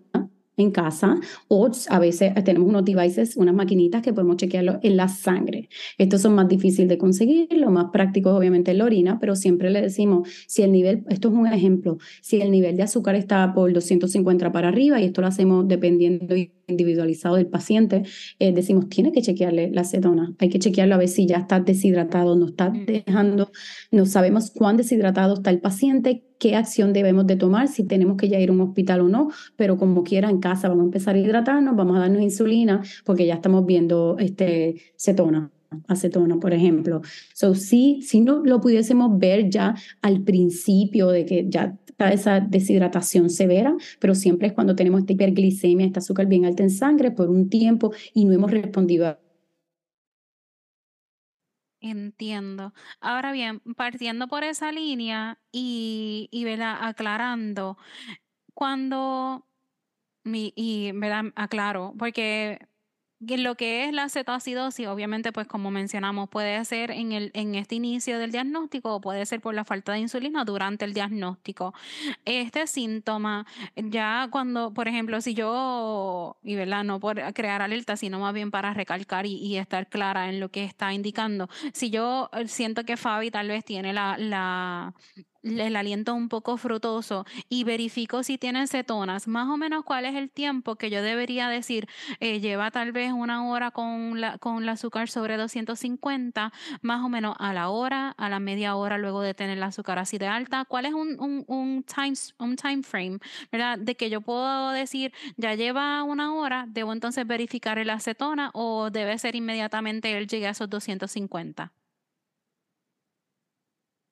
en 0.56 0.70
casa 0.70 1.18
o 1.48 1.70
a 1.88 1.98
veces 1.98 2.32
tenemos 2.44 2.68
unos 2.68 2.84
devices, 2.84 3.36
unas 3.36 3.54
maquinitas 3.54 4.02
que 4.02 4.12
podemos 4.12 4.36
chequearlo 4.36 4.78
en 4.82 4.96
la 4.96 5.08
sangre. 5.08 5.68
Estos 5.98 6.22
son 6.22 6.34
más 6.34 6.48
difíciles 6.48 6.88
de 6.88 6.98
conseguir, 6.98 7.48
lo 7.52 7.70
más 7.70 7.86
práctico 7.92 8.30
es 8.30 8.36
obviamente 8.36 8.74
la 8.74 8.84
orina, 8.84 9.18
pero 9.18 9.34
siempre 9.36 9.70
le 9.70 9.82
decimos, 9.82 10.28
si 10.46 10.62
el 10.62 10.72
nivel, 10.72 11.04
esto 11.08 11.28
es 11.28 11.34
un 11.34 11.46
ejemplo, 11.46 11.98
si 12.20 12.40
el 12.40 12.50
nivel 12.50 12.76
de 12.76 12.84
azúcar 12.84 13.14
está 13.16 13.52
por 13.54 13.72
250 13.72 14.52
para 14.52 14.68
arriba, 14.68 15.00
y 15.00 15.04
esto 15.04 15.20
lo 15.20 15.26
hacemos 15.26 15.66
dependiendo 15.66 16.34
individualizado 16.66 17.36
del 17.36 17.46
paciente, 17.46 18.02
eh, 18.38 18.52
decimos, 18.52 18.88
tiene 18.88 19.12
que 19.12 19.22
chequearle 19.22 19.70
la 19.70 19.82
acetona, 19.82 20.34
hay 20.38 20.48
que 20.48 20.58
chequearlo 20.58 20.94
a 20.94 20.98
ver 20.98 21.08
si 21.08 21.26
ya 21.26 21.38
está 21.38 21.60
deshidratado, 21.60 22.36
no 22.36 22.46
está 22.46 22.70
mm. 22.70 22.86
dejando, 22.86 23.50
no 23.90 24.06
sabemos 24.06 24.50
cuán 24.50 24.76
deshidratado 24.76 25.34
está 25.34 25.50
el 25.50 25.60
paciente, 25.60 26.24
qué 26.44 26.56
acción 26.56 26.92
debemos 26.92 27.26
de 27.26 27.36
tomar, 27.36 27.68
si 27.68 27.84
tenemos 27.84 28.18
que 28.18 28.28
ya 28.28 28.38
ir 28.38 28.50
a 28.50 28.52
un 28.52 28.60
hospital 28.60 29.00
o 29.00 29.08
no, 29.08 29.30
pero 29.56 29.78
como 29.78 30.04
quiera 30.04 30.28
en 30.28 30.40
casa 30.40 30.68
vamos 30.68 30.82
a 30.82 30.84
empezar 30.84 31.14
a 31.14 31.18
hidratarnos, 31.18 31.74
vamos 31.74 31.96
a 31.96 32.00
darnos 32.00 32.20
insulina, 32.20 32.82
porque 33.06 33.24
ya 33.24 33.36
estamos 33.36 33.64
viendo 33.64 34.16
este, 34.18 34.74
cetona 34.94 35.50
acetona, 35.88 36.38
por 36.38 36.52
ejemplo. 36.52 37.00
So, 37.32 37.54
sí, 37.54 38.00
si 38.02 38.20
no 38.20 38.44
lo 38.44 38.60
pudiésemos 38.60 39.18
ver 39.18 39.48
ya 39.48 39.74
al 40.02 40.20
principio 40.20 41.08
de 41.08 41.24
que 41.24 41.46
ya 41.48 41.76
está 41.86 42.12
esa 42.12 42.40
deshidratación 42.40 43.30
severa, 43.30 43.74
pero 43.98 44.14
siempre 44.14 44.48
es 44.48 44.52
cuando 44.52 44.76
tenemos 44.76 45.00
esta 45.00 45.14
hiperglicemia, 45.14 45.86
este 45.86 46.00
azúcar 46.00 46.26
bien 46.26 46.44
alta 46.44 46.62
en 46.62 46.70
sangre 46.70 47.10
por 47.10 47.30
un 47.30 47.48
tiempo 47.48 47.90
y 48.12 48.26
no 48.26 48.34
hemos 48.34 48.50
respondido 48.50 49.06
Entiendo. 51.86 52.72
Ahora 53.00 53.30
bien, 53.32 53.60
partiendo 53.76 54.26
por 54.26 54.42
esa 54.42 54.72
línea 54.72 55.38
y, 55.52 56.28
y 56.32 56.44
aclarando, 56.82 57.76
cuando, 58.54 59.46
mi, 60.24 60.52
y 60.56 60.92
¿verdad? 60.92 61.26
aclaro, 61.36 61.94
porque 61.98 62.60
lo 63.38 63.54
que 63.54 63.84
es 63.84 63.92
la 63.92 64.08
cetoacidosis, 64.08 64.86
obviamente, 64.86 65.32
pues 65.32 65.46
como 65.46 65.70
mencionamos, 65.70 66.28
puede 66.28 66.64
ser 66.64 66.90
en, 66.90 67.12
el, 67.12 67.30
en 67.34 67.54
este 67.54 67.74
inicio 67.74 68.18
del 68.18 68.32
diagnóstico 68.32 68.94
o 68.94 69.00
puede 69.00 69.26
ser 69.26 69.40
por 69.40 69.54
la 69.54 69.64
falta 69.64 69.92
de 69.92 70.00
insulina 70.00 70.44
durante 70.44 70.84
el 70.84 70.94
diagnóstico. 70.94 71.74
Este 72.24 72.66
síntoma, 72.66 73.46
ya 73.76 74.28
cuando, 74.30 74.72
por 74.72 74.88
ejemplo, 74.88 75.20
si 75.20 75.34
yo, 75.34 76.36
y 76.42 76.54
verdad, 76.54 76.84
no 76.84 77.00
por 77.00 77.20
crear 77.34 77.62
alerta, 77.62 77.96
sino 77.96 78.18
más 78.18 78.34
bien 78.34 78.50
para 78.50 78.74
recalcar 78.74 79.26
y, 79.26 79.54
estar 79.54 79.88
clara 79.88 80.28
en 80.28 80.40
lo 80.40 80.50
que 80.50 80.64
está 80.64 80.92
indicando, 80.92 81.48
si 81.72 81.90
yo 81.90 82.28
eh, 82.32 82.48
siento 82.48 82.84
que 82.84 82.96
Fabi 82.96 83.30
tal 83.30 83.48
vez 83.48 83.64
tiene 83.64 83.92
la, 83.92 84.16
la 84.18 84.94
el 85.44 85.76
aliento 85.76 86.14
un 86.14 86.28
poco 86.28 86.56
frutoso 86.56 87.26
y 87.48 87.64
verifico 87.64 88.22
si 88.22 88.38
tiene 88.38 88.66
cetonas, 88.66 89.28
más 89.28 89.48
o 89.48 89.56
menos 89.56 89.84
cuál 89.84 90.04
es 90.06 90.14
el 90.14 90.30
tiempo 90.30 90.76
que 90.76 90.90
yo 90.90 91.02
debería 91.02 91.48
decir, 91.48 91.88
eh, 92.20 92.40
lleva 92.40 92.70
tal 92.70 92.92
vez 92.92 93.12
una 93.12 93.46
hora 93.48 93.70
con, 93.70 94.20
la, 94.20 94.38
con 94.38 94.62
el 94.62 94.68
azúcar 94.68 95.08
sobre 95.08 95.36
250, 95.36 96.52
más 96.82 97.04
o 97.04 97.08
menos 97.08 97.36
a 97.38 97.52
la 97.52 97.68
hora, 97.68 98.10
a 98.10 98.28
la 98.28 98.40
media 98.40 98.76
hora 98.76 98.98
luego 98.98 99.20
de 99.20 99.34
tener 99.34 99.58
el 99.58 99.62
azúcar 99.62 99.98
así 99.98 100.18
de 100.18 100.26
alta, 100.26 100.64
cuál 100.64 100.86
es 100.86 100.94
un, 100.94 101.20
un, 101.20 101.44
un, 101.46 101.84
time, 101.84 102.14
un 102.38 102.56
time 102.56 102.82
frame, 102.82 103.18
¿verdad? 103.52 103.78
De 103.78 103.96
que 103.96 104.10
yo 104.10 104.20
puedo 104.20 104.70
decir, 104.70 105.12
ya 105.36 105.54
lleva 105.54 106.02
una 106.02 106.34
hora, 106.34 106.66
debo 106.68 106.92
entonces 106.92 107.26
verificar 107.26 107.78
el 107.78 107.90
acetona 107.90 108.50
o 108.54 108.90
debe 108.90 109.18
ser 109.18 109.36
inmediatamente 109.36 110.16
él 110.16 110.26
llegue 110.26 110.46
a 110.46 110.50
esos 110.50 110.68
250. 110.70 111.72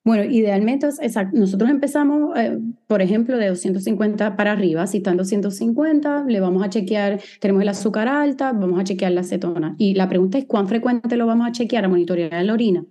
Bueno, 0.03 0.25
idealmente, 0.25 0.87
nosotros 1.31 1.69
empezamos, 1.69 2.37
eh, 2.37 2.59
por 2.87 3.01
ejemplo, 3.01 3.37
de 3.37 3.47
250 3.47 4.35
para 4.35 4.51
arriba. 4.51 4.85
Si 4.85 4.97
está 4.97 5.11
en 5.11 5.17
250, 5.17 6.25
le 6.27 6.39
vamos 6.41 6.61
a 6.61 6.69
chequear, 6.69 7.21
tenemos 7.39 7.61
el 7.61 7.69
azúcar 7.69 8.09
alta, 8.09 8.51
vamos 8.51 8.79
a 8.79 8.83
chequear 8.83 9.13
la 9.13 9.21
acetona. 9.21 9.75
Y 9.77 9.93
la 9.93 10.09
pregunta 10.09 10.37
es, 10.37 10.45
¿cuán 10.45 10.67
frecuente 10.67 11.15
lo 11.15 11.25
vamos 11.25 11.47
a 11.47 11.53
chequear, 11.53 11.85
a 11.85 11.87
monitorear 11.87 12.43
la 12.43 12.53
orina? 12.53 12.85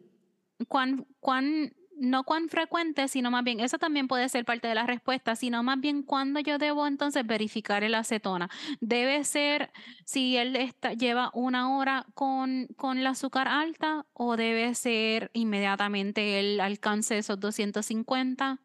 ¿Cuán, 0.68 1.04
cuán 1.20 1.72
no 2.02 2.24
cuán 2.24 2.48
frecuente, 2.48 3.06
sino 3.06 3.30
más 3.30 3.44
bien, 3.44 3.60
eso 3.60 3.78
también 3.78 4.08
puede 4.08 4.28
ser 4.28 4.44
parte 4.44 4.66
de 4.66 4.74
la 4.74 4.84
respuesta, 4.86 5.36
sino 5.36 5.62
más 5.62 5.80
bien 5.80 6.02
cuándo 6.02 6.40
yo 6.40 6.58
debo 6.58 6.86
entonces 6.88 7.24
verificar 7.24 7.84
el 7.84 7.94
acetona. 7.94 8.50
Debe 8.80 9.22
ser 9.22 9.70
si 10.04 10.36
él 10.36 10.56
está, 10.56 10.94
lleva 10.94 11.30
una 11.32 11.76
hora 11.76 12.06
con, 12.14 12.66
con 12.76 12.98
el 12.98 13.06
azúcar 13.06 13.46
alta 13.46 14.04
o 14.14 14.36
debe 14.36 14.74
ser 14.74 15.30
inmediatamente 15.32 16.40
el 16.40 16.60
alcance 16.60 17.18
esos 17.18 17.38
250. 17.38 18.58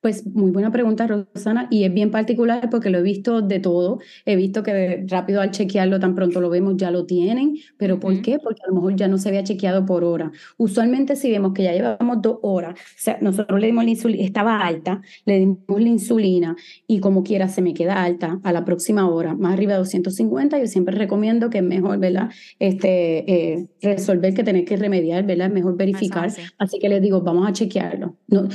Pues 0.00 0.26
muy 0.26 0.50
buena 0.50 0.70
pregunta, 0.70 1.06
Rosana, 1.06 1.68
y 1.70 1.84
es 1.84 1.92
bien 1.92 2.10
particular 2.10 2.68
porque 2.70 2.90
lo 2.90 2.98
he 2.98 3.02
visto 3.02 3.42
de 3.42 3.60
todo. 3.60 3.98
He 4.24 4.36
visto 4.36 4.62
que 4.62 5.04
rápido 5.08 5.40
al 5.40 5.50
chequearlo, 5.50 6.00
tan 6.00 6.14
pronto 6.14 6.40
lo 6.40 6.50
vemos, 6.50 6.76
ya 6.76 6.90
lo 6.90 7.06
tienen. 7.06 7.56
¿Pero 7.76 7.98
por 8.00 8.20
qué? 8.22 8.38
Porque 8.38 8.62
a 8.64 8.68
lo 8.68 8.74
mejor 8.74 8.96
ya 8.96 9.08
no 9.08 9.18
se 9.18 9.28
había 9.28 9.44
chequeado 9.44 9.84
por 9.86 10.04
hora. 10.04 10.30
Usualmente 10.56 11.16
si 11.16 11.30
vemos 11.30 11.52
que 11.52 11.64
ya 11.64 11.72
llevamos 11.72 12.22
dos 12.22 12.38
horas, 12.42 12.74
o 12.74 12.76
sea, 12.96 13.18
nosotros 13.20 13.60
le 13.60 13.66
dimos 13.66 13.84
la 13.84 13.90
insulina, 13.90 14.24
estaba 14.24 14.60
alta, 14.66 15.02
le 15.24 15.38
dimos 15.38 15.58
la 15.68 15.88
insulina 15.88 16.56
y 16.86 17.00
como 17.00 17.22
quiera 17.22 17.48
se 17.48 17.62
me 17.62 17.74
queda 17.74 18.02
alta 18.02 18.40
a 18.42 18.52
la 18.52 18.64
próxima 18.64 19.08
hora, 19.08 19.34
más 19.34 19.54
arriba 19.54 19.72
de 19.72 19.78
250, 19.78 20.58
yo 20.58 20.66
siempre 20.66 20.96
recomiendo 20.96 21.50
que 21.50 21.58
es 21.58 21.64
mejor, 21.64 21.98
¿verdad? 21.98 22.30
Este, 22.58 23.52
eh, 23.52 23.68
resolver 23.82 24.34
que 24.34 24.44
tener 24.44 24.64
que 24.64 24.76
remediar, 24.76 25.24
¿verdad? 25.26 25.48
Es 25.48 25.52
mejor 25.52 25.76
verificar. 25.76 26.30
Así 26.58 26.78
que 26.78 26.88
les 26.88 27.02
digo, 27.02 27.20
vamos 27.22 27.48
a 27.48 27.52
chequearlo. 27.52 28.16
No, 28.28 28.48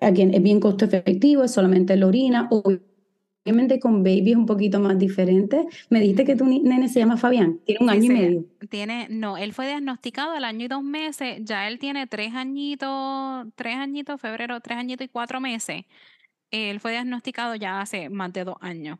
es 0.00 0.42
bien 0.42 0.60
costo 0.64 0.86
efectivo, 0.86 1.44
es 1.44 1.52
solamente 1.52 1.94
la 1.94 2.06
orina. 2.06 2.48
Obviamente 2.50 3.78
con 3.78 4.02
baby 4.02 4.30
es 4.30 4.36
un 4.36 4.46
poquito 4.46 4.80
más 4.80 4.98
diferente. 4.98 5.66
Me 5.90 6.00
dijiste 6.00 6.24
que 6.24 6.36
tu 6.36 6.46
nene 6.46 6.88
se 6.88 7.00
llama 7.00 7.18
Fabián, 7.18 7.60
tiene 7.66 7.84
un 7.84 7.90
año 7.90 8.04
y 8.04 8.08
medio. 8.08 8.44
Tiene, 8.70 9.08
no, 9.10 9.36
él 9.36 9.52
fue 9.52 9.66
diagnosticado 9.66 10.32
al 10.32 10.42
año 10.42 10.64
y 10.64 10.68
dos 10.68 10.82
meses, 10.82 11.42
ya 11.42 11.68
él 11.68 11.78
tiene 11.78 12.06
tres 12.06 12.32
añitos, 12.32 13.46
tres 13.56 13.76
añitos, 13.76 14.18
febrero, 14.18 14.58
tres 14.60 14.78
añitos 14.78 15.04
y 15.04 15.10
cuatro 15.10 15.38
meses. 15.38 15.84
Él 16.50 16.80
fue 16.80 16.92
diagnosticado 16.92 17.54
ya 17.56 17.82
hace 17.82 18.08
más 18.08 18.32
de 18.32 18.44
dos 18.44 18.56
años 18.62 18.98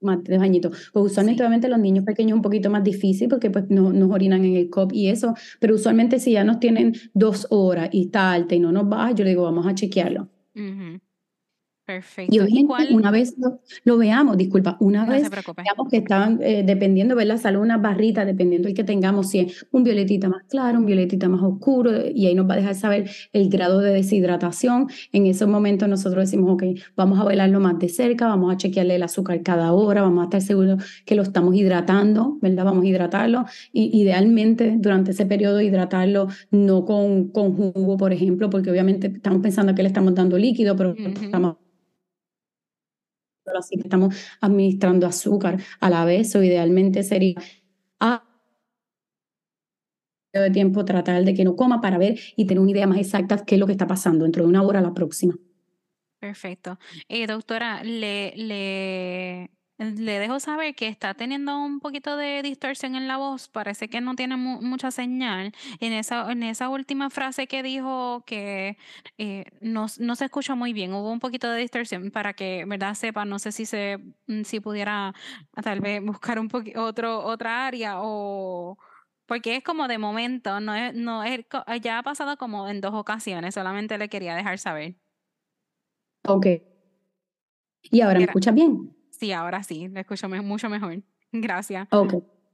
más 0.00 0.24
de 0.24 0.34
dos 0.34 0.42
añitos. 0.42 0.90
Pues 0.92 1.12
usualmente, 1.12 1.42
obviamente, 1.42 1.68
los 1.68 1.78
niños 1.78 2.04
pequeños 2.04 2.30
es 2.30 2.36
un 2.36 2.42
poquito 2.42 2.70
más 2.70 2.82
difícil 2.82 3.28
porque 3.28 3.50
pues 3.50 3.66
no, 3.70 3.92
nos 3.92 4.10
orinan 4.10 4.44
en 4.44 4.56
el 4.56 4.68
COP 4.68 4.92
y 4.92 5.08
eso, 5.08 5.34
pero 5.60 5.76
usualmente 5.76 6.18
si 6.18 6.32
ya 6.32 6.42
nos 6.42 6.58
tienen 6.58 6.94
dos 7.14 7.46
horas 7.50 7.88
y 7.92 8.06
está 8.06 8.32
alta 8.32 8.56
y 8.56 8.58
no 8.58 8.72
nos 8.72 8.88
baja, 8.88 9.12
yo 9.12 9.22
le 9.22 9.30
digo, 9.30 9.44
vamos 9.44 9.66
a 9.66 9.74
chequearlo. 9.76 10.31
Mm-hmm. 10.56 10.96
Perfecto. 11.92 12.34
Y 12.34 12.38
obviamente, 12.40 12.94
una 12.94 13.10
vez 13.10 13.34
lo, 13.84 13.98
veamos, 13.98 14.38
disculpa, 14.38 14.78
una 14.80 15.04
vez 15.04 15.28
veamos 15.28 15.88
que 15.90 15.98
estaban, 15.98 16.38
eh, 16.42 16.62
dependiendo, 16.64 17.14
¿verdad? 17.14 17.36
Sale 17.36 17.58
una 17.58 17.76
barrita, 17.76 18.24
dependiendo 18.24 18.66
del 18.66 18.74
que 18.74 18.84
tengamos, 18.84 19.28
si 19.28 19.40
es 19.40 19.66
un 19.72 19.84
violetita 19.84 20.26
más 20.30 20.44
claro, 20.48 20.78
un 20.78 20.86
violetita 20.86 21.28
más 21.28 21.42
oscuro, 21.42 21.92
y 22.08 22.26
ahí 22.26 22.34
nos 22.34 22.48
va 22.48 22.54
a 22.54 22.56
dejar 22.56 22.74
saber 22.76 23.10
el 23.34 23.50
grado 23.50 23.80
de 23.80 23.92
deshidratación. 23.92 24.86
En 25.12 25.26
esos 25.26 25.48
momentos 25.48 25.86
nosotros 25.86 26.24
decimos, 26.24 26.54
ok, 26.54 26.62
vamos 26.96 27.20
a 27.20 27.24
velarlo 27.24 27.60
más 27.60 27.78
de 27.78 27.90
cerca, 27.90 28.26
vamos 28.26 28.54
a 28.54 28.56
chequearle 28.56 28.94
el 28.94 29.02
azúcar 29.02 29.42
cada 29.42 29.74
hora, 29.74 30.00
vamos 30.00 30.22
a 30.22 30.24
estar 30.24 30.40
seguros 30.40 30.82
que 31.04 31.14
lo 31.14 31.22
estamos 31.22 31.54
hidratando, 31.54 32.38
¿verdad? 32.40 32.64
Vamos 32.64 32.84
a 32.84 32.88
hidratarlo. 32.88 33.44
Y 33.70 34.00
idealmente, 34.00 34.76
durante 34.78 35.10
ese 35.10 35.26
periodo, 35.26 35.60
hidratarlo 35.60 36.28
no 36.50 36.86
con, 36.86 37.28
con 37.28 37.54
jugo, 37.54 37.98
por 37.98 38.14
ejemplo, 38.14 38.48
porque 38.48 38.70
obviamente 38.70 39.08
estamos 39.08 39.42
pensando 39.42 39.74
que 39.74 39.82
le 39.82 39.88
estamos 39.88 40.14
dando 40.14 40.38
líquido, 40.38 40.74
pero 40.74 40.94
estamos 40.96 41.56
así 43.58 43.76
que 43.76 43.82
estamos 43.82 44.14
administrando 44.40 45.06
azúcar 45.06 45.60
a 45.80 45.90
la 45.90 46.04
vez 46.04 46.34
o 46.36 46.42
idealmente 46.42 47.02
sería 47.02 47.34
a 48.00 48.24
de 50.32 50.50
tiempo 50.50 50.84
tratar 50.84 51.24
de 51.24 51.34
que 51.34 51.44
no 51.44 51.56
coma 51.56 51.80
para 51.80 51.98
ver 51.98 52.18
y 52.36 52.46
tener 52.46 52.60
una 52.60 52.70
idea 52.70 52.86
más 52.86 52.98
exacta 52.98 53.36
de 53.36 53.44
qué 53.44 53.56
es 53.56 53.60
lo 53.60 53.66
que 53.66 53.72
está 53.72 53.86
pasando 53.86 54.24
dentro 54.24 54.42
de 54.42 54.48
una 54.48 54.62
hora 54.62 54.78
a 54.78 54.82
la 54.82 54.94
próxima. 54.94 55.34
Perfecto. 56.18 56.78
Eh, 57.08 57.26
doctora, 57.26 57.82
le, 57.82 58.32
le 58.36 59.50
le 59.84 60.18
dejo 60.18 60.40
saber 60.40 60.74
que 60.74 60.88
está 60.88 61.14
teniendo 61.14 61.58
un 61.58 61.80
poquito 61.80 62.16
de 62.16 62.42
distorsión 62.42 62.94
en 62.94 63.08
la 63.08 63.16
voz, 63.16 63.48
parece 63.48 63.88
que 63.88 64.00
no 64.00 64.14
tiene 64.14 64.36
mucha 64.36 64.90
señal. 64.90 65.52
En 65.80 65.92
esa, 65.92 66.30
en 66.30 66.42
esa 66.42 66.68
última 66.68 67.10
frase 67.10 67.46
que 67.46 67.62
dijo 67.62 68.22
que 68.26 68.76
eh, 69.18 69.44
no, 69.60 69.88
se 69.88 70.24
escucha 70.24 70.54
muy 70.54 70.72
bien, 70.72 70.92
hubo 70.92 71.10
un 71.10 71.20
poquito 71.20 71.50
de 71.50 71.60
distorsión 71.60 72.10
para 72.10 72.32
que, 72.34 72.64
¿verdad? 72.66 72.94
Sepa, 72.94 73.24
no 73.24 73.38
sé 73.38 73.52
si 73.52 73.66
se 73.66 73.98
mm, 74.26 74.42
si 74.42 74.60
pudiera 74.60 75.14
tal 75.62 75.80
vez 75.80 76.02
buscar 76.02 76.38
un 76.38 76.48
otro 76.76 77.24
otra 77.24 77.66
área 77.66 77.96
o 78.00 78.78
porque 79.26 79.56
es 79.56 79.64
como 79.64 79.88
de 79.88 79.98
momento, 79.98 80.60
no 80.60 80.74
es, 80.74 80.94
no 80.94 81.24
es, 81.24 81.40
ya 81.80 81.98
ha 81.98 82.02
pasado 82.02 82.36
como 82.36 82.68
en 82.68 82.80
dos 82.80 82.92
ocasiones, 82.94 83.54
solamente 83.54 83.96
le 83.96 84.08
quería 84.08 84.34
dejar 84.34 84.58
saber. 84.58 84.96
Ok. 86.26 86.46
¿Y 87.82 88.00
ahora 88.00 88.18
me 88.18 88.24
escucha 88.24 88.50
bien? 88.50 88.94
Sí, 89.22 89.30
ahora 89.30 89.62
sí, 89.62 89.88
escucho 89.94 90.28
mucho 90.28 90.68
mejor. 90.68 91.00
Gracias. 91.32 91.86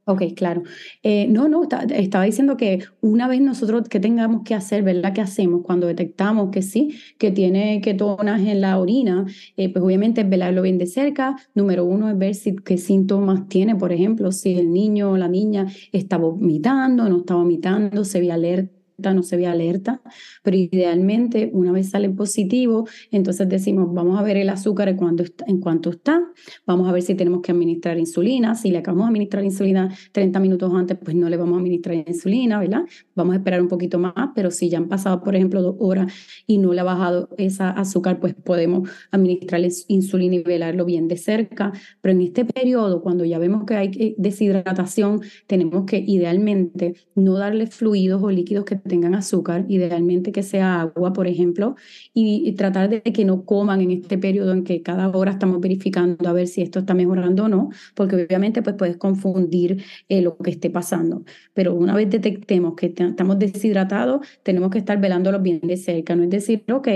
Ok, 0.05 0.21
claro. 0.35 0.61
Eh, 1.01 1.25
no, 1.27 1.47
no, 1.47 1.67
estaba 1.89 2.25
diciendo 2.25 2.57
que 2.57 2.83
una 3.01 3.27
vez 3.27 3.41
nosotros 3.41 3.89
que 3.89 3.99
tengamos 3.99 4.43
que 4.43 4.53
hacer, 4.53 4.83
¿verdad? 4.83 5.11
¿Qué 5.13 5.21
hacemos 5.21 5.61
cuando 5.63 5.87
detectamos 5.87 6.51
que 6.51 6.61
sí, 6.61 6.95
que 7.17 7.31
tiene 7.31 7.81
ketonas 7.81 8.41
en 8.41 8.61
la 8.61 8.77
orina? 8.77 9.25
Eh, 9.57 9.73
pues 9.73 9.83
obviamente 9.83 10.21
es 10.21 10.29
velarlo 10.29 10.61
bien 10.61 10.77
de 10.77 10.85
cerca. 10.85 11.37
Número 11.55 11.85
uno 11.85 12.07
es 12.07 12.17
ver 12.19 12.35
si, 12.35 12.55
qué 12.57 12.77
síntomas 12.77 13.47
tiene, 13.47 13.75
por 13.75 13.91
ejemplo, 13.91 14.31
si 14.31 14.59
el 14.59 14.71
niño 14.71 15.09
o 15.13 15.17
la 15.17 15.27
niña 15.27 15.65
está 15.91 16.17
vomitando, 16.17 17.09
no 17.09 17.17
está 17.17 17.33
vomitando, 17.33 18.05
se 18.05 18.19
ve 18.19 18.31
alerta 18.31 18.78
no 19.01 19.23
se 19.23 19.37
ve 19.37 19.47
alerta, 19.47 20.01
pero 20.43 20.57
idealmente 20.57 21.49
una 21.53 21.71
vez 21.71 21.89
sale 21.89 22.09
positivo, 22.09 22.87
entonces 23.11 23.47
decimos, 23.47 23.93
vamos 23.93 24.19
a 24.19 24.23
ver 24.23 24.37
el 24.37 24.49
azúcar 24.49 24.89
en 24.89 25.59
cuanto 25.59 25.89
está, 25.89 26.21
vamos 26.65 26.87
a 26.87 26.91
ver 26.91 27.01
si 27.01 27.15
tenemos 27.15 27.41
que 27.41 27.51
administrar 27.51 27.97
insulina, 27.97 28.55
si 28.55 28.71
le 28.71 28.79
acabamos 28.79 29.05
de 29.05 29.09
administrar 29.09 29.43
insulina 29.43 29.95
30 30.11 30.39
minutos 30.39 30.73
antes, 30.73 30.97
pues 30.97 31.15
no 31.15 31.29
le 31.29 31.37
vamos 31.37 31.55
a 31.55 31.59
administrar 31.59 31.95
insulina, 32.07 32.59
¿verdad? 32.59 32.83
Vamos 33.15 33.33
a 33.33 33.37
esperar 33.37 33.61
un 33.61 33.67
poquito 33.67 33.99
más, 33.99 34.13
pero 34.35 34.51
si 34.51 34.69
ya 34.69 34.77
han 34.77 34.87
pasado, 34.87 35.23
por 35.23 35.35
ejemplo, 35.35 35.61
dos 35.61 35.75
horas 35.79 36.11
y 36.45 36.57
no 36.57 36.73
le 36.73 36.81
ha 36.81 36.83
bajado 36.83 37.29
esa 37.37 37.69
azúcar, 37.69 38.19
pues 38.19 38.33
podemos 38.35 38.89
administrarle 39.11 39.69
insulina 39.87 40.35
y 40.35 40.43
velarlo 40.43 40.85
bien 40.85 41.07
de 41.07 41.17
cerca, 41.17 41.71
pero 42.01 42.13
en 42.13 42.21
este 42.21 42.45
periodo, 42.45 43.01
cuando 43.01 43.25
ya 43.25 43.39
vemos 43.39 43.65
que 43.65 43.75
hay 43.75 44.15
deshidratación, 44.17 45.21
tenemos 45.47 45.85
que 45.85 46.03
idealmente 46.05 46.95
no 47.15 47.33
darle 47.35 47.67
fluidos 47.67 48.21
o 48.23 48.31
líquidos 48.31 48.65
que 48.65 48.75
tengan 48.89 49.15
azúcar, 49.15 49.65
idealmente 49.69 50.33
que 50.33 50.43
sea 50.43 50.81
agua, 50.81 51.13
por 51.13 51.27
ejemplo, 51.27 51.75
y, 52.13 52.51
tratar 52.59 52.89
de 52.89 53.01
que 53.01 53.23
no 53.23 53.45
coman 53.45 53.79
en 53.79 53.91
este 53.91 54.17
periodo 54.17 54.51
en 54.51 54.65
que 54.65 54.81
cada 54.81 55.07
hora 55.09 55.31
estamos 55.31 55.61
verificando 55.61 56.27
a 56.27 56.33
ver 56.33 56.47
si 56.47 56.61
esto 56.61 56.79
está 56.79 56.93
mejorando 56.93 57.45
o 57.45 57.47
no, 57.47 57.69
porque 57.95 58.25
obviamente 58.25 58.61
pues 58.61 58.75
puedes 58.75 58.97
confundir 58.97 59.83
eh, 60.09 60.21
lo 60.21 60.37
que 60.37 60.51
esté 60.51 60.69
pasando. 60.69 61.23
Pero 61.53 61.75
una 61.75 61.95
vez 61.95 62.09
detectemos 62.09 62.75
que 62.75 62.87
estamos 62.97 63.39
deshidratados, 63.39 64.27
tenemos 64.43 64.71
que 64.71 64.79
estar 64.79 64.99
velándolo 64.99 65.39
bien 65.39 65.61
de 65.63 65.77
cerca, 65.77 66.15
no 66.15 66.23
es 66.23 66.29
decir, 66.29 66.63
ok, 66.69 66.87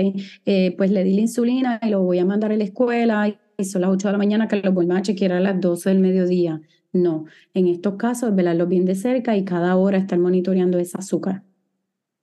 eh, 0.44 0.74
pues 0.76 0.90
le 0.90 1.04
di 1.04 1.14
la 1.14 1.22
insulina 1.22 1.80
y 1.82 1.88
lo 1.88 2.02
voy 2.02 2.18
a 2.18 2.26
mandar 2.26 2.52
a 2.52 2.56
la 2.56 2.64
escuela 2.64 3.34
y 3.56 3.64
son 3.64 3.82
las 3.82 3.90
8 3.90 4.08
de 4.08 4.12
la 4.12 4.18
mañana 4.18 4.48
que 4.48 4.56
lo 4.56 4.72
vuelvan 4.72 4.98
a 4.98 5.02
chequear 5.02 5.32
a 5.32 5.40
las 5.40 5.60
12 5.60 5.90
del 5.90 6.00
mediodía. 6.00 6.60
No, 6.92 7.24
en 7.54 7.66
estos 7.66 7.96
casos 7.96 8.34
velarlo 8.34 8.66
bien 8.66 8.84
de 8.84 8.94
cerca 8.94 9.36
y 9.36 9.44
cada 9.44 9.76
hora 9.76 9.98
estar 9.98 10.18
monitoreando 10.18 10.78
ese 10.78 10.96
azúcar. 10.96 11.42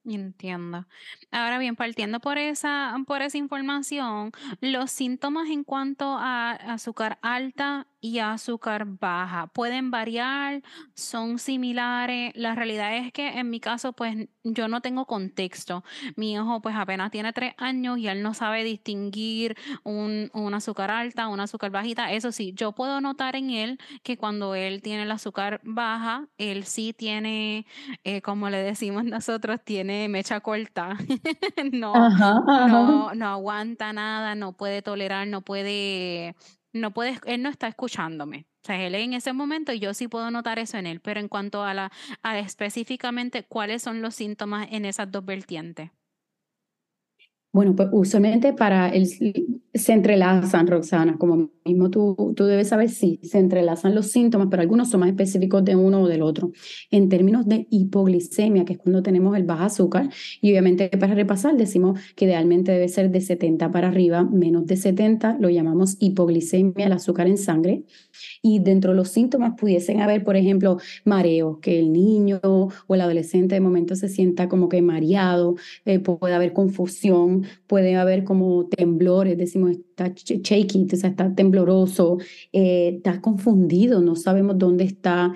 Entiendo. 0.03 0.87
Ahora 1.29 1.59
bien, 1.59 1.75
partiendo 1.75 2.19
por 2.19 2.39
esa, 2.39 2.95
por 3.05 3.21
esa 3.21 3.37
información, 3.37 4.31
los 4.59 4.89
síntomas 4.89 5.49
en 5.49 5.63
cuanto 5.63 6.17
a 6.17 6.51
azúcar 6.53 7.19
alta 7.21 7.87
y 8.01 8.17
azúcar 8.19 8.85
baja. 8.85 9.47
Pueden 9.47 9.91
variar, 9.91 10.63
son 10.95 11.37
similares. 11.37 12.33
La 12.35 12.55
realidad 12.55 12.97
es 12.97 13.13
que 13.13 13.39
en 13.39 13.49
mi 13.49 13.59
caso, 13.59 13.93
pues 13.93 14.27
yo 14.43 14.67
no 14.67 14.81
tengo 14.81 15.05
contexto. 15.05 15.83
Mi 16.15 16.33
hijo 16.33 16.61
pues 16.61 16.75
apenas 16.75 17.11
tiene 17.11 17.31
tres 17.31 17.53
años 17.57 17.99
y 17.99 18.07
él 18.07 18.23
no 18.23 18.33
sabe 18.33 18.63
distinguir 18.63 19.55
un, 19.83 20.31
azúcar 20.53 20.89
alta, 20.89 21.27
un 21.27 21.39
azúcar 21.39 21.69
bajita. 21.69 22.11
Eso 22.11 22.31
sí, 22.31 22.53
yo 22.55 22.73
puedo 22.73 22.99
notar 23.01 23.35
en 23.35 23.51
él 23.51 23.79
que 24.03 24.17
cuando 24.17 24.55
él 24.55 24.81
tiene 24.81 25.03
el 25.03 25.11
azúcar 25.11 25.61
baja, 25.63 26.27
él 26.37 26.63
sí 26.65 26.93
tiene, 26.93 27.67
eh, 28.03 28.21
como 28.21 28.49
le 28.49 28.57
decimos 28.57 29.05
nosotros, 29.05 29.59
tiene 29.63 30.09
mecha 30.09 30.39
corta. 30.39 30.97
no, 31.71 31.93
no, 31.93 33.13
no 33.15 33.27
aguanta 33.27 33.93
nada, 33.93 34.33
no 34.33 34.53
puede 34.53 34.81
tolerar, 34.81 35.27
no 35.27 35.41
puede 35.41 36.35
no 36.73 36.91
puede, 36.91 37.19
él 37.25 37.41
no 37.41 37.49
está 37.49 37.67
escuchándome. 37.67 38.47
O 38.63 38.67
sea, 38.67 38.85
él 38.85 38.95
en 38.95 39.13
ese 39.13 39.33
momento 39.33 39.73
yo 39.73 39.93
sí 39.93 40.07
puedo 40.07 40.29
notar 40.29 40.59
eso 40.59 40.77
en 40.77 40.85
él, 40.85 40.99
pero 40.99 41.19
en 41.19 41.27
cuanto 41.27 41.63
a 41.63 41.73
la 41.73 41.91
específicamente 42.35 43.43
cuáles 43.43 43.81
son 43.81 44.01
los 44.01 44.15
síntomas 44.15 44.67
en 44.71 44.85
esas 44.85 45.11
dos 45.11 45.25
vertientes. 45.25 45.89
Bueno, 47.53 47.75
pues 47.75 47.89
usualmente 47.91 48.53
para 48.53 48.89
el, 48.89 49.07
se 49.07 49.93
entrelazan, 49.93 50.67
Roxana, 50.67 51.17
como 51.17 51.49
mismo 51.65 51.89
tú, 51.89 52.33
tú 52.35 52.45
debes 52.45 52.69
saber, 52.69 52.89
sí, 52.89 53.19
se 53.23 53.37
entrelazan 53.39 53.95
los 53.95 54.07
síntomas, 54.07 54.47
pero 54.49 54.61
algunos 54.61 54.89
son 54.89 55.01
más 55.01 55.09
específicos 55.09 55.63
de 55.63 55.75
uno 55.75 56.01
o 56.01 56.07
del 56.07 56.21
otro. 56.21 56.51
En 56.89 57.09
términos 57.09 57.47
de 57.47 57.67
hipoglicemia, 57.69 58.65
que 58.65 58.73
es 58.73 58.79
cuando 58.79 59.03
tenemos 59.03 59.35
el 59.37 59.43
bajo 59.43 59.63
azúcar, 59.63 60.09
y 60.41 60.51
obviamente 60.51 60.89
para 60.89 61.13
repasar 61.13 61.55
decimos 61.55 61.99
que 62.15 62.25
idealmente 62.25 62.71
debe 62.71 62.87
ser 62.87 63.11
de 63.11 63.21
70 63.21 63.71
para 63.71 63.89
arriba, 63.89 64.23
menos 64.23 64.65
de 64.65 64.77
70 64.77 65.37
lo 65.39 65.49
llamamos 65.49 65.97
hipoglicemia, 65.99 66.87
el 66.87 66.93
azúcar 66.93 67.27
en 67.27 67.37
sangre, 67.37 67.83
y 68.41 68.59
dentro 68.59 68.91
de 68.91 68.97
los 68.97 69.09
síntomas 69.09 69.53
pudiesen 69.59 70.01
haber, 70.01 70.23
por 70.23 70.35
ejemplo, 70.35 70.77
mareos, 71.05 71.59
que 71.59 71.79
el 71.79 71.91
niño 71.91 72.39
o 72.43 72.71
el 72.89 73.01
adolescente 73.01 73.55
de 73.55 73.61
momento 73.61 73.95
se 73.95 74.09
sienta 74.09 74.49
como 74.49 74.69
que 74.69 74.81
mareado, 74.81 75.55
eh, 75.85 75.99
puede 75.99 76.33
haber 76.33 76.53
confusión, 76.53 77.45
puede 77.67 77.95
haber 77.95 78.23
como 78.23 78.67
temblores, 78.67 79.37
decimos, 79.37 79.77
shaky, 80.09 80.87
o 80.91 80.95
sea, 80.95 81.09
está 81.11 81.33
tembloroso, 81.33 82.17
eh, 82.51 82.95
está 82.97 83.21
confundido, 83.21 84.01
no 84.01 84.15
sabemos 84.15 84.57
dónde 84.57 84.83
está. 84.85 85.33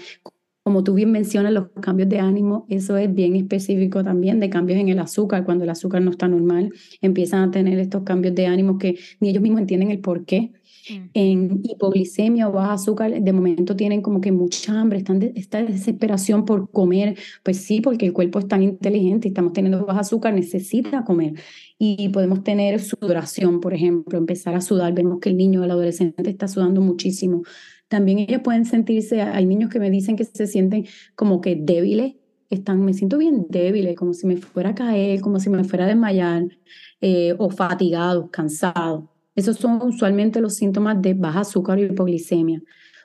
Como 0.63 0.83
tú 0.83 0.95
bien 0.95 1.11
mencionas, 1.11 1.53
los 1.53 1.69
cambios 1.81 2.09
de 2.09 2.19
ánimo, 2.19 2.65
eso 2.69 2.97
es 2.97 3.13
bien 3.13 3.35
específico 3.35 4.03
también 4.03 4.39
de 4.39 4.49
cambios 4.49 4.79
en 4.79 4.89
el 4.89 4.99
azúcar. 4.99 5.45
Cuando 5.45 5.63
el 5.63 5.69
azúcar 5.69 6.01
no 6.01 6.11
está 6.11 6.27
normal, 6.27 6.73
empiezan 7.01 7.47
a 7.47 7.51
tener 7.51 7.77
estos 7.77 8.03
cambios 8.03 8.33
de 8.33 8.47
ánimo 8.47 8.79
que 8.79 8.97
ni 9.19 9.29
ellos 9.29 9.43
mismos 9.43 9.61
entienden 9.61 9.91
el 9.91 9.99
por 9.99 10.25
qué. 10.25 10.53
Mm. 10.89 11.09
En 11.13 11.61
hipoglicemia 11.63 12.47
o 12.47 12.51
baja 12.51 12.73
azúcar, 12.73 13.21
de 13.21 13.33
momento 13.33 13.75
tienen 13.75 14.01
como 14.01 14.21
que 14.21 14.31
mucha 14.31 14.79
hambre, 14.79 14.99
están 14.99 15.21
esta 15.35 15.63
desesperación 15.63 16.45
por 16.45 16.69
comer. 16.71 17.17
Pues 17.43 17.57
sí, 17.57 17.81
porque 17.81 18.05
el 18.05 18.13
cuerpo 18.13 18.39
es 18.39 18.47
tan 18.47 18.63
inteligente 18.63 19.27
estamos 19.27 19.53
teniendo 19.53 19.85
baja 19.85 20.01
azúcar, 20.01 20.33
necesita 20.33 21.03
comer. 21.03 21.33
Y 21.77 22.09
podemos 22.09 22.43
tener 22.43 22.79
sudoración, 22.79 23.59
por 23.59 23.73
ejemplo, 23.73 24.17
empezar 24.17 24.55
a 24.55 24.61
sudar. 24.61 24.93
Vemos 24.93 25.19
que 25.19 25.29
el 25.29 25.37
niño 25.37 25.61
o 25.61 25.63
el 25.63 25.71
adolescente 25.71 26.29
está 26.29 26.47
sudando 26.47 26.81
muchísimo. 26.81 27.43
También 27.87 28.19
ellos 28.19 28.41
pueden 28.43 28.65
sentirse, 28.65 29.21
hay 29.21 29.45
niños 29.45 29.69
que 29.69 29.79
me 29.79 29.91
dicen 29.91 30.15
que 30.15 30.25
se 30.25 30.47
sienten 30.47 30.85
como 31.15 31.41
que 31.41 31.55
débiles, 31.55 32.15
están, 32.49 32.83
me 32.83 32.93
siento 32.93 33.17
bien 33.17 33.45
débil, 33.49 33.93
como 33.95 34.13
si 34.13 34.25
me 34.27 34.37
fuera 34.37 34.71
a 34.71 34.75
caer, 34.75 35.21
como 35.21 35.39
si 35.39 35.49
me 35.49 35.63
fuera 35.63 35.85
a 35.85 35.87
desmayar, 35.87 36.43
eh, 37.01 37.35
o 37.37 37.49
fatigados, 37.49 38.29
cansados. 38.31 39.05
Esos 39.35 39.57
son 39.57 39.81
usualmente 39.81 40.41
los 40.41 40.55
síntomas 40.55 41.01
de 41.01 41.13
baja 41.13 41.41
azúcar 41.41 41.79
y 41.79 41.83
hipoglicemia. 41.83 42.61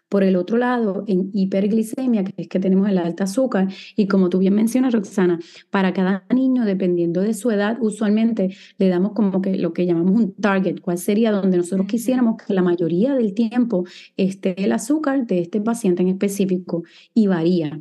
Por 0.09 0.25
el 0.25 0.35
otro 0.35 0.57
lado, 0.57 1.05
en 1.07 1.31
hiperglicemia, 1.33 2.25
que 2.25 2.35
es 2.37 2.49
que 2.49 2.59
tenemos 2.59 2.89
el 2.89 2.99
alta 2.99 3.25
azúcar, 3.25 3.69
y 3.95 4.09
como 4.09 4.29
tú 4.29 4.39
bien 4.39 4.55
mencionas, 4.55 4.93
Roxana, 4.93 5.39
para 5.71 5.93
cada 5.93 6.25
niño, 6.35 6.65
dependiendo 6.65 7.21
de 7.21 7.33
su 7.33 7.49
edad, 7.53 7.79
usualmente 7.81 8.57
le 8.79 8.89
damos 8.89 9.13
como 9.13 9.41
que 9.41 9.57
lo 9.57 9.73
que 9.73 9.87
llamamos 9.87 10.21
un 10.21 10.35
target, 10.35 10.81
cuál 10.81 10.99
sería 10.99 11.31
donde 11.31 11.59
nosotros 11.59 11.87
quisiéramos 11.87 12.37
que 12.43 12.53
la 12.53 12.63
mayoría 12.63 13.15
del 13.15 13.35
tiempo 13.35 13.85
esté 14.17 14.61
el 14.65 14.73
azúcar 14.73 15.29
de 15.29 15.43
este 15.43 15.61
paciente 15.61 16.03
en 16.03 16.09
específico, 16.09 16.83
y 17.15 17.29
varía 17.29 17.81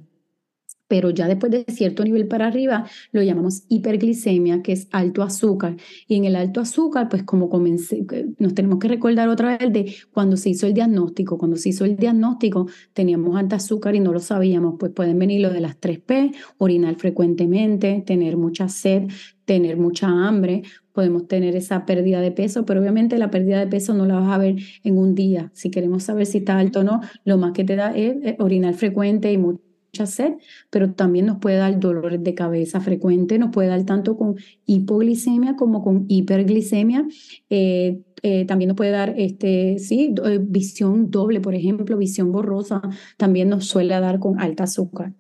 pero 0.90 1.12
ya 1.12 1.28
después 1.28 1.52
de 1.52 1.64
cierto 1.70 2.04
nivel 2.04 2.28
para 2.28 2.48
arriba 2.48 2.86
lo 3.12 3.22
llamamos 3.22 3.64
hiperglicemia, 3.70 4.62
que 4.64 4.74
es 4.74 4.88
alto 4.92 5.22
azúcar. 5.22 5.78
Y 6.08 6.16
en 6.16 6.26
el 6.26 6.36
alto 6.36 6.60
azúcar, 6.60 7.08
pues 7.08 7.24
como 7.24 7.48
comencé, 7.48 8.06
nos 8.40 8.56
tenemos 8.56 8.80
que 8.80 8.90
recordar 8.90 9.30
otra 9.30 9.58
vez 9.58 9.72
de 9.72 9.96
cuando 10.12 10.36
se 10.36 10.50
hizo 10.50 10.66
el 10.66 10.74
diagnóstico. 10.74 11.38
Cuando 11.38 11.58
se 11.58 11.70
hizo 11.70 11.86
el 11.86 11.96
diagnóstico 11.96 12.68
teníamos 12.94 13.38
alto 13.38 13.56
azúcar 13.56 13.96
y 13.96 14.00
no 14.00 14.12
lo 14.12 14.20
sabíamos, 14.20 14.76
pues 14.80 14.92
pueden 14.92 15.20
venir 15.20 15.42
lo 15.42 15.52
de 15.52 15.62
las 15.62 15.80
3P, 15.80 16.36
orinar 16.58 16.96
frecuentemente, 16.96 18.04
tener 18.06 18.36
mucha 18.36 18.68
sed, 18.68 19.04
tener 19.46 19.78
mucha 19.78 20.08
hambre, 20.08 20.64
podemos 20.92 21.28
tener 21.28 21.56
esa 21.56 21.86
pérdida 21.86 22.20
de 22.20 22.32
peso, 22.32 22.66
pero 22.66 22.82
obviamente 22.82 23.20
la 23.20 23.30
pérdida 23.30 23.60
de 23.60 23.68
peso 23.68 23.94
no 23.94 24.08
la 24.08 24.16
vas 24.16 24.32
a 24.32 24.40
ver 24.40 24.56
en 24.84 24.98
un 24.98 25.14
día. 25.14 25.52
Si 25.54 25.70
queremos 25.70 26.04
saber 26.04 26.26
si 26.26 26.40
está 26.40 26.58
alto 26.58 26.80
o 26.80 26.84
no, 26.84 27.02
lo 27.26 27.38
más 27.38 27.54
que 27.54 27.64
te 27.64 27.76
da 27.76 27.96
es 27.96 28.36
orinar 28.40 28.74
frecuente 28.74 29.32
y 29.32 29.38
mucha 29.38 29.69
mucha 29.90 30.06
sed, 30.06 30.34
pero 30.70 30.94
también 30.94 31.26
nos 31.26 31.40
puede 31.40 31.58
dar 31.58 31.80
dolores 31.80 32.24
de 32.24 32.34
cabeza 32.36 32.80
frecuentes, 32.80 33.40
nos 33.40 33.52
puede 33.52 33.70
dar 33.70 33.84
tanto 33.86 34.18
con 34.18 34.36
hipoglicemia 34.66 35.56
como 35.56 35.84
con 35.84 36.06
hiperglicemia. 36.08 37.08
Eh, 37.50 38.02
eh, 38.22 38.46
también 38.46 38.68
nos 38.68 38.76
puede 38.76 38.92
dar 38.92 39.14
este, 39.18 39.80
sí, 39.80 40.14
eh, 40.26 40.40
visión 40.42 41.10
doble, 41.10 41.40
por 41.40 41.56
ejemplo, 41.56 41.98
visión 41.98 42.34
borrosa, 42.34 42.82
también 43.18 43.48
nos 43.50 43.66
suele 43.66 43.98
dar 44.00 44.20
con 44.20 44.40
alta 44.42 44.64
azúcar. 44.66 45.14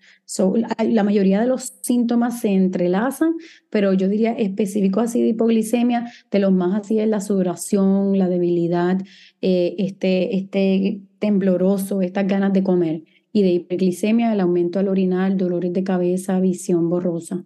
la, 0.80 1.04
mayoría 1.04 1.40
de 1.40 1.48
los 1.48 1.74
síntomas 1.82 2.42
se 2.42 2.50
entrelazan, 2.50 3.36
pero 3.70 3.94
yo 3.94 4.10
diría 4.10 4.34
específico 4.34 5.00
así 5.00 5.22
de 5.22 5.30
hipoglicemia, 5.30 6.12
de 6.30 6.40
los 6.40 6.52
más 6.52 6.82
así 6.82 7.00
es 7.00 7.08
la 7.08 7.22
sudoración, 7.22 8.18
la 8.18 8.28
debilidad, 8.28 8.98
este, 9.42 10.36
este 10.36 11.02
tembloroso, 11.20 12.02
estas 12.02 12.28
ganas 12.28 12.52
de 12.52 12.64
comer 12.64 13.04
y 13.32 13.44
de 13.44 13.50
hiperglicemia, 13.50 14.34
el 14.34 14.40
aumento 14.40 14.80
al 14.80 14.88
orinar, 14.88 15.38
dolores 15.38 15.74
de 15.74 15.84
cabeza, 15.84 16.40
visión 16.40 16.90
borrosa. 16.90 17.46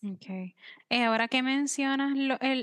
Okay. 0.00 0.54
Eh, 0.90 1.02
ahora 1.02 1.26
que 1.26 1.42
mencionas 1.42 2.12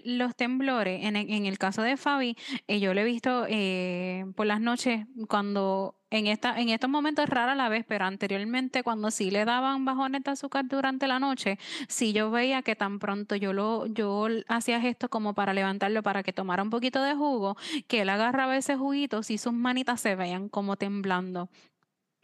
los 0.05 0.35
temblores, 0.37 1.03
en, 1.03 1.15
el 1.17 1.57
caso 1.57 1.81
de 1.81 1.97
Fabi, 1.97 2.37
eh, 2.67 2.79
yo 2.79 2.93
lo 2.93 3.01
he 3.01 3.03
visto 3.03 3.45
eh, 3.49 4.25
por 4.35 4.45
las 4.45 4.61
noches 4.61 5.05
cuando 5.27 5.99
en 6.11 6.27
esta 6.27 6.57
en 6.57 6.69
estos 6.69 6.89
momentos 6.89 7.25
es 7.25 7.29
rara 7.29 7.55
la 7.55 7.67
vez, 7.67 7.83
pero 7.85 8.05
anteriormente 8.05 8.83
cuando 8.83 9.11
sí 9.11 9.31
le 9.31 9.43
daban 9.43 9.83
bajones 9.83 10.23
de 10.23 10.31
azúcar 10.31 10.65
durante 10.65 11.07
la 11.07 11.19
noche, 11.19 11.59
sí 11.89 12.13
yo 12.13 12.31
veía 12.31 12.61
que 12.61 12.77
tan 12.77 12.99
pronto 12.99 13.35
yo 13.35 13.51
lo 13.51 13.85
yo 13.87 14.27
hacía 14.47 14.77
esto 14.87 15.09
como 15.09 15.33
para 15.33 15.53
levantarlo 15.53 16.03
para 16.03 16.23
que 16.23 16.31
tomara 16.31 16.63
un 16.63 16.69
poquito 16.69 17.03
de 17.03 17.15
jugo, 17.15 17.57
que 17.87 18.01
él 18.03 18.09
agarraba 18.09 18.55
ese 18.55 18.77
juguito, 18.77 19.19
y 19.27 19.37
sus 19.37 19.53
manitas 19.53 19.99
se 19.99 20.15
veían 20.15 20.47
como 20.47 20.77
temblando 20.77 21.49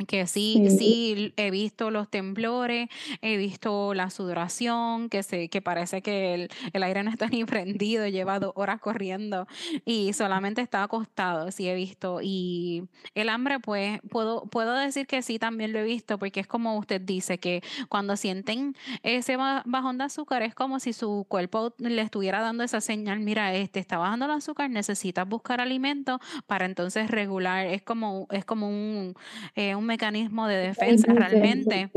que 0.06 0.28
sí, 0.28 0.68
sí, 0.70 1.34
he 1.38 1.52
visto 1.52 1.92
los 1.92 2.10
temblores, 2.10 2.90
he 3.22 3.38
visto 3.38 3.94
la 3.94 4.10
sudoración, 4.10 5.10
que 5.10 5.24
se, 5.24 5.50
que 5.50 5.62
parece 5.62 6.02
que 6.02 6.34
el, 6.34 6.50
el, 6.74 6.84
aire 6.84 7.04
no 7.04 7.12
está 7.12 7.28
ni 7.32 7.44
prendido, 7.46 8.08
lleva 8.08 8.40
dos 8.40 8.54
horas 8.56 8.80
corriendo 8.80 9.48
y 9.86 10.14
solamente 10.14 10.62
está 10.62 10.84
acostado, 10.84 11.52
sí 11.52 11.68
he 11.68 11.76
visto. 11.76 12.20
Y 12.22 12.84
el 13.16 13.30
hambre, 13.30 13.60
pues, 13.60 14.00
puedo, 14.10 14.46
puedo 14.46 14.74
decir 14.74 15.08
que 15.08 15.22
sí, 15.22 15.40
también 15.40 15.74
lo 15.74 15.80
he 15.80 15.84
visto, 15.84 16.18
porque 16.18 16.40
es 16.40 16.48
como 16.48 16.78
usted 16.78 17.02
dice, 17.02 17.38
que 17.40 17.62
cuando 17.90 18.16
sienten 18.16 18.76
ese 19.04 19.38
bajón 19.38 19.98
de 19.98 20.06
azúcar, 20.06 20.44
es 20.44 20.56
como 20.56 20.80
si 20.80 20.94
su 20.94 21.26
cuerpo 21.28 21.74
le 21.78 22.02
estuviera 22.02 22.42
dando 22.42 22.64
esa 22.64 22.82
señal, 22.82 23.20
mira, 23.20 23.54
este 23.54 23.80
está 23.80 23.98
bajando 23.98 24.26
el 24.26 24.32
azúcar, 24.32 24.70
necesitas 24.70 25.28
buscar 25.28 25.62
alimento 25.62 26.20
para 26.48 26.66
entonces 26.66 27.10
regular, 27.10 27.66
es 27.66 27.82
como, 27.82 28.28
es 28.32 28.46
como 28.46 28.70
un, 28.70 29.16
eh, 29.56 29.76
un 29.76 29.86
mecanismo 29.92 30.48
de 30.48 30.56
defensa 30.56 31.12
realmente. 31.14 31.92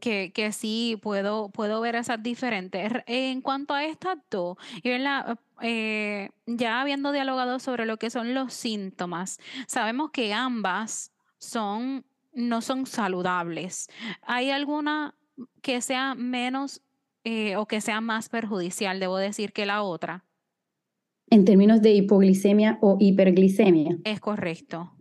Que, 0.00 0.32
que, 0.32 0.52
sí 0.52 0.98
puedo, 1.02 1.50
puedo 1.50 1.80
ver 1.82 1.94
esas 1.94 2.22
diferentes. 2.22 2.90
En 3.06 3.42
cuanto 3.42 3.74
a 3.74 3.84
estas 3.84 4.16
dos, 4.30 4.56
y 4.82 4.90
eh, 5.62 6.30
ya 6.46 6.80
habiendo 6.80 7.12
dialogado 7.12 7.58
sobre 7.58 7.84
lo 7.84 7.98
que 7.98 8.08
son 8.08 8.32
los 8.32 8.54
síntomas, 8.54 9.38
sabemos 9.66 10.10
que 10.10 10.32
ambas 10.32 11.12
son, 11.38 12.04
no 12.32 12.62
son 12.62 12.86
saludables. 12.86 13.88
¿Hay 14.22 14.50
alguna 14.50 15.14
que 15.60 15.82
sea 15.82 16.14
menos 16.14 16.82
eh, 17.24 17.56
o 17.56 17.66
que 17.66 17.82
sea 17.82 18.00
más 18.00 18.30
perjudicial, 18.30 19.00
debo 19.00 19.18
decir, 19.18 19.52
que 19.52 19.66
la 19.66 19.82
otra? 19.82 20.24
En 21.28 21.44
términos 21.44 21.82
de 21.82 21.92
hipoglicemia 21.92 22.78
o 22.80 22.96
hiperglicemia. 22.98 23.98
Es 24.04 24.20
correcto. 24.20 24.92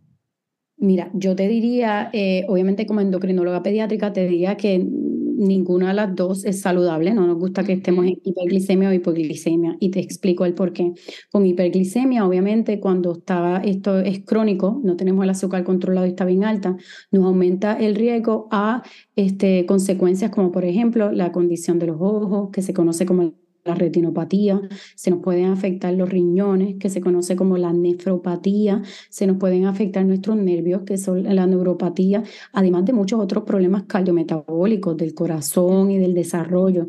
Mira, 0.82 1.12
yo 1.14 1.36
te 1.36 1.48
diría, 1.50 2.10
eh, 2.14 2.46
obviamente 2.48 2.86
como 2.86 3.02
endocrinóloga 3.02 3.62
pediátrica, 3.62 4.14
te 4.14 4.26
diría 4.26 4.56
que 4.56 4.80
ninguna 4.80 5.90
de 5.90 5.94
las 5.94 6.16
dos 6.16 6.46
es 6.46 6.62
saludable, 6.62 7.14
no 7.14 7.28
nos 7.28 7.38
gusta 7.38 7.64
que 7.66 7.74
estemos 7.74 8.06
en 8.06 8.20
hiperglicemia 8.24 8.90
o 8.90 8.94
hipoglicemia 8.94 9.76
y 9.80 9.92
te 9.92 10.00
explico 10.00 10.46
el 10.46 10.54
por 10.54 10.72
qué. 10.72 10.94
Con 11.32 11.46
hiperglicemia, 11.46 12.26
obviamente, 12.26 12.80
cuando 12.80 13.12
está, 13.14 13.58
esto 13.58 14.00
es 14.00 14.24
crónico, 14.24 14.80
no 14.84 14.96
tenemos 14.96 15.24
el 15.26 15.32
azúcar 15.32 15.66
controlado 15.66 16.08
y 16.08 16.12
está 16.12 16.24
bien 16.24 16.46
alta, 16.46 16.78
nos 17.12 17.26
aumenta 17.26 17.74
el 17.78 17.96
riesgo 17.96 18.48
a 18.52 18.82
este, 19.18 19.66
consecuencias 19.66 20.32
como 20.32 20.52
por 20.52 20.64
ejemplo 20.64 21.12
la 21.12 21.32
condición 21.34 21.80
de 21.80 21.88
los 21.88 21.98
ojos, 22.00 22.52
que 22.52 22.62
se 22.62 22.74
conoce 22.74 23.06
como 23.06 23.34
la 23.66 23.76
retinopatía, 23.76 24.62
se 24.96 25.12
nos 25.12 25.22
pueden 25.22 25.46
afectar 25.46 25.94
los 25.94 26.10
riñones, 26.10 26.76
que 26.80 26.90
se 26.90 27.02
conoce 27.02 27.36
como 27.36 27.58
la 27.58 27.74
nefropatía, 27.74 28.82
se 29.10 29.28
nos 29.28 29.38
pueden 29.38 29.66
afectar 29.66 30.06
nuestros 30.06 30.38
nervios, 30.38 30.84
que 30.84 30.98
son 30.98 31.24
la 31.24 31.46
neuropatía, 31.46 32.24
además 32.54 32.86
de 32.86 32.94
muchos 32.94 33.20
otros 33.20 33.44
problemas 33.44 33.84
cardiometabólicos 33.84 34.98
del 34.98 35.14
corazón 35.14 35.92
y 35.92 35.98
del 36.00 36.14
desarrollo. 36.14 36.88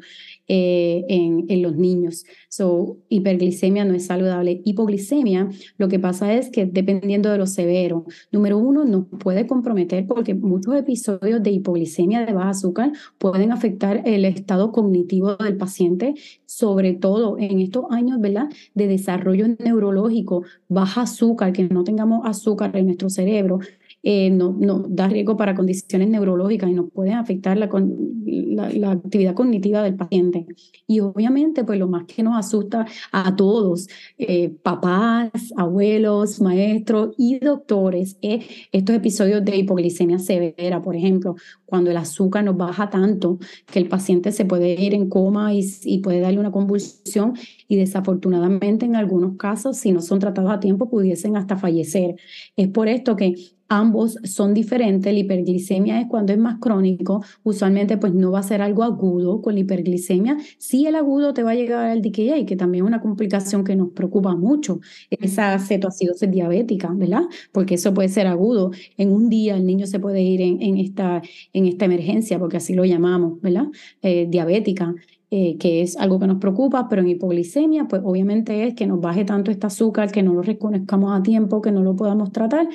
Eh, 0.53 1.05
en, 1.09 1.63
los 1.63 1.77
niños. 1.77 2.25
So, 2.49 2.99
hiperglicemia 3.09 3.85
no 3.85 3.95
es 3.95 4.07
saludable. 4.07 4.63
Hipoglicemia, 4.65 5.49
lo 5.79 5.87
que 5.87 6.01
pasa 6.01 6.35
es 6.35 6.51
que 6.51 6.67
dependiendo 6.67 7.31
de 7.31 7.39
lo 7.39 7.47
severo, 7.47 8.05
número 8.33 8.59
uno, 8.59 8.85
nos 8.85 9.07
puede 9.21 9.47
comprometer 9.47 10.09
porque 10.09 10.35
muchos 10.35 10.75
episodios 10.75 11.41
de 11.45 11.53
hipoglicemia 11.53 12.27
de 12.27 12.33
baja 12.33 12.51
azúcar 12.51 12.91
pueden 13.19 13.53
afectar 13.53 14.03
el 14.05 14.25
estado 14.25 14.73
cognitivo 14.73 15.37
del 15.37 15.57
paciente, 15.57 16.15
sobre 16.47 16.95
todo 16.95 17.39
en 17.39 17.61
estos 17.61 17.85
años, 17.91 18.21
¿verdad? 18.21 18.49
De 18.75 18.89
desarrollo 18.89 19.47
neurológico, 19.61 20.43
baja 20.69 21.03
azúcar, 21.03 21.53
que 21.53 21.69
no 21.69 21.85
tengamos 21.85 22.23
azúcar 22.25 22.77
en 22.77 22.87
nuestro 22.87 23.09
cerebro, 23.09 23.61
eh, 24.03 24.31
no, 24.31 24.57
no, 24.59 24.85
da 24.89 25.09
riesgo 25.09 25.37
para 25.37 25.55
condiciones 25.55 26.09
neurológicas 26.09 26.71
y 26.71 26.75
nos 26.75 26.91
pueden 26.91 27.15
afectar 27.15 27.57
la, 27.59 27.69
la, 27.69 28.91
actividad 28.93 29.35
cognitiva 29.35 29.83
del 29.83 29.97
paciente. 29.97 30.47
Y 30.87 31.01
obviamente, 31.01 31.65
pues 31.65 31.79
lo 31.79 31.89
más 31.89 32.05
que 32.05 32.23
nos 32.23 32.39
asusta 32.39 32.87
a 33.13 33.37
todos, 33.37 33.89
eh, 34.17 34.49
papás, 34.63 35.31
abuelos, 35.57 36.41
maestros 36.41 37.15
y 37.19 37.39
doctores, 37.41 38.17
es 38.23 38.45
estos 38.73 38.97
episodios 38.97 39.45
de 39.45 39.57
hipoglicemia 39.57 40.19
severa, 40.19 40.81
por 40.81 40.97
ejemplo, 40.97 41.37
cuando 41.67 41.91
el 41.91 41.97
azúcar 41.99 42.45
nos 42.45 42.57
baja 42.57 42.89
tanto 42.91 43.39
que 43.71 43.79
el 43.79 43.89
paciente 43.89 44.33
se 44.33 44.45
puede 44.45 44.81
ir 44.81 44.95
en 44.95 45.09
coma 45.09 45.53
y, 45.53 45.61
y 45.85 45.99
puede 45.99 46.21
darle 46.21 46.41
una 46.41 46.51
convulsión 46.51 47.35
y 47.69 47.77
desafortunadamente 47.77 48.87
en 48.87 48.97
algunos 48.97 49.37
casos, 49.37 49.77
si 49.77 49.93
no 49.93 50.01
son 50.01 50.19
tratados 50.19 50.51
a 50.51 50.61
tiempo, 50.61 50.89
pudiesen 50.89 51.37
hasta 51.37 51.57
fallecer. 51.57 52.17
Es 52.57 52.69
por 52.69 52.89
esto 52.89 53.15
que 53.15 53.35
Ambos 53.73 54.19
son 54.25 54.53
diferentes. 54.53 55.13
La 55.13 55.21
hiperglicemia 55.21 56.01
es 56.01 56.09
cuando 56.09 56.33
es 56.33 56.39
más 56.41 56.59
crónico. 56.59 57.23
Usualmente 57.45 57.97
pues 57.99 58.13
no 58.13 58.33
va 58.33 58.41
a 58.41 58.43
ser 58.43 58.63
algo 58.63 58.83
agudo 58.83 59.41
con 59.41 59.55
la 59.55 59.61
hiperglicemia. 59.61 60.39
Sí 60.59 60.87
el 60.87 60.97
agudo 60.97 61.33
te 61.35 61.45
va 61.45 61.53
a 61.53 61.55
llegar 61.55 61.87
al 61.89 62.03
DKA, 62.03 62.45
que 62.47 62.57
también 62.57 62.85
es 62.85 62.89
una 62.89 63.01
complicación 63.01 63.63
que 63.63 63.77
nos 63.77 63.91
preocupa 63.93 64.35
mucho. 64.35 64.81
Esa 65.09 65.57
cetoacidosis 65.61 66.29
diabética, 66.29 66.91
¿verdad? 66.93 67.23
Porque 67.53 67.75
eso 67.75 67.95
puede 67.95 68.09
ser 68.09 68.27
agudo. 68.27 68.73
En 68.97 69.13
un 69.13 69.29
día 69.29 69.57
el 69.57 69.65
niño 69.65 69.87
se 69.87 70.01
puede 70.01 70.21
ir 70.21 70.41
en, 70.41 70.77
esta, 70.77 71.23
en 71.53 71.67
esta 71.67 71.85
emergencia, 71.85 72.41
porque 72.41 72.57
así 72.57 72.75
lo 72.75 72.85
llamamos, 72.85 73.41
¿verdad? 73.41 73.67
Eh, 74.03 74.27
diabética. 74.29 74.97
Eh, 75.33 75.59
que 75.59 75.83
es 75.83 75.97
algo 75.97 76.19
que 76.19 76.27
nos 76.27 76.39
preocupa, 76.39 76.89
pero 76.89 77.03
en 77.03 77.09
hipoglicemia, 77.11 77.87
pues 77.87 78.03
obviamente 78.05 78.67
es 78.67 78.75
que 78.75 78.89
nos 78.89 79.01
baje 79.01 79.25
tanto 79.25 79.53
este 79.53 79.65
azúcar, 79.69 80.11
que 80.11 80.25
no 80.25 80.35
lo 80.35 80.43
reconozcamos 80.43 81.17
a 81.17 81.23
tiempo, 81.23 81.63
que 81.63 81.71
no 81.71 81.85
lo 81.85 81.95
podamos 81.95 82.33
tratar 82.33 82.69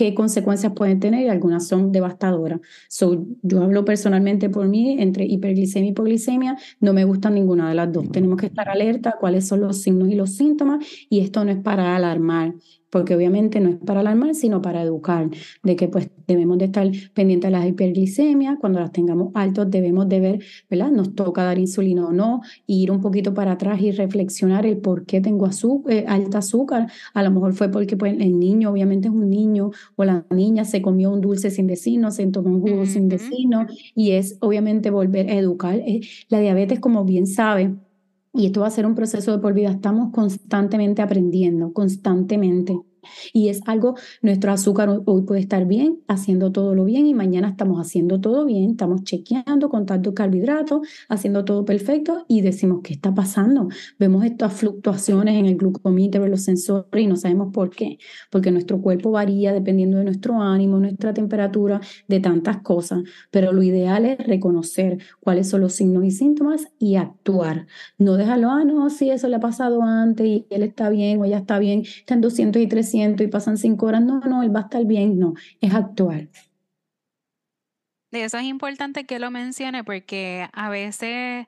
qué 0.00 0.14
consecuencias 0.14 0.72
pueden 0.72 0.98
tener 0.98 1.26
y 1.26 1.28
algunas 1.28 1.68
son 1.68 1.92
devastadoras. 1.92 2.60
So, 2.88 3.26
yo 3.42 3.62
hablo 3.62 3.84
personalmente 3.84 4.48
por 4.48 4.66
mí, 4.66 4.96
entre 4.98 5.26
hiperglicemia 5.26 5.88
y 5.88 5.92
hipoglicemia, 5.92 6.56
no 6.80 6.94
me 6.94 7.04
gustan 7.04 7.34
ninguna 7.34 7.68
de 7.68 7.74
las 7.74 7.92
dos. 7.92 8.10
Tenemos 8.10 8.38
que 8.38 8.46
estar 8.46 8.70
alerta 8.70 9.16
cuáles 9.20 9.46
son 9.46 9.60
los 9.60 9.82
signos 9.82 10.08
y 10.08 10.14
los 10.14 10.30
síntomas 10.36 10.82
y 11.10 11.20
esto 11.20 11.44
no 11.44 11.50
es 11.50 11.58
para 11.58 11.96
alarmar 11.96 12.54
porque 12.90 13.14
obviamente 13.14 13.60
no 13.60 13.70
es 13.70 13.76
para 13.76 14.00
alarmar, 14.00 14.34
sino 14.34 14.60
para 14.60 14.82
educar, 14.82 15.30
de 15.62 15.76
que 15.76 15.88
pues 15.88 16.10
debemos 16.26 16.58
de 16.58 16.66
estar 16.66 16.90
pendientes 17.14 17.48
de 17.48 17.52
las 17.52 17.66
hiperglicemias, 17.66 18.58
cuando 18.60 18.80
las 18.80 18.92
tengamos 18.92 19.30
altos 19.34 19.70
debemos 19.70 20.08
de 20.08 20.20
ver, 20.20 20.44
¿verdad? 20.68 20.90
Nos 20.90 21.14
toca 21.14 21.44
dar 21.44 21.58
insulina 21.58 22.06
o 22.06 22.12
no, 22.12 22.42
ir 22.66 22.90
un 22.90 23.00
poquito 23.00 23.34
para 23.34 23.52
atrás 23.52 23.80
y 23.80 23.90
reflexionar 23.92 24.66
el 24.66 24.78
por 24.78 25.06
qué 25.06 25.20
tengo 25.20 25.46
azúcar, 25.46 25.92
eh, 25.92 26.04
alta 26.06 26.38
azúcar, 26.38 26.90
a 27.14 27.22
lo 27.22 27.30
mejor 27.30 27.54
fue 27.54 27.68
porque 27.70 27.96
pues, 27.96 28.14
el 28.18 28.38
niño 28.38 28.70
obviamente 28.70 29.08
es 29.08 29.14
un 29.14 29.30
niño 29.30 29.70
o 29.96 30.04
la 30.04 30.24
niña 30.30 30.64
se 30.64 30.82
comió 30.82 31.10
un 31.10 31.20
dulce 31.20 31.50
sin 31.50 31.66
decirnos, 31.66 32.16
se 32.16 32.26
tomó 32.26 32.50
un 32.50 32.60
jugo 32.60 32.86
sin 32.86 33.08
decirnos 33.08 33.72
y 33.94 34.12
es 34.12 34.36
obviamente 34.40 34.90
volver 34.90 35.30
a 35.30 35.34
educar. 35.34 35.76
Eh, 35.76 36.00
la 36.28 36.40
diabetes, 36.40 36.80
como 36.80 37.04
bien 37.04 37.26
sabe, 37.26 37.74
y 38.32 38.46
esto 38.46 38.60
va 38.60 38.68
a 38.68 38.70
ser 38.70 38.86
un 38.86 38.94
proceso 38.94 39.32
de 39.32 39.38
por 39.38 39.54
vida. 39.54 39.70
Estamos 39.70 40.12
constantemente 40.12 41.02
aprendiendo, 41.02 41.72
constantemente. 41.72 42.78
Y 43.32 43.48
es 43.48 43.60
algo, 43.66 43.94
nuestro 44.22 44.52
azúcar 44.52 45.02
hoy 45.04 45.22
puede 45.22 45.40
estar 45.40 45.66
bien, 45.66 46.00
haciendo 46.08 46.52
todo 46.52 46.74
lo 46.74 46.84
bien 46.84 47.06
y 47.06 47.14
mañana 47.14 47.48
estamos 47.48 47.80
haciendo 47.80 48.20
todo 48.20 48.44
bien, 48.44 48.70
estamos 48.70 49.04
chequeando, 49.04 49.68
contando 49.68 50.14
carbohidratos, 50.14 50.86
haciendo 51.08 51.44
todo 51.44 51.64
perfecto 51.64 52.24
y 52.28 52.40
decimos, 52.42 52.80
¿qué 52.82 52.94
está 52.94 53.14
pasando? 53.14 53.68
Vemos 53.98 54.24
estas 54.24 54.52
fluctuaciones 54.52 55.36
en 55.36 55.46
el 55.46 55.56
glucomímetro, 55.56 56.24
en 56.24 56.30
los 56.30 56.42
sensores 56.42 57.02
y 57.02 57.06
no 57.06 57.16
sabemos 57.16 57.52
por 57.52 57.70
qué, 57.70 57.98
porque 58.30 58.50
nuestro 58.50 58.80
cuerpo 58.80 59.10
varía 59.10 59.52
dependiendo 59.52 59.98
de 59.98 60.04
nuestro 60.04 60.40
ánimo, 60.40 60.78
nuestra 60.78 61.14
temperatura, 61.14 61.80
de 62.08 62.20
tantas 62.20 62.58
cosas, 62.62 63.02
pero 63.30 63.52
lo 63.52 63.62
ideal 63.62 64.04
es 64.04 64.18
reconocer 64.18 64.98
cuáles 65.20 65.48
son 65.48 65.62
los 65.62 65.74
signos 65.74 66.04
y 66.04 66.10
síntomas 66.10 66.68
y 66.78 66.96
actuar. 66.96 67.66
No 67.98 68.16
dejarlo, 68.16 68.50
ah, 68.50 68.64
no, 68.64 68.88
sí, 68.90 69.10
eso 69.10 69.28
le 69.28 69.36
ha 69.36 69.40
pasado 69.40 69.82
antes 69.82 70.26
y 70.26 70.46
él 70.50 70.62
está 70.62 70.88
bien 70.90 71.20
o 71.20 71.24
ella 71.24 71.38
está 71.38 71.58
bien, 71.58 71.82
está 71.82 72.14
en 72.14 72.20
200 72.20 72.62
y 72.62 72.66
300 72.66 72.89
y 72.94 73.26
pasan 73.28 73.56
cinco 73.56 73.86
horas, 73.86 74.02
no, 74.02 74.20
no, 74.20 74.42
él 74.42 74.54
va 74.54 74.60
a 74.60 74.62
estar 74.64 74.84
bien, 74.84 75.18
no, 75.18 75.34
es 75.60 75.74
actuar. 75.74 76.28
De 78.10 78.24
eso 78.24 78.38
es 78.38 78.44
importante 78.44 79.06
que 79.06 79.20
lo 79.20 79.30
mencione 79.30 79.84
porque 79.84 80.48
a 80.52 80.68
veces 80.68 81.46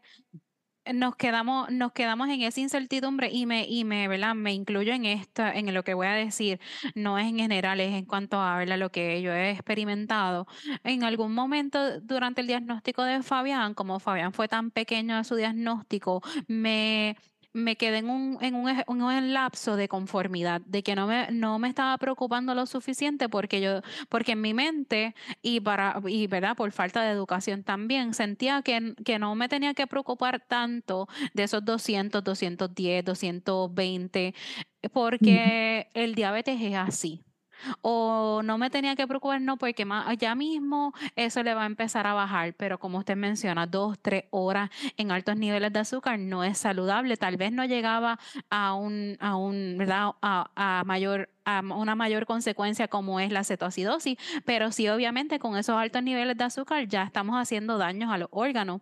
nos 0.92 1.16
quedamos, 1.16 1.70
nos 1.70 1.92
quedamos 1.92 2.28
en 2.28 2.42
esa 2.42 2.60
incertidumbre 2.60 3.30
y 3.30 3.46
me, 3.46 3.66
y 3.68 3.84
me, 3.84 4.08
¿verdad? 4.08 4.34
Me 4.34 4.52
incluyo 4.52 4.92
en 4.92 5.04
esta, 5.04 5.52
en 5.52 5.72
lo 5.72 5.84
que 5.84 5.94
voy 5.94 6.06
a 6.06 6.12
decir, 6.12 6.60
no 6.94 7.18
es 7.18 7.26
en 7.26 7.38
general, 7.38 7.80
es 7.80 7.94
en 7.94 8.04
cuanto 8.04 8.40
a 8.40 8.64
lo 8.64 8.90
que 8.90 9.22
yo 9.22 9.32
he 9.32 9.50
experimentado. 9.50 10.46
En 10.84 11.04
algún 11.04 11.34
momento 11.34 12.00
durante 12.00 12.40
el 12.40 12.46
diagnóstico 12.46 13.04
de 13.04 13.22
Fabián, 13.22 13.74
como 13.74 14.00
Fabián 14.00 14.32
fue 14.32 14.48
tan 14.48 14.70
pequeño 14.70 15.16
a 15.16 15.24
su 15.24 15.36
diagnóstico, 15.36 16.22
me 16.48 17.16
me 17.52 17.76
quedé 17.76 17.98
en 17.98 18.10
un, 18.10 18.38
en 18.40 18.54
un, 18.54 18.84
un, 18.86 19.32
lapso 19.32 19.76
de 19.76 19.88
conformidad, 19.88 20.60
de 20.62 20.82
que 20.82 20.94
no 20.94 21.06
me, 21.06 21.30
no 21.30 21.58
me 21.58 21.68
estaba 21.68 21.96
preocupando 21.98 22.54
lo 22.54 22.66
suficiente 22.66 23.28
porque 23.28 23.60
yo, 23.60 23.82
porque 24.08 24.32
en 24.32 24.40
mi 24.40 24.54
mente 24.54 25.14
y 25.42 25.60
para, 25.60 26.00
y 26.06 26.26
verdad, 26.26 26.56
por 26.56 26.72
falta 26.72 27.02
de 27.02 27.10
educación 27.10 27.62
también, 27.62 28.14
sentía 28.14 28.62
que, 28.62 28.94
que 29.04 29.18
no 29.18 29.34
me 29.34 29.48
tenía 29.48 29.74
que 29.74 29.86
preocupar 29.86 30.40
tanto 30.40 31.08
de 31.34 31.44
esos 31.44 31.64
200, 31.64 32.24
210, 32.24 33.04
220, 33.04 34.34
porque 34.92 35.88
el 35.94 36.14
diabetes 36.14 36.60
es 36.60 36.74
así 36.74 37.22
o 37.80 38.42
no 38.44 38.58
me 38.58 38.70
tenía 38.70 38.96
que 38.96 39.06
preocupar, 39.06 39.40
no, 39.40 39.56
porque 39.56 39.86
ya 40.18 40.34
mismo 40.34 40.92
eso 41.16 41.42
le 41.42 41.54
va 41.54 41.62
a 41.64 41.66
empezar 41.66 42.06
a 42.06 42.14
bajar, 42.14 42.54
pero 42.54 42.78
como 42.78 42.98
usted 42.98 43.16
menciona, 43.16 43.66
dos, 43.66 43.98
tres 44.00 44.24
horas 44.30 44.70
en 44.96 45.10
altos 45.10 45.36
niveles 45.36 45.72
de 45.72 45.80
azúcar 45.80 46.18
no 46.18 46.44
es 46.44 46.58
saludable, 46.58 47.16
tal 47.16 47.36
vez 47.36 47.52
no 47.52 47.64
llegaba 47.64 48.18
a 48.50 48.74
un, 48.74 49.16
a 49.20 49.36
un, 49.36 49.76
¿verdad? 49.78 50.12
A, 50.22 50.82
mayor 50.86 51.30
a 51.44 51.60
una 51.60 51.96
mayor 51.96 52.24
consecuencia 52.26 52.86
como 52.88 53.18
es 53.18 53.32
la 53.32 53.42
cetoacidosis, 53.44 54.16
pero 54.44 54.70
sí 54.70 54.88
obviamente 54.88 55.38
con 55.38 55.56
esos 55.56 55.76
altos 55.76 56.02
niveles 56.02 56.36
de 56.36 56.44
azúcar 56.44 56.86
ya 56.86 57.02
estamos 57.02 57.36
haciendo 57.36 57.78
daños 57.78 58.12
a 58.12 58.18
los 58.18 58.28
órganos. 58.30 58.80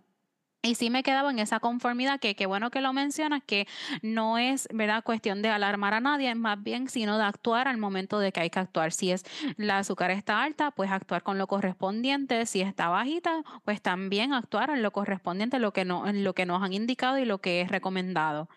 Y 0.62 0.74
sí 0.74 0.90
me 0.90 1.02
quedaba 1.02 1.30
en 1.30 1.38
esa 1.38 1.58
conformidad, 1.58 2.20
que 2.20 2.34
qué 2.34 2.44
bueno 2.44 2.70
que 2.70 2.82
lo 2.82 2.92
mencionas, 2.92 3.42
que 3.46 3.66
no 4.02 4.36
es 4.36 4.68
verdad 4.74 5.02
cuestión 5.02 5.40
de 5.40 5.48
alarmar 5.48 5.94
a 5.94 6.00
nadie, 6.00 6.34
más 6.34 6.62
bien 6.62 6.88
sino 6.88 7.16
de 7.16 7.24
actuar 7.24 7.66
al 7.66 7.78
momento 7.78 8.18
de 8.18 8.30
que 8.30 8.40
hay 8.40 8.50
que 8.50 8.58
actuar. 8.58 8.92
Si 8.92 9.10
es 9.10 9.24
la 9.56 9.78
azúcar 9.78 10.10
está 10.10 10.42
alta, 10.42 10.70
pues 10.70 10.90
actuar 10.90 11.22
con 11.22 11.38
lo 11.38 11.46
correspondiente. 11.46 12.44
Si 12.44 12.60
está 12.60 12.88
bajita, 12.88 13.42
pues 13.64 13.80
también 13.80 14.34
actuar 14.34 14.68
en 14.68 14.82
lo 14.82 14.90
correspondiente, 14.92 15.58
lo 15.58 15.72
que, 15.72 15.86
no, 15.86 16.06
en 16.06 16.24
lo 16.24 16.34
que 16.34 16.44
nos 16.44 16.62
han 16.62 16.74
indicado 16.74 17.18
y 17.18 17.24
lo 17.24 17.40
que 17.40 17.62
es 17.62 17.70
recomendado. 17.70 18.48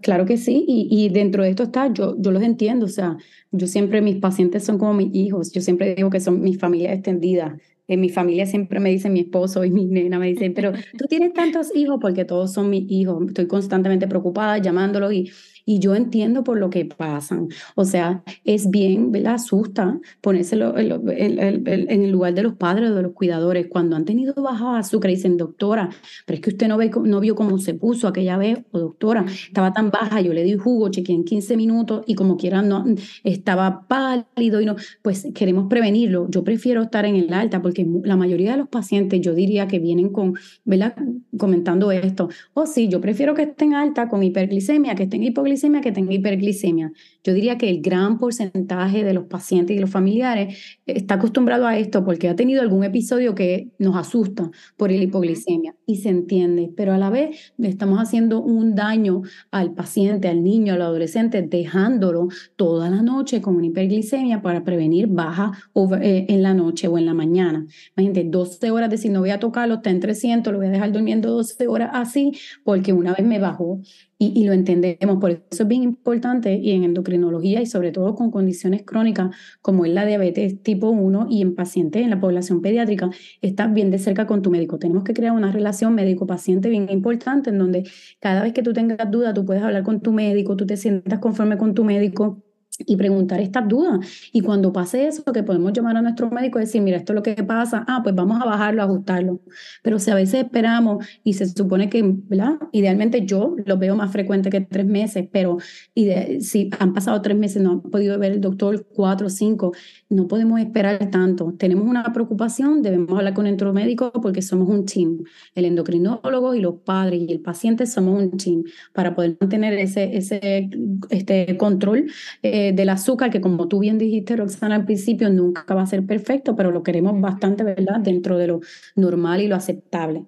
Claro, 0.00 0.24
que 0.24 0.38
sí, 0.38 0.64
y, 0.66 0.88
y, 0.90 1.10
dentro 1.10 1.42
de 1.42 1.50
esto 1.50 1.64
está, 1.64 1.92
yo, 1.92 2.14
yo 2.18 2.30
los 2.30 2.42
entiendo, 2.42 2.86
o 2.86 2.88
sea, 2.88 3.18
yo 3.50 3.66
siempre, 3.66 4.00
mis 4.00 4.16
pacientes 4.16 4.64
son 4.64 4.78
como 4.78 4.94
mis 4.94 5.14
hijos, 5.14 5.52
yo 5.52 5.60
siempre 5.60 5.94
digo 5.94 6.08
que 6.08 6.20
son 6.20 6.40
mi 6.40 6.54
familia 6.54 6.94
extendida, 6.94 7.58
en 7.88 8.00
mi 8.00 8.10
familia 8.10 8.46
siempre 8.46 8.80
me 8.80 8.90
dicen 8.90 9.14
mi 9.14 9.20
esposo 9.20 9.64
y 9.64 9.70
mi 9.70 9.86
nena 9.86 10.18
me 10.18 10.26
dicen, 10.28 10.52
pero 10.54 10.72
tú 10.96 11.06
tienes 11.08 11.32
tantos 11.32 11.74
hijos 11.74 11.98
porque 12.00 12.26
todos 12.26 12.52
son 12.52 12.68
mis 12.68 12.84
hijos. 12.90 13.26
Estoy 13.26 13.48
constantemente 13.48 14.06
preocupada 14.06 14.58
llamándolos 14.58 15.12
y 15.12 15.30
y 15.68 15.80
yo 15.80 15.94
entiendo 15.94 16.44
por 16.44 16.58
lo 16.58 16.70
que 16.70 16.86
pasan. 16.86 17.48
O 17.74 17.84
sea, 17.84 18.22
es 18.42 18.70
bien, 18.70 19.12
¿verdad? 19.12 19.34
Asusta 19.34 20.00
ponérselo 20.22 20.78
en, 20.78 21.68
el 21.68 22.10
lugar 22.10 22.32
de 22.32 22.42
los 22.42 22.54
padres 22.54 22.90
o 22.90 22.94
de 22.94 23.02
los 23.02 23.12
cuidadores. 23.12 23.66
Cuando 23.68 23.94
han 23.94 24.06
tenido 24.06 24.32
baja 24.32 24.78
azúcar, 24.78 25.10
dicen, 25.10 25.36
doctora, 25.36 25.90
pero 26.24 26.36
es 26.36 26.40
que 26.40 26.48
usted 26.48 26.68
no, 26.68 26.78
ve, 26.78 26.90
no 27.04 27.20
vio 27.20 27.34
cómo 27.34 27.58
se 27.58 27.74
puso 27.74 28.08
aquella 28.08 28.38
vez, 28.38 28.60
o 28.70 28.78
doctora, 28.78 29.26
estaba 29.28 29.74
tan 29.74 29.90
baja, 29.90 30.22
yo 30.22 30.32
le 30.32 30.42
di 30.42 30.56
jugo, 30.56 30.88
chequeé 30.88 31.14
en 31.14 31.24
15 31.24 31.54
minutos 31.58 32.02
y 32.06 32.14
como 32.14 32.38
quiera 32.38 32.62
no, 32.62 32.86
estaba 33.22 33.86
pálido 33.86 34.62
y 34.62 34.64
no, 34.64 34.74
pues 35.02 35.28
queremos 35.34 35.66
prevenirlo. 35.68 36.30
Yo 36.30 36.44
prefiero 36.44 36.80
estar 36.80 37.04
en 37.04 37.16
el 37.16 37.30
alta 37.34 37.60
porque 37.60 37.86
la 38.04 38.16
mayoría 38.16 38.52
de 38.52 38.56
los 38.56 38.68
pacientes, 38.68 39.20
yo 39.20 39.34
diría 39.34 39.68
que 39.68 39.80
vienen 39.80 40.08
con, 40.08 40.32
¿verdad? 40.64 40.96
Comentando 41.36 41.92
esto, 41.92 42.30
o 42.54 42.62
oh, 42.62 42.66
sí, 42.66 42.88
yo 42.88 43.02
prefiero 43.02 43.34
que 43.34 43.42
estén 43.42 43.74
alta 43.74 44.08
con 44.08 44.22
hiperglicemia, 44.22 44.94
que 44.94 45.02
estén 45.02 45.22
hipoglicemia 45.22 45.57
que 45.82 45.92
tenga 45.92 46.14
hiperglicemia. 46.14 46.92
Yo 47.24 47.34
diría 47.34 47.58
que 47.58 47.68
el 47.68 47.82
gran 47.82 48.18
porcentaje 48.18 49.04
de 49.04 49.12
los 49.12 49.24
pacientes 49.24 49.76
y 49.76 49.80
los 49.80 49.90
familiares 49.90 50.78
está 50.86 51.14
acostumbrado 51.14 51.66
a 51.66 51.76
esto 51.76 52.04
porque 52.04 52.28
ha 52.28 52.36
tenido 52.36 52.62
algún 52.62 52.84
episodio 52.84 53.34
que 53.34 53.68
nos 53.78 53.96
asusta 53.96 54.50
por 54.76 54.92
el 54.92 55.02
hipoglicemia 55.02 55.74
y 55.84 55.96
se 55.96 56.10
entiende, 56.10 56.70
pero 56.76 56.92
a 56.92 56.98
la 56.98 57.10
vez 57.10 57.52
le 57.56 57.68
estamos 57.68 57.98
haciendo 57.98 58.40
un 58.40 58.74
daño 58.74 59.22
al 59.50 59.74
paciente, 59.74 60.28
al 60.28 60.42
niño, 60.42 60.74
al 60.74 60.82
adolescente, 60.82 61.42
dejándolo 61.42 62.28
toda 62.56 62.88
la 62.88 63.02
noche 63.02 63.42
con 63.42 63.56
una 63.56 63.66
hiperglicemia 63.66 64.40
para 64.40 64.64
prevenir 64.64 65.08
baja 65.08 65.52
eh, 66.00 66.26
en 66.28 66.42
la 66.42 66.54
noche 66.54 66.88
o 66.88 66.98
en 66.98 67.06
la 67.06 67.14
mañana. 67.14 67.66
Imagínate, 67.96 68.24
12 68.28 68.70
horas 68.70 68.88
de 68.90 68.96
decir, 68.96 69.10
no 69.10 69.20
voy 69.20 69.30
a 69.30 69.40
tocarlo, 69.40 69.74
está 69.76 69.90
en 69.90 70.00
300, 70.00 70.52
lo 70.52 70.58
voy 70.60 70.68
a 70.68 70.70
dejar 70.70 70.92
durmiendo 70.92 71.30
12 71.30 71.66
horas 71.66 71.90
así, 71.92 72.32
porque 72.64 72.92
una 72.92 73.12
vez 73.12 73.26
me 73.26 73.38
bajó 73.38 73.80
y, 74.18 74.44
lo 74.44 74.52
entendemos. 74.52 75.18
Por 75.18 75.30
eso 75.30 75.62
es 75.62 75.68
bien 75.68 75.82
importante 75.82 76.54
y 76.56 76.72
en 76.72 76.84
endocrinología 76.84 77.62
y 77.62 77.66
sobre 77.66 77.92
todo 77.92 78.14
con 78.14 78.30
condiciones 78.30 78.82
crónicas 78.84 79.34
como 79.62 79.84
es 79.84 79.92
la 79.92 80.04
diabetes 80.04 80.62
tipo 80.62 80.90
1 80.90 81.28
y 81.30 81.42
en 81.42 81.54
pacientes 81.54 82.02
en 82.02 82.10
la 82.10 82.20
población 82.20 82.60
pediátrica, 82.60 83.10
estás 83.42 83.72
bien 83.72 83.90
de 83.90 83.98
cerca 83.98 84.26
con 84.26 84.42
tu 84.42 84.50
médico. 84.50 84.78
Tenemos 84.78 85.04
que 85.04 85.14
crear 85.14 85.32
una 85.32 85.52
relación 85.52 85.94
médico-paciente 85.94 86.68
bien 86.68 86.88
importante 86.90 87.50
en 87.50 87.58
donde 87.58 87.84
cada 88.20 88.42
vez 88.42 88.52
que 88.52 88.62
tú 88.62 88.72
tengas 88.72 89.10
duda, 89.10 89.32
tú 89.34 89.44
puedes 89.44 89.62
hablar 89.62 89.84
con 89.84 90.00
tu 90.00 90.12
médico, 90.12 90.56
tú 90.56 90.66
te 90.66 90.76
sientas 90.76 91.18
conforme 91.20 91.56
con 91.56 91.74
tu 91.74 91.84
médico 91.84 92.42
y 92.86 92.96
preguntar 92.96 93.40
estas 93.40 93.68
dudas. 93.68 93.98
Y 94.32 94.40
cuando 94.40 94.72
pase 94.72 95.06
eso, 95.06 95.24
que 95.32 95.42
podemos 95.42 95.72
llamar 95.72 95.96
a 95.96 96.02
nuestro 96.02 96.30
médico 96.30 96.58
y 96.58 96.62
decir, 96.62 96.80
mira, 96.80 96.96
esto 96.96 97.12
es 97.12 97.16
lo 97.16 97.22
que 97.22 97.34
pasa, 97.42 97.84
ah, 97.88 98.00
pues 98.02 98.14
vamos 98.14 98.40
a 98.40 98.44
bajarlo, 98.44 98.82
ajustarlo. 98.82 99.40
Pero 99.82 99.98
si 99.98 100.10
a 100.10 100.14
veces 100.14 100.44
esperamos 100.44 101.06
y 101.24 101.34
se 101.34 101.46
supone 101.46 101.88
que, 101.88 102.02
¿verdad? 102.04 102.54
Idealmente 102.72 103.26
yo 103.26 103.56
lo 103.64 103.78
veo 103.78 103.96
más 103.96 104.12
frecuente 104.12 104.50
que 104.50 104.60
tres 104.60 104.86
meses, 104.86 105.28
pero 105.30 105.58
si 105.94 106.70
han 106.78 106.94
pasado 106.94 107.20
tres 107.22 107.36
meses, 107.36 107.62
no 107.62 107.72
han 107.72 107.82
podido 107.82 108.18
ver 108.18 108.32
el 108.32 108.40
doctor 108.40 108.86
cuatro 108.94 109.26
o 109.26 109.30
cinco, 109.30 109.72
no 110.10 110.26
podemos 110.28 110.60
esperar 110.60 111.10
tanto. 111.10 111.54
Tenemos 111.58 111.86
una 111.86 112.12
preocupación, 112.12 112.82
debemos 112.82 113.10
hablar 113.18 113.34
con 113.34 113.44
nuestro 113.44 113.72
médico 113.72 114.10
porque 114.12 114.42
somos 114.42 114.68
un 114.68 114.86
team. 114.86 115.24
El 115.54 115.66
endocrinólogo 115.66 116.54
y 116.54 116.60
los 116.60 116.76
padres 116.76 117.22
y 117.28 117.32
el 117.32 117.40
paciente 117.40 117.86
somos 117.86 118.22
un 118.22 118.36
team 118.36 118.64
para 118.92 119.14
poder 119.14 119.36
mantener 119.40 119.74
ese, 119.74 120.16
ese 120.16 120.70
este 121.10 121.56
control. 121.56 122.06
Eh, 122.42 122.72
del 122.72 122.88
azúcar, 122.88 123.30
que 123.30 123.40
como 123.40 123.68
tú 123.68 123.80
bien 123.80 123.98
dijiste, 123.98 124.36
Roxana, 124.36 124.76
al 124.76 124.84
principio 124.84 125.30
nunca 125.30 125.74
va 125.74 125.82
a 125.82 125.86
ser 125.86 126.04
perfecto, 126.06 126.56
pero 126.56 126.70
lo 126.70 126.82
queremos 126.82 127.20
bastante, 127.20 127.64
¿verdad? 127.64 128.00
Dentro 128.00 128.38
de 128.38 128.46
lo 128.48 128.60
normal 128.96 129.40
y 129.42 129.48
lo 129.48 129.56
aceptable. 129.56 130.26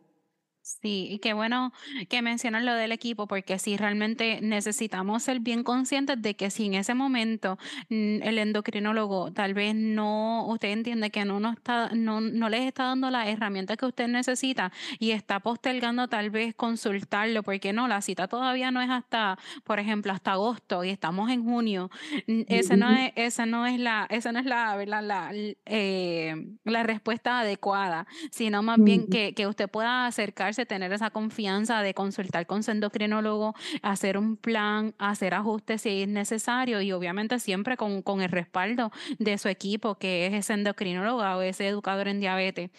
Sí, 0.83 1.09
y 1.11 1.19
qué 1.19 1.35
bueno 1.35 1.75
que 2.09 2.23
mencionas 2.23 2.65
lo 2.65 2.73
del 2.73 2.91
equipo, 2.93 3.27
porque 3.27 3.59
sí, 3.59 3.77
realmente 3.77 4.41
necesitamos 4.41 5.23
ser 5.23 5.41
bien 5.41 5.63
conscientes 5.63 6.23
de 6.23 6.35
que 6.37 6.51
si 6.51 6.67
en 6.67 6.75
ese 6.75 6.95
momento 6.95 7.59
mm, 7.91 8.23
el 8.23 8.39
endocrinólogo 8.39 9.31
tal 9.31 9.53
vez 9.53 9.75
no, 9.75 10.47
usted 10.47 10.69
entiende 10.69 11.11
que 11.11 11.27
no, 11.27 11.39
no, 11.39 11.53
está, 11.53 11.91
no, 11.95 12.23
no 12.23 12.49
les 12.49 12.63
está 12.63 12.85
dando 12.85 13.11
las 13.11 13.29
herramientas 13.29 13.77
que 13.77 13.85
usted 13.85 14.09
necesita 14.09 14.73
y 14.99 15.11
está 15.11 15.41
postergando 15.41 16.09
tal 16.09 16.31
vez 16.31 16.55
consultarlo, 16.55 17.43
porque 17.43 17.75
no, 17.75 17.87
la 17.87 18.01
cita 18.01 18.27
todavía 18.27 18.71
no 18.71 18.81
es 18.81 18.89
hasta, 18.89 19.39
por 19.65 19.81
ejemplo, 19.81 20.13
hasta 20.15 20.33
agosto 20.33 20.83
y 20.83 20.89
estamos 20.89 21.31
en 21.31 21.45
junio. 21.45 21.91
Esa 22.27 22.77
no 22.79 22.91
es, 22.91 23.13
esa 23.17 23.45
no 23.45 23.67
es 23.67 23.79
la, 23.79 24.07
esa 24.09 24.33
no 24.33 24.39
es 24.39 24.47
la, 24.47 24.75
¿verdad? 24.77 25.03
La, 25.03 25.31
eh, 25.67 26.57
la 26.65 26.83
respuesta 26.85 27.41
adecuada, 27.41 28.07
sino 28.31 28.63
más 28.63 28.83
bien 28.83 29.09
que, 29.09 29.35
que 29.35 29.47
usted 29.47 29.69
pueda 29.69 30.07
acercarse 30.07 30.70
tener 30.71 30.93
esa 30.93 31.11
confianza 31.11 31.83
de 31.83 31.95
consultar 31.95 32.47
con 32.47 32.63
su 32.63 32.71
endocrinólogo, 32.71 33.55
hacer 33.83 34.17
un 34.17 34.37
plan, 34.37 34.95
hacer 34.99 35.35
ajustes 35.35 35.83
si 35.83 36.03
es 36.03 36.09
necesario 36.09 36.81
y 36.81 36.93
obviamente 36.93 37.41
siempre 37.41 37.77
con, 37.77 38.03
con 38.03 38.23
el 38.23 38.31
respaldo 38.31 38.93
de 39.19 39.37
su 39.37 39.49
equipo, 39.49 39.97
que 39.97 40.27
es 40.27 40.33
ese 40.33 40.53
endocrinólogo 40.55 41.23
o 41.23 41.43
ese 41.43 41.67
educador 41.67 42.07
en 42.07 42.21
diabetes. 42.21 42.71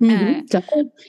Eh, 0.00 0.44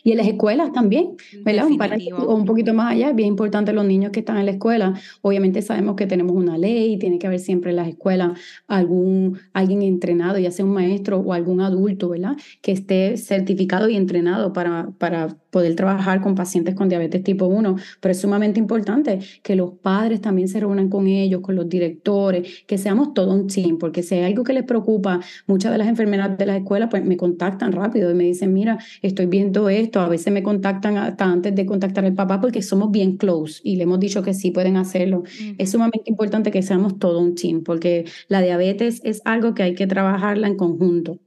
y 0.03 0.11
en 0.11 0.17
las 0.17 0.27
escuelas 0.27 0.71
también, 0.73 1.15
¿verdad? 1.45 1.67
Un, 1.67 1.79
un 2.27 2.45
poquito 2.45 2.73
más 2.73 2.93
allá, 2.93 3.09
es 3.09 3.15
bien 3.15 3.29
importante 3.29 3.71
los 3.73 3.85
niños 3.85 4.11
que 4.11 4.19
están 4.21 4.37
en 4.37 4.45
la 4.45 4.51
escuela. 4.51 4.93
Obviamente 5.21 5.61
sabemos 5.61 5.95
que 5.95 6.07
tenemos 6.07 6.35
una 6.35 6.57
ley, 6.57 6.97
tiene 6.97 7.19
que 7.19 7.27
haber 7.27 7.39
siempre 7.39 7.71
en 7.71 7.77
las 7.77 7.87
escuelas 7.87 8.39
algún, 8.67 9.39
alguien 9.53 9.81
entrenado, 9.83 10.39
ya 10.39 10.51
sea 10.51 10.65
un 10.65 10.73
maestro 10.73 11.19
o 11.19 11.33
algún 11.33 11.61
adulto, 11.61 12.09
¿verdad? 12.09 12.35
Que 12.61 12.71
esté 12.71 13.17
certificado 13.17 13.89
y 13.89 13.95
entrenado 13.95 14.53
para, 14.53 14.91
para 14.97 15.37
poder 15.51 15.75
trabajar 15.75 16.21
con 16.21 16.35
pacientes 16.35 16.75
con 16.75 16.89
diabetes 16.89 17.23
tipo 17.23 17.45
1, 17.45 17.75
pero 17.99 18.11
es 18.11 18.19
sumamente 18.21 18.59
importante 18.59 19.19
que 19.43 19.55
los 19.55 19.73
padres 19.79 20.21
también 20.21 20.47
se 20.47 20.59
reúnan 20.59 20.89
con 20.89 21.07
ellos, 21.07 21.41
con 21.41 21.55
los 21.55 21.67
directores, 21.69 22.63
que 22.67 22.77
seamos 22.77 23.13
todo 23.13 23.33
un 23.33 23.47
team, 23.47 23.77
porque 23.77 24.03
si 24.03 24.15
hay 24.15 24.23
algo 24.23 24.43
que 24.43 24.53
les 24.53 24.63
preocupa, 24.63 25.19
muchas 25.47 25.71
de 25.71 25.77
las 25.77 25.87
enfermeras 25.87 26.37
de 26.37 26.45
la 26.45 26.57
escuela 26.57 26.89
pues 26.89 27.03
me 27.05 27.17
contactan 27.17 27.71
rápido 27.71 28.11
y 28.11 28.13
me 28.15 28.23
dicen, 28.25 28.53
mira, 28.53 28.78
estoy 29.01 29.25
viendo 29.27 29.69
esto, 29.69 30.01
a 30.01 30.09
veces 30.09 30.33
me 30.33 30.43
contactan 30.43 30.97
hasta 30.97 31.25
antes 31.25 31.55
de 31.55 31.65
contactar 31.65 32.05
al 32.05 32.13
papá 32.15 32.41
porque 32.41 32.61
somos 32.61 32.91
bien 32.91 33.17
close 33.17 33.61
y 33.63 33.75
le 33.75 33.83
hemos 33.83 33.99
dicho 33.99 34.23
que 34.23 34.33
sí 34.33 34.51
pueden 34.51 34.77
hacerlo. 34.77 35.23
Es 35.57 35.71
sumamente 35.71 36.09
importante 36.09 36.51
que 36.51 36.61
seamos 36.61 36.99
todo 36.99 37.19
un 37.19 37.35
team, 37.35 37.63
porque 37.63 38.05
la 38.27 38.41
diabetes 38.41 39.01
es 39.03 39.21
algo 39.25 39.53
que 39.53 39.63
hay 39.63 39.75
que 39.75 39.87
trabajarla 39.87 40.47
en 40.47 40.55
conjunto. 40.57 41.19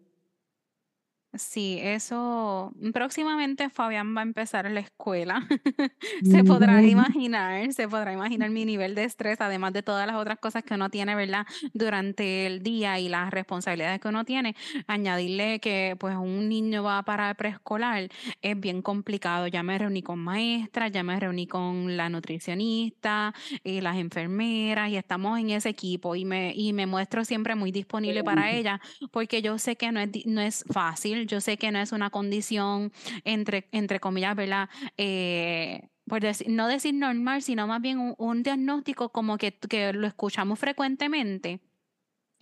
Sí, 1.34 1.78
eso 1.80 2.74
próximamente 2.92 3.70
Fabián 3.70 4.14
va 4.14 4.20
a 4.20 4.22
empezar 4.22 4.70
la 4.70 4.80
escuela. 4.80 5.48
Se 6.22 6.44
podrá 6.44 6.82
imaginar, 6.82 7.72
se 7.72 7.88
podrá 7.88 8.12
imaginar 8.12 8.50
mi 8.50 8.66
nivel 8.66 8.94
de 8.94 9.04
estrés, 9.04 9.40
además 9.40 9.72
de 9.72 9.82
todas 9.82 10.06
las 10.06 10.16
otras 10.16 10.38
cosas 10.38 10.62
que 10.62 10.74
uno 10.74 10.90
tiene, 10.90 11.14
¿verdad? 11.14 11.46
Durante 11.72 12.46
el 12.46 12.62
día 12.62 12.98
y 12.98 13.08
las 13.08 13.30
responsabilidades 13.30 13.98
que 14.00 14.08
uno 14.08 14.24
tiene. 14.26 14.54
Añadirle 14.86 15.58
que 15.60 15.96
pues 15.98 16.16
un 16.16 16.50
niño 16.50 16.82
va 16.82 17.02
para 17.02 17.32
preescolar 17.34 18.10
es 18.42 18.60
bien 18.60 18.82
complicado. 18.82 19.46
Ya 19.46 19.62
me 19.62 19.78
reuní 19.78 20.02
con 20.02 20.18
maestras, 20.18 20.92
ya 20.92 21.02
me 21.02 21.18
reuní 21.18 21.46
con 21.46 21.96
la 21.96 22.10
nutricionista 22.10 23.34
y 23.64 23.80
las 23.80 23.96
enfermeras 23.96 24.90
y 24.90 24.96
estamos 24.96 25.38
en 25.38 25.50
ese 25.50 25.70
equipo 25.70 26.14
y 26.14 26.26
me, 26.26 26.52
y 26.54 26.74
me 26.74 26.86
muestro 26.86 27.24
siempre 27.24 27.54
muy 27.54 27.72
disponible 27.72 28.22
para 28.22 28.50
ella 28.50 28.80
porque 29.10 29.40
yo 29.40 29.58
sé 29.58 29.76
que 29.76 29.92
no 29.92 30.00
es, 30.00 30.10
no 30.26 30.40
es 30.42 30.64
fácil 30.70 31.21
yo 31.26 31.40
sé 31.40 31.56
que 31.56 31.70
no 31.70 31.78
es 31.78 31.92
una 31.92 32.10
condición, 32.10 32.92
entre, 33.24 33.68
entre 33.72 34.00
comillas, 34.00 34.36
¿verdad? 34.36 34.68
Eh, 34.96 35.88
por 36.06 36.20
decir, 36.20 36.48
no 36.50 36.68
decir 36.68 36.94
normal, 36.94 37.42
sino 37.42 37.66
más 37.66 37.80
bien 37.80 38.14
un, 38.18 38.42
diagnóstico 38.42 39.10
como 39.10 39.38
que 39.38 39.56
lo 39.92 40.06
escuchamos 40.06 40.58
frecuentemente 40.58 41.60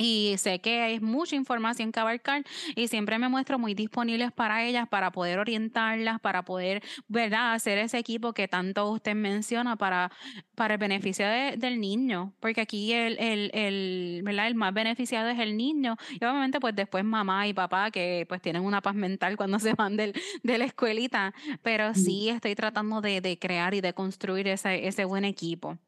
y 0.01 0.35
sé 0.39 0.61
que 0.61 0.95
es 0.95 1.03
mucha 1.03 1.37
información 1.37 1.93
que 1.93 2.01
abarcar 2.01 2.43
y 2.75 2.89
siempre 2.89 3.19
me 3.19 3.29
muestro 3.29 3.59
muy 3.59 3.75
disponibles 3.75 4.33
para 4.33 4.65
ellas, 4.65 4.89
para 4.89 5.13
poder 5.13 5.39
orientarlas, 5.39 6.21
para 6.21 6.43
poder, 6.43 6.83
¿verdad?, 7.07 7.53
hacer 7.53 7.77
ese 7.77 7.99
equipo 7.99 8.33
que 8.33 8.49
tanto 8.49 8.91
usted 8.91 9.15
menciona 9.15 9.77
para, 9.77 10.11
para 10.55 10.75
el 10.75 10.79
beneficio 10.79 11.27
del 11.29 11.81
niño, 11.81 12.33
porque 12.41 12.63
aquí 12.63 12.93
el, 12.95 13.19
el, 13.19 13.51
el, 13.53 14.23
¿verdad? 14.25 14.47
el 14.47 14.55
más 14.55 14.73
beneficiado 14.73 15.29
es 15.29 15.39
el 15.39 15.57
niño 15.57 15.97
y 16.13 16.25
obviamente 16.25 16.61
pues 16.61 16.75
después 16.75 17.05
mamá 17.05 17.47
y 17.47 17.53
papá 17.53 17.91
que 17.91 18.25
pues 18.27 18.41
tienen 18.41 18.63
una 18.65 18.81
paz 18.81 18.95
mental 18.95 19.37
cuando 19.37 19.59
se 19.59 19.75
van 19.75 19.97
del, 19.97 20.15
de 20.43 20.59
la 20.59 20.65
escuelita, 20.65 21.35
pero 21.63 21.95
sí 21.95 22.31
estoy 22.31 22.55
tratando 22.55 23.03
de, 23.03 23.21
de 23.21 23.39
crear 23.39 23.75
y 23.75 23.83
de 23.83 23.93
construir 23.93 24.49
ese, 24.49 24.87
ese 24.89 25.05
buen 25.05 25.27
equipo. 25.27 25.79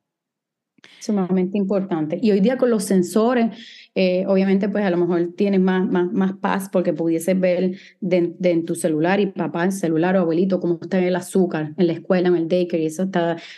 Sumamente 1.01 1.59
importante. 1.59 2.18
Y 2.22 2.30
hoy 2.30 2.41
día 2.41 2.57
con 2.57 2.70
los 2.70 2.85
sensores, 2.85 3.57
eh, 3.95 4.24
obviamente 4.26 4.68
pues 4.68 4.85
a 4.85 4.91
lo 4.91 4.97
mejor 4.97 5.33
tienes 5.37 5.61
más, 5.61 5.89
más, 5.89 6.12
más 6.12 6.35
paz 6.35 6.68
porque 6.70 6.93
pudieses 6.93 7.39
ver 7.39 7.76
de, 8.01 8.35
en 8.41 8.64
tu 8.64 8.74
celular 8.74 9.20
y 9.20 9.26
papá 9.26 9.64
en 9.64 9.72
celular 9.72 10.16
o 10.16 10.20
abuelito 10.20 10.61
cómo 10.61 10.78
está 10.80 10.99
el 10.99 11.16
azúcar 11.16 11.74
en 11.76 11.87
la 11.87 11.93
escuela, 11.93 12.28
en 12.28 12.37
el 12.37 12.49
daycare 12.49 12.85
y 12.85 12.87
eso 12.87 13.09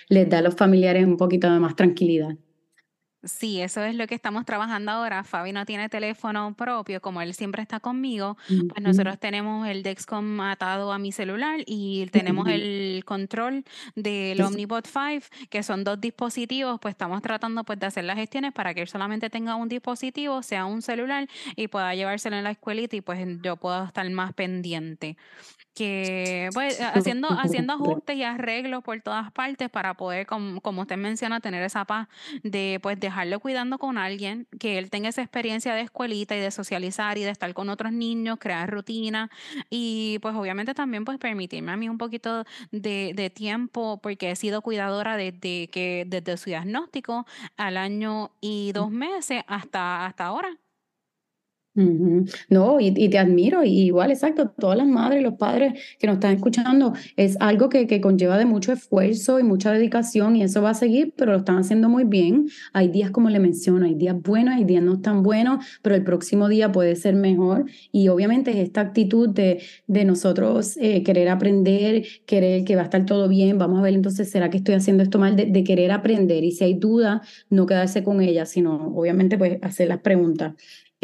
les 0.09 0.29
da 0.29 0.39
a 0.39 0.43
los 0.43 0.55
familiares 0.55 1.07
un 1.07 1.17
poquito 1.17 1.53
de 1.53 1.61
más 1.61 1.77
tranquilidad. 1.77 2.37
Sí, 3.25 3.61
eso 3.61 3.83
es 3.83 3.95
lo 3.95 4.07
que 4.07 4.15
estamos 4.15 4.45
trabajando 4.45 4.93
ahora. 4.93 5.25
Fabi 5.25 5.53
no 5.53 5.65
tiene 5.65 5.89
teléfono 5.89 6.55
propio, 6.55 7.01
como 7.01 7.23
él 7.23 7.35
siempre 7.35 7.63
está 7.63 7.81
conmigo, 7.81 8.37
pues 8.69 8.83
nosotros 8.83 9.19
tenemos 9.19 9.67
el 9.67 9.83
Dexcom 9.83 10.41
atado 10.41 10.93
a 10.93 10.99
mi 10.99 11.11
celular 11.13 11.61
y 11.67 12.07
tenemos 12.13 12.49
el 12.49 13.03
control 13.07 13.65
del 13.95 14.41
Eso. 14.41 14.49
Omnipod 14.49 14.85
5, 14.85 15.27
que 15.51 15.63
son 15.63 15.85
dos 15.85 16.01
dispositivos, 16.01 16.79
pues 16.81 16.93
estamos 16.93 17.23
tratando 17.23 17.65
pues 17.65 17.79
de 17.81 17.87
hacer 17.87 18.05
las 18.05 18.17
gestiones 18.17 18.53
para 18.53 18.75
que 18.75 18.83
él 18.83 18.89
solamente 18.89 19.31
tenga 19.31 19.55
un 19.57 19.69
dispositivo, 19.69 20.43
sea 20.43 20.67
un 20.67 20.83
celular 20.83 21.27
y 21.57 21.69
pueda 21.69 21.95
llevárselo 21.95 22.37
en 22.37 22.45
la 22.45 22.51
escuelita 22.51 22.97
y 22.97 23.01
pues 23.01 23.19
yo 23.43 23.57
pueda 23.57 23.87
estar 23.87 24.09
más 24.11 24.33
pendiente 24.35 25.17
que 25.75 26.51
pues 26.55 26.81
ha- 26.81 26.91
haciendo, 26.91 27.29
haciendo 27.29 27.73
ajustes 27.73 28.17
y 28.17 28.23
arreglos 28.23 28.83
por 28.85 29.01
todas 29.01 29.33
partes 29.33 29.69
para 29.71 29.95
poder, 29.95 30.27
como, 30.27 30.61
como 30.61 30.83
usted 30.83 30.97
menciona, 30.97 31.41
tener 31.41 31.63
esa 31.65 31.85
paz 31.85 32.09
de 32.43 32.79
pues 32.83 32.99
dejarlo 33.15 33.39
cuidando 33.39 33.79
con 33.79 33.97
alguien, 33.97 34.49
que 34.59 34.79
él 34.79 34.91
tenga 34.91 35.09
esa 35.09 35.23
experiencia 35.23 35.73
de 35.75 35.83
escuelita 35.83 36.37
y 36.37 36.41
de 36.41 36.51
socializar 36.51 37.17
y 37.17 37.23
de 37.23 37.31
estar 37.31 37.53
con 37.55 37.69
otros 37.69 37.93
niños, 37.93 38.39
crear 38.41 38.69
rutina 38.69 39.31
y 39.71 40.19
pues 40.21 40.35
obviamente 40.35 40.75
también 40.75 41.05
pues 41.05 41.19
permitirme 41.19 41.73
a 41.73 41.77
mí 41.77 41.89
un 41.89 41.99
poquito 41.99 42.45
de, 42.73 43.13
de 43.15 43.31
tiempo 43.31 44.01
porque 44.03 44.31
he 44.31 44.37
sido 44.37 44.63
cuidadora 44.63 45.17
desde 45.17 45.69
que 45.69 46.05
desde 46.07 46.37
su 46.37 46.51
diagnóstico 46.51 47.27
al 47.57 47.77
año 47.77 48.33
y 48.41 48.73
dos 48.73 48.91
meses 48.91 49.45
hasta, 49.47 50.07
hasta 50.07 50.27
ahora. 50.27 50.64
No, 51.75 52.79
y, 52.79 52.93
te 53.09 53.19
admiro, 53.19 53.65
y 53.65 53.87
igual, 53.87 54.13
exacto, 54.13 54.49
todas 54.49 54.79
las 54.79 54.87
madres 54.87 55.23
los 55.23 55.35
padres 55.35 55.75
que 55.99 56.07
nos 56.07 56.15
están 56.15 56.35
escuchando, 56.35 56.93
es 57.17 57.37
algo 57.41 57.69
que, 57.69 58.01
conlleva 58.01 58.39
de 58.39 58.45
mucho 58.45 58.73
esfuerzo 58.73 59.41
y 59.41 59.43
mucha 59.43 59.73
dedicación, 59.73 60.37
y 60.37 60.43
eso 60.43 60.63
va 60.63 60.71
a 60.71 60.75
seguir, 60.75 61.15
pero 61.17 61.33
lo 61.33 61.39
están 61.39 61.59
haciendo 61.59 61.89
muy 61.89 62.05
bien. 62.05 62.47
Hay 62.73 62.89
días, 62.89 63.11
como 63.11 63.29
le 63.29 63.41
menciono, 63.41 63.87
hay 63.87 63.95
días 63.95 64.17
buenos, 64.21 64.55
hay 64.55 64.65
días 64.65 64.83
no 64.83 65.01
tan 65.01 65.23
buenos, 65.23 65.65
pero 65.83 65.97
el 65.97 66.05
próximo 66.05 66.49
día 66.49 66.71
puede 66.71 66.95
ser 66.95 67.17
mejor, 67.17 67.65
y 67.91 68.09
obviamente 68.09 68.53
es 68.53 68.59
esta 68.59 68.81
actitud 68.81 69.29
de, 69.29 69.63
de 69.89 70.05
nosotros 70.05 70.77
eh, 70.77 71.03
querer 71.03 71.29
aprender, 71.29 72.05
querer 72.27 72.65
que 72.65 72.77
va 72.77 72.83
a 72.83 72.85
estar 72.85 73.05
todo 73.05 73.29
bien, 73.29 73.59
vamos 73.59 73.81
a 73.81 73.83
ver 73.83 73.95
entonces, 73.95 74.31
¿será 74.31 74.49
que 74.51 74.59
estoy 74.59 74.77
haciendo 74.77 75.03
esto 75.03 75.19
mal? 75.19 75.35
De, 75.35 75.47
de 75.47 75.65
querer 75.65 75.91
aprender, 75.91 76.45
y 76.45 76.53
si 76.53 76.63
hay 76.65 76.75
duda, 76.75 77.23
no 77.51 77.67
quedarse 77.67 78.05
con 78.05 78.21
ella, 78.21 78.47
sino 78.47 78.95
obviamente 78.95 79.39
pues 79.39 79.59
hacer 79.63 79.89
las 79.89 79.99
preguntas. 79.99 80.55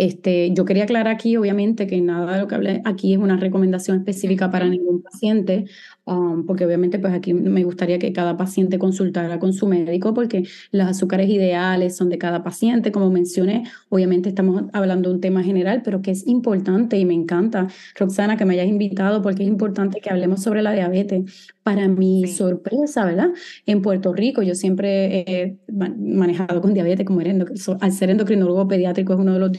Este, 0.02 0.50
yo 0.54 0.64
quería 0.64 0.84
aclarar 0.84 1.08
aquí, 1.14 1.36
obviamente, 1.36 1.86
que 1.86 2.00
nada 2.00 2.32
de 2.34 2.40
lo 2.40 2.48
que 2.48 2.54
hablé 2.54 2.80
aquí 2.86 3.12
es 3.12 3.18
una 3.18 3.36
recomendación 3.36 3.98
específica 3.98 4.50
para 4.50 4.66
ningún 4.66 5.02
paciente, 5.02 5.66
um, 6.06 6.46
porque 6.46 6.64
obviamente 6.64 6.98
pues 6.98 7.12
aquí 7.12 7.34
me 7.34 7.64
gustaría 7.64 7.98
que 7.98 8.10
cada 8.14 8.38
paciente 8.38 8.78
consultara 8.78 9.38
con 9.38 9.52
su 9.52 9.66
médico, 9.66 10.14
porque 10.14 10.44
los 10.72 10.86
azúcares 10.86 11.28
ideales 11.28 11.96
son 11.98 12.08
de 12.08 12.16
cada 12.16 12.42
paciente, 12.42 12.92
como 12.92 13.10
mencioné, 13.10 13.64
obviamente 13.90 14.30
estamos 14.30 14.64
hablando 14.72 15.10
de 15.10 15.16
un 15.16 15.20
tema 15.20 15.42
general, 15.42 15.82
pero 15.84 16.00
que 16.00 16.12
es 16.12 16.26
importante 16.26 16.96
y 16.98 17.04
me 17.04 17.12
encanta, 17.12 17.68
Roxana, 17.98 18.38
que 18.38 18.46
me 18.46 18.54
hayas 18.54 18.68
invitado, 18.68 19.20
porque 19.20 19.42
es 19.42 19.48
importante 19.50 20.00
que 20.00 20.08
hablemos 20.08 20.42
sobre 20.42 20.62
la 20.62 20.72
diabetes. 20.72 21.50
Para 21.62 21.88
mi 21.88 22.24
Sí. 22.26 22.36
sorpresa, 22.36 23.04
¿verdad? 23.04 23.28
En 23.66 23.82
Puerto 23.82 24.14
Rico 24.14 24.42
yo 24.42 24.54
siempre 24.54 25.24
he 25.26 25.58
manejado 25.68 26.62
con 26.62 26.72
diabetes, 26.72 27.04
como 27.06 27.20
al 27.20 27.92
ser 27.92 28.10
endocrinólogo 28.10 28.66
pediátrico 28.66 29.12
es 29.12 29.18
uno 29.20 29.34
de 29.34 29.38
los 29.40 29.50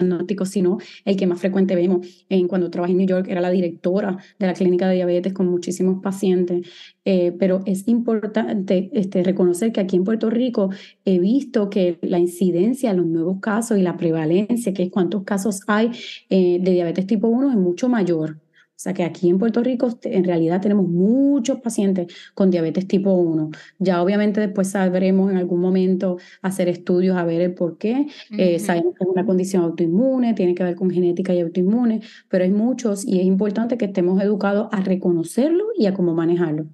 diagnóstico, 0.00 0.44
sino 0.44 0.78
el 1.04 1.16
que 1.16 1.26
más 1.26 1.40
frecuente 1.40 1.74
vemos. 1.74 2.24
En, 2.28 2.48
cuando 2.48 2.70
trabajé 2.70 2.92
en 2.92 2.98
New 2.98 3.06
York 3.06 3.26
era 3.28 3.40
la 3.40 3.50
directora 3.50 4.18
de 4.38 4.46
la 4.46 4.54
clínica 4.54 4.88
de 4.88 4.96
diabetes 4.96 5.32
con 5.32 5.48
muchísimos 5.48 6.02
pacientes, 6.02 6.68
eh, 7.04 7.32
pero 7.38 7.60
es 7.66 7.86
importante 7.88 8.90
este, 8.92 9.22
reconocer 9.22 9.72
que 9.72 9.80
aquí 9.80 9.96
en 9.96 10.04
Puerto 10.04 10.30
Rico 10.30 10.70
he 11.04 11.18
visto 11.18 11.70
que 11.70 11.98
la 12.02 12.18
incidencia, 12.18 12.92
los 12.92 13.06
nuevos 13.06 13.40
casos 13.40 13.78
y 13.78 13.82
la 13.82 13.96
prevalencia, 13.96 14.72
que 14.72 14.84
es 14.84 14.90
cuántos 14.90 15.24
casos 15.24 15.60
hay 15.66 15.90
eh, 16.28 16.58
de 16.60 16.72
diabetes 16.72 17.06
tipo 17.06 17.28
1 17.28 17.50
es 17.50 17.56
mucho 17.56 17.88
mayor. 17.88 18.38
O 18.80 18.82
sea 18.82 18.94
que 18.94 19.04
aquí 19.04 19.28
en 19.28 19.38
Puerto 19.38 19.62
Rico 19.62 19.90
en 20.04 20.24
realidad 20.24 20.62
tenemos 20.62 20.88
muchos 20.88 21.60
pacientes 21.60 22.06
con 22.32 22.50
diabetes 22.50 22.88
tipo 22.88 23.12
1. 23.12 23.50
Ya 23.78 24.02
obviamente 24.02 24.40
después 24.40 24.70
sabremos 24.70 25.30
en 25.30 25.36
algún 25.36 25.60
momento 25.60 26.16
hacer 26.40 26.66
estudios 26.70 27.18
a 27.18 27.24
ver 27.24 27.42
el 27.42 27.52
por 27.52 27.76
qué. 27.76 28.06
Eh, 28.38 28.58
sabemos 28.58 28.94
que 28.96 29.04
es 29.04 29.10
una 29.10 29.26
condición 29.26 29.64
autoinmune, 29.64 30.32
tiene 30.32 30.54
que 30.54 30.64
ver 30.64 30.76
con 30.76 30.90
genética 30.90 31.34
y 31.34 31.40
autoinmune, 31.40 32.00
pero 32.30 32.44
hay 32.44 32.52
muchos 32.52 33.06
y 33.06 33.20
es 33.20 33.26
importante 33.26 33.76
que 33.76 33.84
estemos 33.84 34.18
educados 34.22 34.68
a 34.72 34.80
reconocerlo 34.80 35.66
y 35.76 35.84
a 35.84 35.92
cómo 35.92 36.14
manejarlo. 36.14 36.64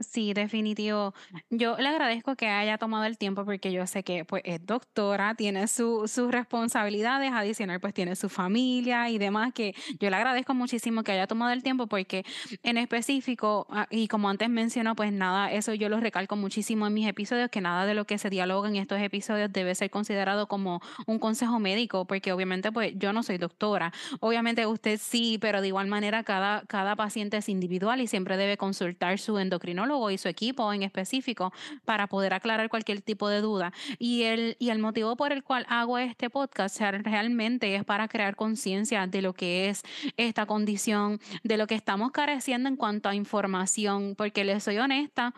Sí, 0.00 0.32
definitivo. 0.32 1.12
Yo 1.50 1.76
le 1.76 1.86
agradezco 1.88 2.34
que 2.34 2.48
haya 2.48 2.78
tomado 2.78 3.04
el 3.04 3.18
tiempo 3.18 3.44
porque 3.44 3.70
yo 3.70 3.86
sé 3.86 4.02
que 4.02 4.24
pues 4.24 4.40
es 4.46 4.64
doctora, 4.64 5.34
tiene 5.34 5.68
su, 5.68 6.08
sus 6.08 6.30
responsabilidades, 6.30 7.32
adicional 7.32 7.80
pues 7.80 7.92
tiene 7.92 8.16
su 8.16 8.30
familia 8.30 9.10
y 9.10 9.18
demás, 9.18 9.52
que 9.52 9.74
yo 9.98 10.08
le 10.08 10.16
agradezco 10.16 10.54
muchísimo 10.54 11.02
que 11.02 11.12
haya 11.12 11.26
tomado 11.26 11.52
el 11.52 11.62
tiempo 11.62 11.86
porque 11.86 12.24
en 12.62 12.78
específico, 12.78 13.66
ah, 13.68 13.86
y 13.90 14.08
como 14.08 14.30
antes 14.30 14.48
mencionó, 14.48 14.96
pues 14.96 15.12
nada, 15.12 15.52
eso 15.52 15.74
yo 15.74 15.90
lo 15.90 16.00
recalco 16.00 16.34
muchísimo 16.34 16.86
en 16.86 16.94
mis 16.94 17.06
episodios, 17.06 17.50
que 17.50 17.60
nada 17.60 17.84
de 17.84 17.92
lo 17.92 18.06
que 18.06 18.16
se 18.16 18.30
dialoga 18.30 18.70
en 18.70 18.76
estos 18.76 19.00
episodios 19.02 19.52
debe 19.52 19.74
ser 19.74 19.90
considerado 19.90 20.46
como 20.48 20.80
un 21.06 21.18
consejo 21.18 21.58
médico, 21.58 22.06
porque 22.06 22.32
obviamente 22.32 22.72
pues 22.72 22.94
yo 22.96 23.12
no 23.12 23.22
soy 23.22 23.36
doctora, 23.36 23.92
obviamente 24.20 24.66
usted 24.66 24.98
sí, 24.98 25.36
pero 25.38 25.60
de 25.60 25.68
igual 25.68 25.88
manera 25.88 26.22
cada, 26.24 26.62
cada 26.62 26.96
paciente 26.96 27.36
es 27.36 27.50
individual 27.50 28.00
y 28.00 28.06
siempre 28.06 28.38
debe 28.38 28.56
consultar 28.56 29.18
su 29.18 29.38
endocrinólogo 29.38 29.89
y 30.10 30.18
su 30.18 30.28
equipo 30.28 30.72
en 30.72 30.82
específico 30.82 31.52
para 31.84 32.06
poder 32.06 32.34
aclarar 32.34 32.68
cualquier 32.68 33.02
tipo 33.02 33.28
de 33.28 33.40
duda. 33.40 33.72
Y 33.98 34.22
el, 34.22 34.56
y 34.58 34.70
el 34.70 34.78
motivo 34.78 35.16
por 35.16 35.32
el 35.32 35.42
cual 35.42 35.66
hago 35.68 35.98
este 35.98 36.30
podcast 36.30 36.80
realmente 36.80 37.74
es 37.74 37.84
para 37.84 38.08
crear 38.08 38.36
conciencia 38.36 39.06
de 39.06 39.22
lo 39.22 39.34
que 39.34 39.68
es 39.68 39.82
esta 40.16 40.46
condición, 40.46 41.20
de 41.42 41.56
lo 41.56 41.66
que 41.66 41.74
estamos 41.74 42.12
careciendo 42.12 42.68
en 42.68 42.76
cuanto 42.76 43.08
a 43.08 43.14
información, 43.14 44.14
porque 44.16 44.44
les 44.44 44.62
soy 44.62 44.78
honesta, 44.78 45.34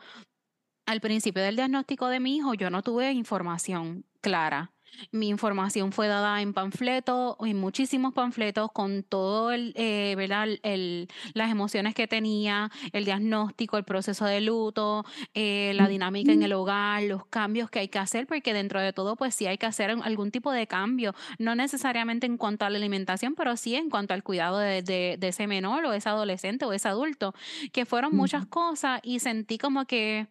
al 0.86 1.00
principio 1.00 1.42
del 1.42 1.56
diagnóstico 1.56 2.08
de 2.08 2.20
mi 2.20 2.36
hijo, 2.36 2.54
yo 2.54 2.70
no 2.70 2.82
tuve 2.82 3.12
información 3.12 4.04
clara. 4.20 4.72
Mi 5.10 5.28
información 5.28 5.92
fue 5.92 6.08
dada 6.08 6.40
en 6.42 6.52
panfletos, 6.52 7.36
en 7.40 7.58
muchísimos 7.58 8.12
panfletos, 8.12 8.70
con 8.72 9.02
todo 9.02 9.52
el, 9.52 9.72
eh, 9.76 10.14
¿verdad? 10.16 10.48
el- 10.62 11.08
las 11.34 11.50
emociones 11.50 11.94
que 11.94 12.06
tenía, 12.06 12.70
el 12.92 13.04
diagnóstico, 13.04 13.78
el 13.78 13.84
proceso 13.84 14.24
de 14.24 14.40
luto, 14.40 15.04
eh, 15.34 15.72
la 15.74 15.88
dinámica 15.88 16.32
en 16.32 16.42
el 16.42 16.52
hogar, 16.52 17.02
los 17.04 17.24
cambios 17.26 17.70
que 17.70 17.80
hay 17.80 17.88
que 17.88 17.98
hacer, 17.98 18.26
porque 18.26 18.52
dentro 18.54 18.80
de 18.80 18.92
todo, 18.92 19.16
pues 19.16 19.34
sí 19.34 19.46
hay 19.46 19.58
que 19.58 19.66
hacer 19.66 19.90
algún 19.90 20.30
tipo 20.30 20.52
de 20.52 20.66
cambio, 20.66 21.14
no 21.38 21.54
necesariamente 21.54 22.26
en 22.26 22.36
cuanto 22.36 22.64
a 22.64 22.70
la 22.70 22.78
alimentación, 22.78 23.34
pero 23.34 23.56
sí 23.56 23.74
en 23.74 23.90
cuanto 23.90 24.14
al 24.14 24.22
cuidado 24.22 24.58
de, 24.58 24.82
de 24.82 25.16
de 25.18 25.28
ese 25.28 25.46
menor 25.46 25.84
o 25.84 25.92
ese 25.92 26.08
adolescente 26.08 26.64
o 26.64 26.72
ese 26.72 26.88
adulto, 26.88 27.34
que 27.72 27.84
fueron 27.86 28.14
muchas 28.14 28.46
cosas 28.46 29.00
y 29.02 29.18
sentí 29.20 29.58
como 29.58 29.84
que 29.86 30.26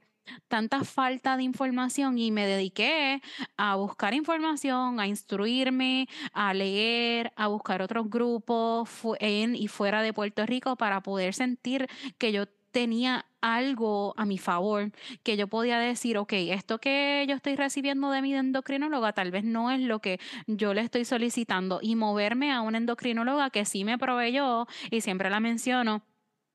tanta 0.48 0.84
falta 0.84 1.38
de 1.38 1.44
información 1.44 2.18
y 2.18 2.32
me 2.32 2.46
dediqué 2.46 3.22
a 3.58 3.76
buscar 3.76 4.14
información, 4.14 5.00
a 5.00 5.08
instruirme, 5.08 6.08
a 6.34 6.54
leer, 6.54 7.32
a 7.36 7.48
buscar 7.48 7.82
otros 7.82 8.10
grupos 8.10 8.90
en 9.20 9.56
y 9.56 9.68
fuera 9.68 10.02
de 10.02 10.14
Puerto 10.14 10.46
Rico 10.46 10.76
para 10.76 11.02
poder 11.02 11.34
sentir 11.34 11.88
que 12.18 12.32
yo 12.32 12.46
tenía 12.72 13.26
algo 13.42 14.14
a 14.18 14.26
mi 14.26 14.38
favor, 14.38 14.92
que 15.24 15.36
yo 15.36 15.48
podía 15.48 15.80
decir, 15.80 16.18
ok, 16.18 16.34
esto 16.34 16.80
que 16.80 17.26
yo 17.28 17.36
estoy 17.36 17.56
recibiendo 17.56 18.12
de 18.12 18.22
mi 18.22 18.34
endocrinóloga 18.34 19.14
tal 19.14 19.32
vez 19.32 19.44
no 19.44 19.72
es 19.72 19.82
lo 19.82 20.00
que 20.00 20.20
yo 20.48 20.74
le 20.74 20.82
estoy 20.82 21.06
solicitando 21.06 21.80
y 21.82 21.96
moverme 21.96 22.52
a 22.52 22.62
una 22.62 22.78
endocrinóloga 22.78 23.50
que 23.50 23.66
sí 23.66 23.84
me 23.84 23.98
proveyó 23.98 24.68
y 24.90 25.02
siempre 25.02 25.30
la 25.30 25.40
menciono 25.40 26.04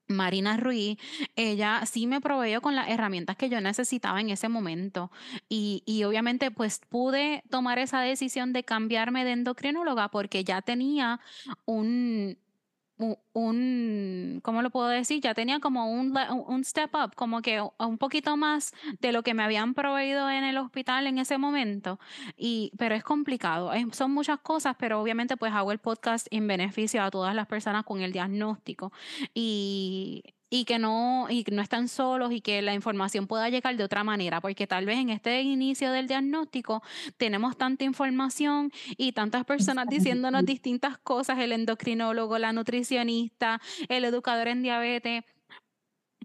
Marina 0.07 0.57
Ruiz, 0.57 0.97
ella 1.35 1.85
sí 1.85 2.07
me 2.07 2.21
proveyó 2.21 2.61
con 2.61 2.75
las 2.75 2.89
herramientas 2.89 3.35
que 3.35 3.49
yo 3.49 3.61
necesitaba 3.61 4.21
en 4.21 4.29
ese 4.29 4.49
momento. 4.49 5.11
Y, 5.49 5.83
y 5.85 6.03
obviamente 6.03 6.51
pues 6.51 6.81
pude 6.89 7.43
tomar 7.49 7.79
esa 7.79 8.01
decisión 8.01 8.53
de 8.53 8.63
cambiarme 8.63 9.25
de 9.25 9.31
endocrinóloga 9.31 10.09
porque 10.09 10.43
ya 10.43 10.61
tenía 10.61 11.19
un, 11.65 12.37
un, 12.97 14.39
¿cómo 14.43 14.61
lo 14.61 14.69
puedo 14.69 14.87
decir? 14.87 15.21
Ya 15.21 15.33
tenía 15.33 15.59
como 15.59 15.91
un, 15.91 16.17
un 16.47 16.63
step 16.63 16.91
up, 16.95 17.15
como 17.15 17.41
que 17.41 17.61
un 17.61 17.97
poquito 17.97 18.37
más 18.37 18.73
de 18.99 19.11
lo 19.11 19.23
que 19.23 19.33
me 19.33 19.43
habían 19.43 19.73
proveído 19.73 20.29
en 20.29 20.43
el 20.43 20.57
hospital 20.57 21.07
en 21.07 21.19
ese 21.19 21.37
momento. 21.37 21.99
Y, 22.35 22.71
pero 22.77 22.95
es 22.95 23.03
complicado, 23.03 23.71
son 23.91 24.11
muchas 24.11 24.39
cosas, 24.39 24.75
pero 24.79 25.01
obviamente 25.01 25.37
pues 25.37 25.53
hago 25.53 25.71
el 25.71 25.79
podcast 25.79 26.27
en 26.31 26.47
beneficio 26.47 27.03
a 27.03 27.11
todas 27.11 27.35
las 27.35 27.47
personas 27.47 27.83
con 27.83 28.01
el 28.01 28.11
diagnóstico 28.11 28.91
y, 29.33 30.23
y 30.49 30.65
que 30.65 30.79
no, 30.79 31.27
y 31.29 31.43
que 31.43 31.51
no 31.51 31.61
están 31.61 31.87
solos 31.87 32.31
y 32.31 32.41
que 32.41 32.61
la 32.61 32.73
información 32.73 33.27
pueda 33.27 33.49
llegar 33.49 33.75
de 33.75 33.83
otra 33.83 34.03
manera, 34.03 34.41
porque 34.41 34.67
tal 34.67 34.85
vez 34.85 34.97
en 34.97 35.09
este 35.09 35.41
inicio 35.41 35.91
del 35.91 36.07
diagnóstico 36.07 36.81
tenemos 37.17 37.57
tanta 37.57 37.83
información 37.83 38.71
y 38.97 39.11
tantas 39.11 39.45
personas 39.45 39.87
diciéndonos 39.87 40.45
distintas 40.45 40.97
cosas, 40.97 41.39
el 41.39 41.51
endocrinólogo, 41.51 42.37
la 42.37 42.53
nutricionista, 42.53 43.61
el 43.89 44.05
educador 44.05 44.47
en 44.47 44.61
diabetes, 44.61 45.23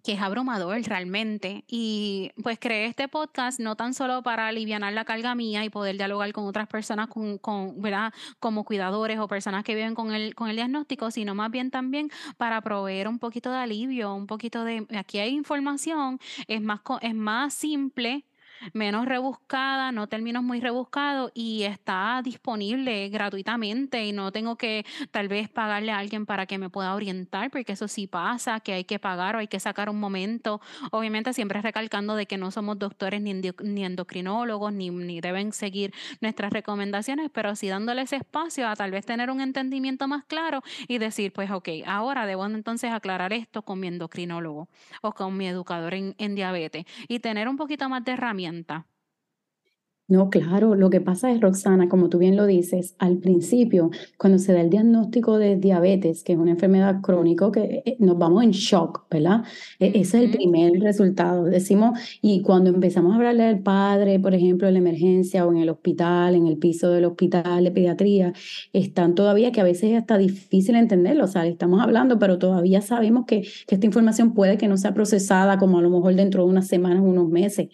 que 0.03 0.13
es 0.13 0.21
abrumador 0.21 0.81
realmente. 0.83 1.65
Y 1.69 2.33
pues 2.43 2.59
creé 2.59 2.87
este 2.87 3.09
podcast 3.09 3.61
no 3.61 3.77
tan 3.77 3.95
solo 3.95 4.23
para 4.23 4.49
aliviar 4.49 4.73
la 4.81 5.05
carga 5.05 5.35
mía 5.35 5.65
y 5.65 5.71
poder 5.71 5.97
dialogar 5.97 6.33
con 6.33 6.47
otras 6.47 6.67
personas 6.67 7.09
con, 7.09 7.39
con, 7.39 7.81
¿verdad? 7.81 8.13
como 8.41 8.65
cuidadores 8.65 9.19
o 9.19 9.29
personas 9.29 9.65
que 9.65 9.75
viven 9.75 9.95
con 9.95 10.13
el, 10.13 10.35
con 10.35 10.49
el 10.49 10.57
diagnóstico, 10.57 11.11
sino 11.11 11.35
más 11.35 11.51
bien 11.51 11.71
también 11.71 12.11
para 12.37 12.61
proveer 12.63 13.09
un 13.09 13.19
poquito 13.19 13.51
de 13.51 13.59
alivio, 13.59 14.15
un 14.15 14.27
poquito 14.27 14.65
de, 14.65 14.87
aquí 14.97 15.19
hay 15.19 15.35
información, 15.35 16.19
es 16.49 16.61
más, 16.61 16.81
es 17.01 17.15
más 17.15 17.55
simple 17.55 18.25
menos 18.73 19.07
rebuscada, 19.07 19.93
no 19.93 20.07
términos 20.07 20.43
muy 20.43 20.61
rebuscados 20.61 21.31
y 21.35 21.63
está 21.65 22.21
disponible 22.23 23.09
gratuitamente 23.09 24.05
y 24.05 24.13
no 24.13 24.33
tengo 24.33 24.57
que 24.57 24.85
tal 25.11 25.29
vez 25.29 25.49
pagarle 25.49 25.93
a 25.93 25.99
alguien 25.99 26.27
para 26.27 26.47
que 26.47 26.59
me 26.59 26.71
pueda 26.71 26.95
orientar, 26.95 27.51
porque 27.51 27.73
eso 27.73 27.89
sí 27.89 28.07
pasa, 28.07 28.61
que 28.61 28.73
hay 28.73 28.85
que 28.85 28.99
pagar 28.99 29.37
o 29.37 29.39
hay 29.39 29.49
que 29.49 29.61
sacar 29.61 29.89
un 29.89 29.99
momento. 29.99 30.61
Obviamente 30.91 31.33
siempre 31.33 31.61
recalcando 31.61 32.15
de 32.15 32.27
que 32.27 32.37
no 32.37 32.51
somos 32.51 32.79
doctores 32.79 33.21
ni, 33.21 33.85
endocrinólogos, 33.85 34.73
ni, 34.73 34.91
ni 34.91 35.21
deben 35.21 35.53
seguir 35.53 35.93
nuestras 36.21 36.53
recomendaciones, 36.53 37.31
pero 37.33 37.57
sí 37.57 37.69
dándoles 37.69 38.13
espacio 38.13 38.69
a 38.69 38.77
tal 38.77 38.91
vez 38.91 39.07
tener 39.07 39.31
un 39.31 39.41
entendimiento 39.41 40.09
más 40.09 40.25
claro 40.25 40.63
y 40.89 40.99
decir, 40.99 41.33
pues 41.33 41.51
ok, 41.51 41.69
ahora 41.87 42.27
debo 42.27 42.47
entonces 42.47 42.93
aclarar 42.93 43.33
esto 43.33 43.63
con 43.63 43.81
mi 43.81 43.89
endocrinólogo 43.89 44.69
o 45.03 45.13
con 45.13 45.37
mi 45.37 45.49
educador 45.49 45.95
en, 45.95 46.15
en 46.19 46.35
diabetes 46.35 46.85
y 47.09 47.19
tener 47.19 47.49
un 47.49 47.57
poquito 47.57 47.89
más 47.89 48.05
de 48.05 48.13
herramientas 48.13 48.52
no, 50.13 50.29
claro, 50.29 50.75
lo 50.75 50.91
que 50.91 51.01
pasa 51.01 51.33
es, 51.33 51.41
Roxana, 51.41 51.89
como 51.89 52.11
tú 52.11 52.19
bien 52.19 52.37
lo 52.37 52.45
dices, 52.45 52.95
al 52.99 53.17
principio, 53.17 53.91
cuando 54.19 54.39
se 54.39 54.53
da 54.53 54.61
el 54.61 54.69
diagnóstico 54.69 55.39
de 55.39 55.57
diabetes, 55.57 56.23
que 56.23 56.35
es 56.35 56.39
una 56.39 56.51
enfermedad 56.51 57.01
crónica, 57.01 57.51
que 57.51 57.83
eh, 57.87 57.97
nos 57.99 58.19
vamos 58.19 58.45
en 58.45 58.51
shock, 58.51 59.07
¿verdad? 59.11 59.45
E, 59.79 59.87
ese 60.01 60.19
es 60.19 60.25
el 60.25 60.31
primer 60.31 60.73
resultado. 60.83 61.45
Decimos, 61.45 61.99
y 62.21 62.43
cuando 62.43 62.69
empezamos 62.69 63.13
a 63.13 63.17
hablarle 63.17 63.45
al 63.45 63.61
padre, 63.61 64.21
por 64.21 64.35
ejemplo, 64.35 64.69
en 64.69 64.75
la 64.75 64.81
emergencia 64.81 65.47
o 65.47 65.53
en 65.53 65.59
el 65.59 65.71
hospital, 65.71 66.35
en 66.35 66.47
el 66.47 66.59
piso 66.59 66.91
del 66.91 67.07
hospital 67.07 67.65
de 67.65 67.71
pediatría, 67.71 68.35
están 68.75 69.15
todavía 69.15 69.51
que 69.51 69.63
a 69.63 69.65
veces 69.65 69.93
es 69.93 69.99
hasta 69.99 70.19
difícil 70.19 70.77
entenderlo, 70.77 71.25
o 71.25 71.29
sea, 71.29 71.47
estamos 71.47 71.81
hablando, 71.81 72.19
pero 72.19 72.39
todavía 72.39 72.83
sabemos 72.83 73.25
que, 73.27 73.49
que 73.67 73.77
esta 73.77 73.87
información 73.87 74.35
puede 74.35 74.59
que 74.59 74.69
no 74.69 74.77
sea 74.77 74.93
procesada 74.93 75.57
como 75.57 75.79
a 75.79 75.83
lo 75.83 75.89
mejor 75.89 76.15
dentro 76.17 76.45
de 76.45 76.51
unas 76.51 76.67
semanas, 76.69 77.03
unos 77.03 77.31
meses 77.31 77.71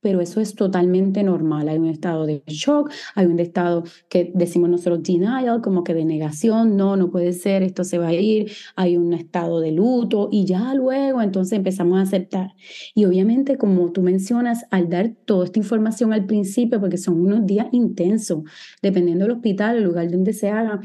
pero 0.00 0.20
eso 0.20 0.40
es 0.40 0.54
totalmente 0.54 1.22
normal. 1.22 1.68
Hay 1.68 1.78
un 1.78 1.86
estado 1.86 2.26
de 2.26 2.42
shock, 2.46 2.90
hay 3.14 3.26
un 3.26 3.38
estado 3.38 3.84
que 4.08 4.32
decimos 4.34 4.70
nosotros 4.70 5.02
denial, 5.02 5.60
como 5.62 5.84
que 5.84 5.94
de 5.94 6.04
negación, 6.04 6.76
no, 6.76 6.96
no 6.96 7.10
puede 7.10 7.32
ser, 7.32 7.62
esto 7.62 7.84
se 7.84 7.98
va 7.98 8.08
a 8.08 8.14
ir, 8.14 8.50
hay 8.76 8.96
un 8.96 9.12
estado 9.12 9.60
de 9.60 9.72
luto 9.72 10.28
y 10.32 10.44
ya 10.44 10.74
luego 10.74 11.20
entonces 11.22 11.58
empezamos 11.58 11.98
a 11.98 12.02
aceptar. 12.02 12.54
Y 12.94 13.04
obviamente, 13.04 13.58
como 13.58 13.92
tú 13.92 14.02
mencionas, 14.02 14.64
al 14.70 14.88
dar 14.88 15.12
toda 15.24 15.44
esta 15.44 15.58
información 15.58 16.12
al 16.12 16.26
principio, 16.26 16.80
porque 16.80 16.96
son 16.96 17.20
unos 17.20 17.46
días 17.46 17.66
intensos, 17.72 18.42
dependiendo 18.82 19.24
del 19.24 19.36
hospital, 19.36 19.76
el 19.76 19.84
lugar 19.84 20.10
donde 20.10 20.32
se 20.32 20.50
haga, 20.50 20.80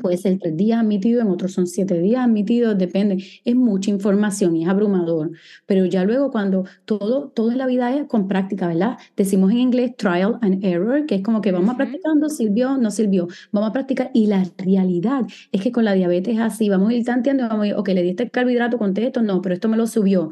puede 0.00 0.16
ser 0.16 0.38
tres 0.38 0.56
días 0.56 0.80
admitido, 0.80 1.20
en 1.20 1.28
otros 1.28 1.52
son 1.52 1.66
siete 1.66 1.98
días 2.00 2.24
admitidos, 2.24 2.76
depende, 2.76 3.24
es 3.44 3.54
mucha 3.54 3.90
información 3.90 4.56
y 4.56 4.64
es 4.64 4.68
abrumador. 4.68 5.30
Pero 5.66 5.86
ya 5.86 6.04
luego 6.04 6.30
cuando 6.30 6.64
todo, 6.84 7.28
todo 7.30 7.50
en 7.52 7.58
la 7.58 7.66
vida 7.66 7.94
es 7.96 8.06
comprar 8.06 8.41
¿verdad? 8.48 8.98
Decimos 9.16 9.50
en 9.52 9.58
inglés 9.58 9.96
trial 9.96 10.38
and 10.42 10.64
error, 10.64 11.06
que 11.06 11.16
es 11.16 11.22
como 11.22 11.40
que 11.40 11.52
vamos 11.52 11.70
a 11.74 11.76
practicando, 11.76 12.28
sirvió, 12.28 12.76
no 12.76 12.90
sirvió, 12.90 13.28
vamos 13.50 13.70
a 13.70 13.72
practicar. 13.72 14.10
Y 14.14 14.26
la 14.26 14.44
realidad 14.58 15.22
es 15.52 15.62
que 15.62 15.72
con 15.72 15.84
la 15.84 15.94
diabetes 15.94 16.34
es 16.34 16.40
así, 16.40 16.68
vamos 16.68 16.90
a 16.90 16.94
ir 16.94 17.04
tanteando, 17.04 17.48
vamos 17.48 17.64
a 17.64 17.68
ir, 17.68 17.74
ok, 17.74 17.88
le 17.88 18.02
diste 18.02 18.24
el 18.24 18.30
carbohidrato 18.30 18.78
con 18.78 18.96
esto, 18.96 19.22
no, 19.22 19.40
pero 19.42 19.54
esto 19.54 19.68
me 19.68 19.76
lo 19.76 19.86
subió. 19.86 20.30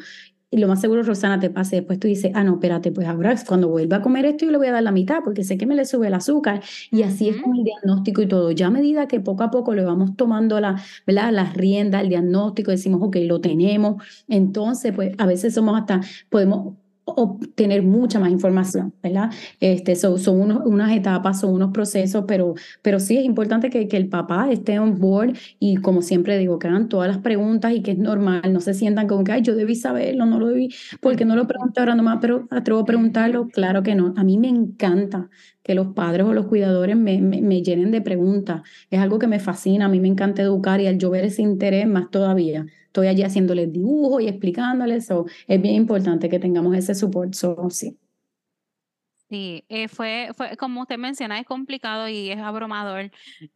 Y 0.53 0.57
lo 0.59 0.67
más 0.67 0.81
seguro, 0.81 1.05
Rosana, 1.05 1.39
te 1.39 1.49
pase 1.49 1.77
después 1.77 2.01
tú 2.01 2.09
dices, 2.09 2.33
ah, 2.35 2.43
no, 2.43 2.55
espérate, 2.55 2.91
pues 2.91 3.07
ahora 3.07 3.37
cuando 3.47 3.69
vuelva 3.69 3.99
a 3.99 4.03
comer 4.03 4.25
esto 4.27 4.47
yo 4.47 4.51
le 4.51 4.59
voy 4.59 4.67
a 4.67 4.73
dar 4.73 4.83
la 4.83 4.91
mitad 4.91 5.21
porque 5.23 5.45
sé 5.45 5.57
que 5.57 5.65
me 5.65 5.77
le 5.77 5.85
sube 5.85 6.09
el 6.09 6.15
azúcar. 6.15 6.61
Y 6.91 7.03
así 7.05 7.29
es 7.29 7.41
con 7.41 7.57
el 7.57 7.63
diagnóstico 7.63 8.23
y 8.23 8.27
todo. 8.27 8.51
Ya 8.51 8.67
a 8.67 8.71
medida 8.71 9.07
que 9.07 9.21
poco 9.21 9.45
a 9.45 9.51
poco 9.53 9.75
le 9.75 9.85
vamos 9.85 10.17
tomando 10.17 10.59
la, 10.59 10.83
¿verdad? 11.07 11.33
las 11.33 11.55
riendas, 11.55 12.03
el 12.03 12.09
diagnóstico, 12.09 12.73
decimos, 12.73 13.01
ok, 13.01 13.17
lo 13.23 13.41
tenemos. 13.41 14.03
Entonces, 14.27 14.93
pues 14.93 15.15
a 15.19 15.27
veces 15.27 15.55
somos 15.55 15.79
hasta, 15.79 16.01
podemos 16.29 16.75
obtener 17.05 17.83
mucha 17.83 18.19
más 18.19 18.31
información, 18.31 18.93
¿verdad? 19.03 19.31
Este, 19.61 19.97
son, 19.97 20.51
unas 20.65 20.93
etapas, 20.93 21.41
son 21.41 21.55
unos 21.55 21.73
procesos, 21.73 22.25
pero, 22.27 22.55
pero 22.83 23.01
sí 23.01 23.17
es 23.17 23.25
importante 23.25 23.71
que, 23.71 23.89
el 23.91 24.09
papá 24.09 24.51
esté 24.51 24.79
on 24.79 24.99
board 24.99 25.37
y 25.59 25.77
como 25.77 26.01
siempre 26.03 26.39
digo, 26.39 26.59
que 26.59 26.69
hagan 26.69 26.89
todas 26.89 27.09
las 27.09 27.19
preguntas 27.19 27.73
y 27.73 27.83
que 27.83 27.91
es 27.93 27.99
normal, 27.99 28.53
no 28.53 28.61
se 28.61 28.73
sientan 28.73 29.09
como 29.09 29.25
que, 29.25 29.33
ay, 29.33 29.43
yo 29.43 29.55
debí 29.57 29.75
saberlo, 29.75 30.27
no 30.27 30.39
lo 30.39 30.49
debí, 30.49 30.69
porque 31.01 31.25
no 31.25 31.37
lo 31.37 31.47
pregunté 31.47 31.81
ahora 31.81 31.95
nomás, 31.95 32.19
pero 32.21 32.47
atrevo 32.51 32.81
a 32.81 32.85
preguntarlo, 32.85 33.49
claro 33.49 33.83
que 33.83 33.95
no. 33.95 34.15
A 34.17 34.25
mí 34.25 34.39
me 34.39 34.49
encanta 34.49 35.29
que 35.63 35.75
los 35.75 35.89
padres 35.89 36.27
o 36.27 36.33
los 36.33 36.47
cuidadores 36.47 36.97
me 36.97 37.63
llenen 37.63 37.91
de 37.91 38.01
preguntas, 38.01 38.63
es 38.91 39.01
algo 39.01 39.19
que 39.19 39.27
me 39.27 39.41
fascina, 39.41 39.87
a 39.87 39.89
mí 39.89 40.01
me 40.01 40.09
encanta 40.09 40.43
educar 40.43 40.81
y 40.81 40.87
al 40.87 40.99
yo 40.99 41.11
ver 41.11 41.25
ese 41.25 41.43
interés 41.43 41.87
más 41.87 42.11
todavía 42.11 42.67
estoy 42.91 43.07
allí 43.07 43.23
haciéndoles 43.23 43.73
dibujos 43.73 44.23
y 44.23 44.29
explicándoles. 44.29 45.07
So, 45.07 45.27
es 45.47 45.63
bien 45.63 45.75
importante 45.77 46.29
que 46.29 46.41
tengamos 46.41 46.77
ese 46.77 46.95
support. 46.95 47.35
So, 47.35 47.71
sí. 47.71 47.97
Sí, 49.29 49.65
eh, 49.69 49.87
fue, 49.87 50.31
fue, 50.37 50.57
como 50.57 50.81
usted 50.83 50.99
menciona, 50.99 51.39
es 51.39 51.47
complicado 51.47 52.09
y 52.09 52.31
es 52.33 52.41
abrumador, 52.41 53.13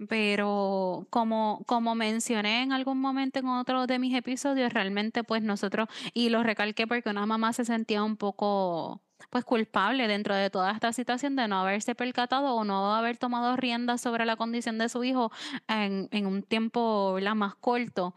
pero 0.08 1.08
como, 1.10 1.64
como 1.66 1.96
mencioné 1.96 2.62
en 2.62 2.72
algún 2.72 3.00
momento 3.00 3.40
en 3.40 3.48
otro 3.48 3.88
de 3.88 3.98
mis 3.98 4.14
episodios, 4.14 4.72
realmente 4.72 5.24
pues 5.24 5.42
nosotros, 5.42 5.88
y 6.12 6.28
lo 6.28 6.44
recalqué 6.44 6.86
porque 6.86 7.10
una 7.10 7.26
mamá 7.26 7.52
se 7.52 7.64
sentía 7.64 8.04
un 8.04 8.16
poco 8.16 9.02
pues 9.30 9.44
culpable 9.44 10.06
dentro 10.06 10.36
de 10.36 10.48
toda 10.48 10.70
esta 10.70 10.92
situación 10.92 11.34
de 11.34 11.48
no 11.48 11.58
haberse 11.58 11.96
percatado 11.96 12.54
o 12.54 12.64
no 12.64 12.94
haber 12.94 13.16
tomado 13.16 13.56
riendas 13.56 14.00
sobre 14.00 14.26
la 14.26 14.36
condición 14.36 14.78
de 14.78 14.88
su 14.88 15.02
hijo 15.02 15.32
en, 15.66 16.08
en 16.12 16.26
un 16.26 16.44
tiempo 16.44 17.18
la 17.20 17.34
más 17.34 17.56
corto. 17.56 18.14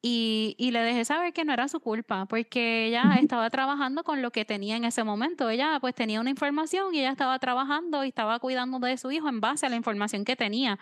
Y, 0.00 0.54
y, 0.58 0.70
le 0.70 0.78
dejé 0.80 1.04
saber 1.04 1.32
que 1.32 1.44
no 1.44 1.52
era 1.52 1.66
su 1.66 1.80
culpa, 1.80 2.26
porque 2.26 2.86
ella 2.86 3.16
estaba 3.20 3.50
trabajando 3.50 4.04
con 4.04 4.22
lo 4.22 4.30
que 4.30 4.44
tenía 4.44 4.76
en 4.76 4.84
ese 4.84 5.02
momento. 5.02 5.50
Ella 5.50 5.78
pues 5.80 5.94
tenía 5.94 6.20
una 6.20 6.30
información 6.30 6.94
y 6.94 7.00
ella 7.00 7.10
estaba 7.10 7.36
trabajando 7.40 8.04
y 8.04 8.08
estaba 8.08 8.38
cuidando 8.38 8.78
de 8.78 8.96
su 8.96 9.10
hijo 9.10 9.28
en 9.28 9.40
base 9.40 9.66
a 9.66 9.68
la 9.68 9.76
información 9.76 10.24
que 10.24 10.36
tenía. 10.36 10.78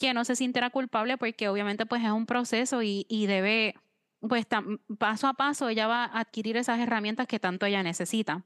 Que 0.00 0.14
no 0.14 0.24
se 0.24 0.34
sintiera 0.34 0.70
culpable 0.70 1.16
porque 1.16 1.48
obviamente 1.48 1.86
pues 1.86 2.02
es 2.02 2.10
un 2.10 2.26
proceso 2.26 2.82
y, 2.82 3.06
y 3.08 3.26
debe, 3.26 3.76
pues 4.20 4.46
paso 4.98 5.28
a 5.28 5.34
paso 5.34 5.68
ella 5.68 5.86
va 5.86 6.04
a 6.04 6.20
adquirir 6.20 6.56
esas 6.56 6.80
herramientas 6.80 7.28
que 7.28 7.38
tanto 7.38 7.66
ella 7.66 7.84
necesita. 7.84 8.44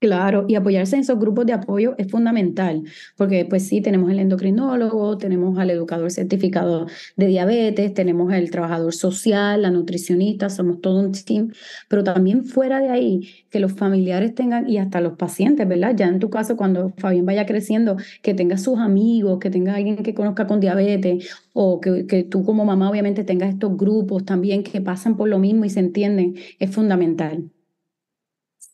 Claro, 0.00 0.46
y 0.48 0.54
apoyarse 0.54 0.96
en 0.96 1.02
esos 1.02 1.18
grupos 1.18 1.44
de 1.44 1.52
apoyo 1.52 1.94
es 1.98 2.10
fundamental, 2.10 2.84
porque 3.18 3.44
pues 3.44 3.66
sí, 3.68 3.82
tenemos 3.82 4.10
el 4.10 4.18
endocrinólogo, 4.18 5.18
tenemos 5.18 5.58
al 5.58 5.68
educador 5.68 6.10
certificado 6.10 6.86
de 7.16 7.26
diabetes, 7.26 7.92
tenemos 7.92 8.32
el 8.32 8.50
trabajador 8.50 8.94
social, 8.94 9.60
la 9.60 9.70
nutricionista, 9.70 10.48
somos 10.48 10.80
todo 10.80 11.00
un 11.00 11.12
team, 11.12 11.52
pero 11.88 12.02
también 12.02 12.46
fuera 12.46 12.80
de 12.80 12.88
ahí, 12.88 13.28
que 13.50 13.60
los 13.60 13.74
familiares 13.74 14.34
tengan, 14.34 14.66
y 14.70 14.78
hasta 14.78 15.02
los 15.02 15.18
pacientes, 15.18 15.68
¿verdad? 15.68 15.94
Ya 15.94 16.08
en 16.08 16.18
tu 16.18 16.30
caso, 16.30 16.56
cuando 16.56 16.94
Fabián 16.96 17.26
vaya 17.26 17.44
creciendo, 17.44 17.98
que 18.22 18.32
tenga 18.32 18.56
sus 18.56 18.78
amigos, 18.78 19.38
que 19.38 19.50
tenga 19.50 19.74
alguien 19.74 19.96
que 19.98 20.14
conozca 20.14 20.46
con 20.46 20.60
diabetes, 20.60 21.28
o 21.52 21.78
que, 21.78 22.06
que 22.06 22.22
tú 22.24 22.42
como 22.42 22.64
mamá 22.64 22.88
obviamente 22.88 23.22
tengas 23.24 23.50
estos 23.50 23.76
grupos 23.76 24.24
también 24.24 24.62
que 24.62 24.80
pasan 24.80 25.18
por 25.18 25.28
lo 25.28 25.38
mismo 25.38 25.66
y 25.66 25.70
se 25.70 25.80
entienden, 25.80 26.36
es 26.58 26.70
fundamental. 26.74 27.50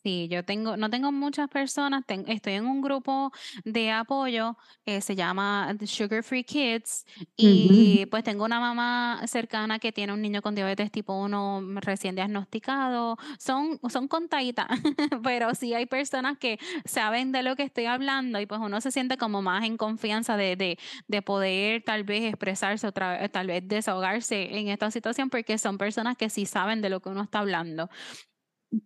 Sí, 0.07 0.29
yo 0.29 0.45
tengo, 0.45 0.77
no 0.77 0.89
tengo 0.89 1.11
muchas 1.11 1.49
personas, 1.49 2.05
estoy 2.07 2.53
en 2.53 2.65
un 2.65 2.79
grupo 2.79 3.29
de 3.65 3.91
apoyo, 3.91 4.55
que 4.85 5.01
se 5.01 5.17
llama 5.17 5.75
Sugar 5.85 6.23
Free 6.23 6.45
Kids, 6.45 7.03
y 7.35 8.05
pues 8.09 8.23
tengo 8.23 8.45
una 8.45 8.61
mamá 8.61 9.21
cercana 9.27 9.79
que 9.79 9.91
tiene 9.91 10.13
un 10.13 10.21
niño 10.21 10.41
con 10.41 10.55
diabetes 10.55 10.91
tipo 10.93 11.13
1 11.21 11.61
recién 11.81 12.15
diagnosticado. 12.15 13.17
Son, 13.37 13.81
son 13.89 14.07
contaditas, 14.07 14.67
pero 15.23 15.53
sí 15.55 15.73
hay 15.73 15.87
personas 15.87 16.37
que 16.37 16.57
saben 16.85 17.33
de 17.33 17.43
lo 17.43 17.57
que 17.57 17.63
estoy 17.63 17.83
hablando 17.85 18.39
y 18.39 18.45
pues 18.45 18.61
uno 18.63 18.79
se 18.79 18.91
siente 18.91 19.17
como 19.17 19.41
más 19.41 19.65
en 19.65 19.75
confianza 19.75 20.37
de, 20.37 20.55
de, 20.55 20.79
de 21.09 21.21
poder 21.21 21.83
tal 21.83 22.05
vez 22.05 22.23
expresarse 22.23 22.87
otra 22.87 23.27
tal 23.27 23.47
vez 23.47 23.67
desahogarse 23.67 24.57
en 24.57 24.69
esta 24.69 24.89
situación 24.89 25.29
porque 25.29 25.57
son 25.57 25.77
personas 25.77 26.15
que 26.15 26.29
sí 26.29 26.45
saben 26.45 26.81
de 26.81 26.89
lo 26.89 27.01
que 27.01 27.09
uno 27.09 27.23
está 27.23 27.39
hablando 27.39 27.89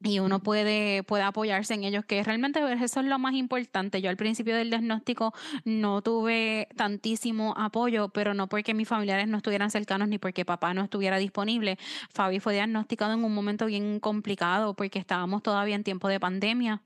y 0.03 0.19
uno 0.19 0.43
puede, 0.43 1.03
puede 1.03 1.23
apoyarse 1.23 1.73
en 1.73 1.83
ellos, 1.83 2.05
que 2.05 2.23
realmente 2.23 2.59
eso 2.83 2.99
es 2.99 3.05
lo 3.05 3.17
más 3.19 3.33
importante. 3.33 4.01
Yo 4.01 4.09
al 4.09 4.17
principio 4.17 4.55
del 4.55 4.69
diagnóstico 4.69 5.33
no 5.65 6.01
tuve 6.01 6.67
tantísimo 6.75 7.53
apoyo, 7.57 8.09
pero 8.09 8.33
no 8.33 8.47
porque 8.47 8.73
mis 8.73 8.87
familiares 8.87 9.27
no 9.27 9.37
estuvieran 9.37 9.71
cercanos 9.71 10.07
ni 10.07 10.17
porque 10.19 10.45
papá 10.45 10.73
no 10.73 10.83
estuviera 10.83 11.17
disponible. 11.17 11.77
Fabi 12.09 12.39
fue 12.39 12.53
diagnosticado 12.53 13.13
en 13.13 13.23
un 13.23 13.33
momento 13.33 13.65
bien 13.65 13.99
complicado 13.99 14.75
porque 14.75 14.99
estábamos 14.99 15.41
todavía 15.41 15.75
en 15.75 15.83
tiempo 15.83 16.07
de 16.07 16.19
pandemia 16.19 16.81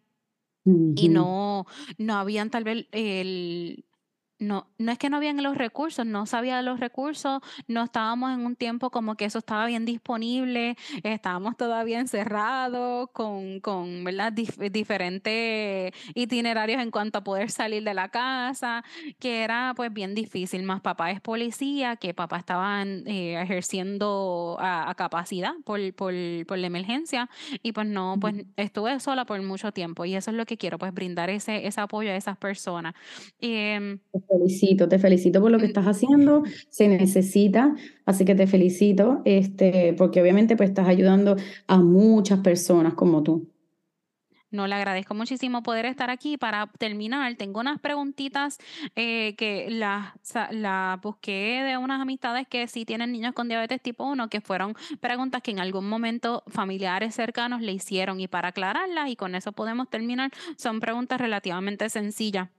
y 0.66 1.10
no, 1.10 1.68
no 2.00 2.16
habían 2.16 2.50
tal 2.50 2.64
vez 2.64 2.88
el 2.92 3.86
No, 4.38 4.68
no 4.78 4.92
es 4.92 4.98
que 4.98 5.10
no 5.10 5.16
habían 5.16 5.42
los 5.42 5.58
recursos, 5.58 6.06
no 6.06 6.26
sabía 6.26 6.58
de 6.58 6.64
los 6.64 6.82
recursos, 6.82 7.42
no 7.70 7.84
estábamos 7.84 8.34
en 8.34 8.46
un 8.46 8.58
tiempo 8.58 8.90
como 8.90 9.16
que 9.16 9.24
eso 9.24 9.40
estaba 9.40 9.66
bien 9.66 9.86
disponible, 9.86 10.76
estábamos 11.04 11.56
todavía 11.56 12.02
encerrados 12.02 13.10
con, 13.12 13.62
con 13.62 14.04
¿verdad? 14.04 14.34
diferentes 14.34 15.94
itinerarios 16.16 16.82
en 16.82 16.92
cuanto 16.92 17.20
a 17.20 17.24
poder 17.24 17.50
salir 17.50 17.84
de 17.84 17.94
la 17.94 18.10
casa, 18.10 18.84
que 19.20 19.44
era 19.44 19.74
pues 19.74 19.94
bien 19.94 20.14
difícil. 20.16 20.64
Más 20.64 20.82
papá 20.82 21.12
es 21.12 21.22
policía, 21.22 21.96
que 21.96 22.14
papá 22.14 22.38
estaba 22.38 22.84
eh, 22.84 23.42
ejerciendo 23.42 24.58
a, 24.60 24.94
capacidad 24.98 25.54
por, 25.64 25.80
por, 25.94 26.14
por, 26.46 26.58
la 26.58 26.68
emergencia 26.68 27.30
y 27.64 27.72
pues 27.72 27.88
no, 27.88 28.18
pues 28.20 28.36
estuve 28.58 29.00
sola 29.00 29.26
por 29.26 29.42
mucho 29.42 29.72
tiempo 29.72 30.04
y 30.06 30.16
eso 30.16 30.32
es 30.32 30.38
lo 30.38 30.46
que 30.46 30.58
quiero, 30.58 30.78
pues 30.78 30.94
brindar 30.94 31.30
ese, 31.30 31.68
ese 31.68 31.80
apoyo 31.80 32.12
a 32.12 32.16
esas 32.16 32.38
personas. 32.38 32.94
Em, 33.40 34.00
felicito, 34.28 34.88
te 34.88 35.00
felicito 35.00 35.42
por 35.42 35.52
lo 35.52 35.60
que 35.60 35.66
estás 35.66 35.86
haciendo, 35.86 36.44
se 36.70 36.88
necesita, 36.88 37.76
así 38.06 38.26
que 38.26 38.36
te 38.36 38.48
felicito, 38.48 39.22
este, 39.26 39.94
porque 39.98 40.22
obviamente 40.22 40.56
pues 40.56 40.70
estás 40.70 40.88
ayudando 40.88 41.36
a 41.68 41.80
muchas 41.80 42.40
personas 42.40 42.94
como 42.94 43.24
tú. 43.24 43.48
No, 44.56 44.68
le 44.68 44.76
agradezco 44.76 45.14
muchísimo 45.14 45.64
poder 45.64 45.86
estar 45.86 46.10
aquí. 46.10 46.38
Para 46.38 46.68
terminar, 46.80 47.36
tengo 47.36 47.60
unas 47.60 47.80
preguntitas 47.82 48.58
eh, 48.96 49.36
que 49.36 49.70
las 49.70 50.14
la 50.52 51.00
busqué 51.04 51.62
de 51.64 51.78
unas 51.78 52.02
amistades 52.02 52.48
que 52.48 52.68
sí 52.68 52.86
tienen 52.86 53.12
niños 53.12 53.34
con 53.34 53.50
diabetes 53.50 53.82
tipo 53.82 54.06
1, 54.06 54.30
que 54.30 54.40
fueron 54.40 54.76
preguntas 55.02 55.42
que 55.42 55.52
en 55.52 55.60
algún 55.60 55.90
momento 55.90 56.44
familiares 56.48 57.16
cercanos 57.16 57.62
le 57.62 57.74
hicieron. 57.74 58.22
Y 58.22 58.30
para 58.30 58.50
aclararlas, 58.50 59.10
y 59.10 59.18
con 59.18 59.36
eso 59.36 59.52
podemos 59.52 59.90
terminar, 59.90 60.32
son 60.58 60.80
preguntas 60.80 61.20
relativamente 61.20 61.90
sencillas. 61.90 62.50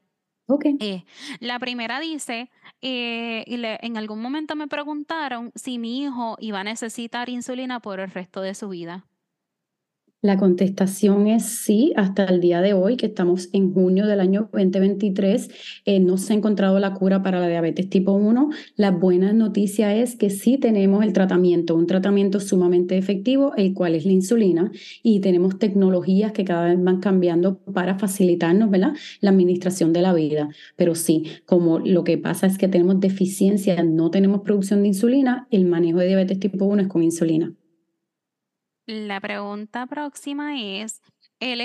Ok. 0.49 0.64
Eh, 0.78 1.05
la 1.40 1.59
primera 1.59 1.99
dice, 1.99 2.51
eh, 2.80 3.44
en 3.47 3.97
algún 3.97 4.22
momento 4.22 4.55
me 4.55 4.68
preguntaron 4.68 5.51
si 5.55 5.78
mi 5.78 6.03
hijo 6.03 6.36
iba 6.40 6.61
a 6.61 6.64
necesitar 6.64 7.28
insulina 7.28 7.80
por 7.80 7.99
el 8.01 8.11
resto 8.11 8.40
de 8.42 8.55
su 8.55 8.68
vida. 8.68 9.07
La 10.26 10.38
contestación 10.38 11.28
es 11.28 11.44
sí, 11.44 11.92
hasta 11.94 12.24
el 12.24 12.40
día 12.40 12.60
de 12.60 12.72
hoy, 12.72 12.96
que 12.96 13.06
estamos 13.06 13.48
en 13.52 13.72
junio 13.72 14.08
del 14.08 14.18
año 14.18 14.50
2023, 14.52 15.50
eh, 15.84 16.00
no 16.00 16.18
se 16.18 16.32
ha 16.32 16.36
encontrado 16.36 16.80
la 16.80 16.94
cura 16.94 17.22
para 17.22 17.38
la 17.38 17.46
diabetes 17.46 17.88
tipo 17.88 18.10
1. 18.10 18.50
La 18.74 18.90
buena 18.90 19.32
noticia 19.32 19.94
es 19.94 20.16
que 20.16 20.30
sí 20.30 20.58
tenemos 20.58 21.04
el 21.04 21.12
tratamiento, 21.12 21.76
un 21.76 21.86
tratamiento 21.86 22.40
sumamente 22.40 22.98
efectivo, 22.98 23.52
el 23.56 23.72
cual 23.72 23.94
es 23.94 24.04
la 24.04 24.10
insulina, 24.10 24.72
y 25.00 25.20
tenemos 25.20 25.60
tecnologías 25.60 26.32
que 26.32 26.44
cada 26.44 26.64
vez 26.64 26.82
van 26.82 26.98
cambiando 26.98 27.58
para 27.58 27.96
facilitarnos 27.96 28.68
¿verdad? 28.68 28.94
la 29.20 29.30
administración 29.30 29.92
de 29.92 30.02
la 30.02 30.12
vida. 30.12 30.48
Pero 30.74 30.96
sí, 30.96 31.26
como 31.44 31.78
lo 31.78 32.02
que 32.02 32.18
pasa 32.18 32.48
es 32.48 32.58
que 32.58 32.66
tenemos 32.66 32.98
deficiencia, 32.98 33.80
no 33.84 34.10
tenemos 34.10 34.40
producción 34.40 34.82
de 34.82 34.88
insulina, 34.88 35.46
el 35.52 35.66
manejo 35.66 36.00
de 36.00 36.08
diabetes 36.08 36.40
tipo 36.40 36.64
1 36.64 36.82
es 36.82 36.88
con 36.88 37.04
insulina. 37.04 37.54
La 38.87 39.20
pregunta 39.20 39.87
próxima 39.87 40.61
es, 40.61 41.03
el 41.41 41.59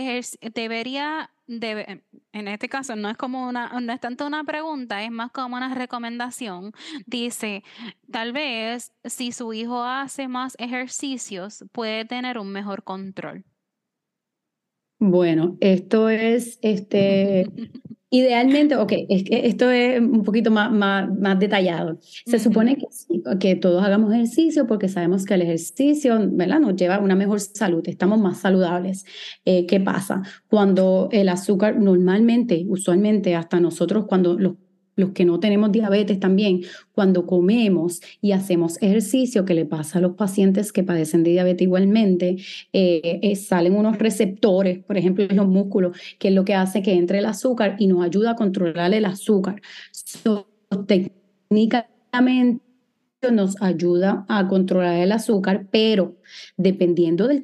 debería, 0.53 1.29
debe, 1.45 2.03
en 2.33 2.47
este 2.47 2.67
caso 2.67 2.95
no 2.95 3.09
es 3.09 3.17
como 3.17 3.47
una, 3.47 3.79
no 3.79 3.93
es 3.93 3.99
tanto 3.99 4.25
una 4.25 4.43
pregunta, 4.43 5.03
es 5.03 5.11
más 5.11 5.31
como 5.31 5.55
una 5.55 5.73
recomendación. 5.75 6.73
Dice, 7.05 7.63
tal 8.11 8.33
vez 8.33 8.91
si 9.05 9.31
su 9.31 9.53
hijo 9.53 9.83
hace 9.83 10.27
más 10.27 10.55
ejercicios, 10.57 11.63
puede 11.71 12.05
tener 12.05 12.39
un 12.39 12.51
mejor 12.51 12.83
control. 12.83 13.45
Bueno, 14.97 15.57
esto 15.61 16.09
es 16.09 16.57
este 16.61 17.45
Idealmente, 18.13 18.75
ok, 18.75 18.91
es 19.07 19.23
que 19.23 19.47
esto 19.47 19.69
es 19.71 20.01
un 20.01 20.23
poquito 20.23 20.51
más, 20.51 20.69
más, 20.69 21.09
más 21.17 21.39
detallado. 21.39 21.97
Se 22.25 22.39
supone 22.39 22.75
que, 22.75 23.37
que 23.39 23.55
todos 23.55 23.81
hagamos 23.85 24.13
ejercicio 24.13 24.67
porque 24.67 24.89
sabemos 24.89 25.23
que 25.23 25.35
el 25.35 25.43
ejercicio 25.43 26.19
¿verdad? 26.33 26.59
nos 26.59 26.75
lleva 26.75 26.95
a 26.95 26.99
una 26.99 27.15
mejor 27.15 27.39
salud, 27.39 27.81
estamos 27.87 28.19
más 28.19 28.39
saludables. 28.41 29.05
Eh, 29.45 29.65
¿Qué 29.65 29.79
pasa? 29.79 30.23
Cuando 30.49 31.07
el 31.13 31.29
azúcar 31.29 31.79
normalmente, 31.79 32.65
usualmente, 32.67 33.33
hasta 33.33 33.61
nosotros 33.61 34.05
cuando 34.09 34.37
los 34.37 34.55
los 35.01 35.11
que 35.11 35.25
no 35.25 35.39
tenemos 35.39 35.71
diabetes 35.71 36.19
también, 36.19 36.61
cuando 36.93 37.25
comemos 37.25 38.01
y 38.21 38.31
hacemos 38.31 38.81
ejercicio, 38.81 39.43
que 39.43 39.53
le 39.53 39.65
pasa 39.65 39.99
a 39.99 40.01
los 40.01 40.15
pacientes 40.15 40.71
que 40.71 40.83
padecen 40.83 41.23
de 41.23 41.31
diabetes 41.31 41.63
igualmente, 41.63 42.37
eh, 42.73 43.19
eh, 43.21 43.35
salen 43.35 43.75
unos 43.75 43.97
receptores, 43.97 44.83
por 44.83 44.97
ejemplo, 44.97 45.25
en 45.29 45.35
los 45.35 45.47
músculos, 45.47 45.97
que 46.19 46.29
es 46.29 46.33
lo 46.33 46.45
que 46.45 46.55
hace 46.55 46.81
que 46.81 46.93
entre 46.93 47.19
el 47.19 47.25
azúcar 47.25 47.75
y 47.79 47.87
nos 47.87 48.03
ayuda 48.03 48.31
a 48.31 48.35
controlar 48.35 48.93
el 48.93 49.05
azúcar. 49.05 49.61
técnicamente 50.87 52.70
nos 53.29 53.61
ayuda 53.61 54.25
a 54.27 54.47
controlar 54.47 54.97
el 54.97 55.11
azúcar, 55.11 55.67
pero 55.69 56.15
dependiendo 56.57 57.27
del, 57.27 57.43